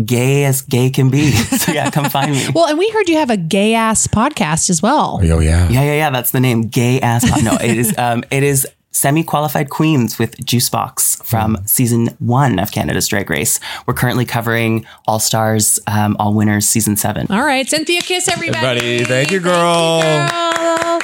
gay 0.05 0.45
as 0.45 0.61
gay 0.61 0.90
can 0.90 1.09
be. 1.09 1.30
so 1.62 1.72
yeah, 1.72 1.88
come 1.90 2.11
find 2.11 2.32
me. 2.32 2.47
Well, 2.55 2.66
and 2.66 2.78
we 2.78 2.90
heard 2.90 3.09
you 3.09 3.16
have 3.16 3.30
a 3.30 3.38
gay 3.38 3.72
ass 3.72 4.07
podcast 4.07 4.68
as 4.68 4.82
well. 4.82 5.18
Oh, 5.22 5.38
yeah. 5.40 5.66
Yeah, 5.70 5.82
yeah, 5.82 5.95
yeah. 5.95 6.11
That's 6.11 6.32
the 6.32 6.40
name. 6.40 6.62
Gay 6.68 7.01
ass. 7.01 7.28
Pod. 7.30 7.42
No, 7.42 7.55
it 7.55 7.78
is. 7.78 7.97
Um, 7.97 8.22
it 8.30 8.42
is 8.42 8.66
semi-qualified 8.95 9.68
queens 9.68 10.18
with 10.18 10.42
Juice 10.45 10.70
Boxx 10.70 11.22
from 11.24 11.59
season 11.66 12.09
one 12.18 12.59
of 12.59 12.72
Canada's 12.72 13.09
Drag 13.09 13.28
Race. 13.28 13.61
We're 13.86 13.95
currently 13.95 14.24
covering 14.24 14.86
All 15.07 15.18
Stars, 15.18 15.78
um, 15.86 16.16
All 16.18 16.32
Winners, 16.32 16.66
season 16.66 16.97
seven. 16.97 17.26
All 17.28 17.45
right, 17.45 17.66
Synthia 17.66 18.01
Kiss, 18.01 18.28
everybody. 18.28 18.78
Everybody, 18.78 19.05
thank 19.05 19.30
you, 19.30 19.40
girl. 19.40 20.01
Thank 20.01 20.32
you, 20.32 20.38
girl. 20.38 21.01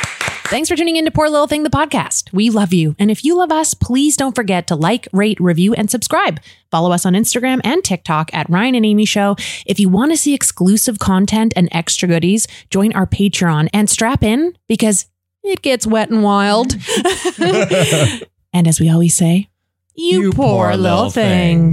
Thanks 0.51 0.69
for 0.69 0.75
tuning 0.75 0.97
in 0.97 1.05
to 1.05 1.13
Poor 1.13 1.29
Little 1.29 1.47
Thing, 1.47 1.63
the 1.63 1.71
podcast. 1.71 2.33
We 2.33 2.51
love 2.51 2.73
you. 2.73 2.97
And 2.99 3.09
if 3.09 3.25
you 3.25 3.37
love 3.37 3.53
us, 3.53 3.73
please 3.73 4.17
don't 4.17 4.35
forget 4.35 4.67
to 4.67 4.75
like, 4.75 5.07
rate, 5.13 5.39
review, 5.39 5.75
and 5.75 5.89
subscribe. 5.89 6.41
Follow 6.73 6.91
us 6.91 7.07
on 7.07 7.13
Instagram 7.13 7.61
and 7.63 7.85
TikTok 7.85 8.35
at 8.35 8.51
Ryan 8.51 8.75
and 8.75 8.85
Amy 8.85 9.05
Show. 9.05 9.37
If 9.65 9.79
you 9.79 9.89
want 9.89 10.11
to 10.11 10.17
see 10.17 10.35
exclusive 10.35 10.99
content 10.99 11.53
and 11.55 11.69
extra 11.71 12.09
goodies, 12.09 12.49
join 12.69 12.93
our 12.95 13.07
Patreon 13.07 13.69
and 13.73 13.89
strap 13.89 14.25
in 14.25 14.57
because 14.67 15.07
it 15.43 15.63
gets 15.63 15.87
wet 15.87 16.11
and 16.11 16.23
wild. 16.23 16.73
and 18.53 18.67
as 18.69 18.81
we 18.81 18.91
always 18.91 19.15
say, 19.15 19.49
you, 19.95 20.23
You 20.23 20.33
poor, 20.33 20.69
poor 20.69 20.77
little 20.77 21.05
little 21.07 21.11
thing. 21.11 21.73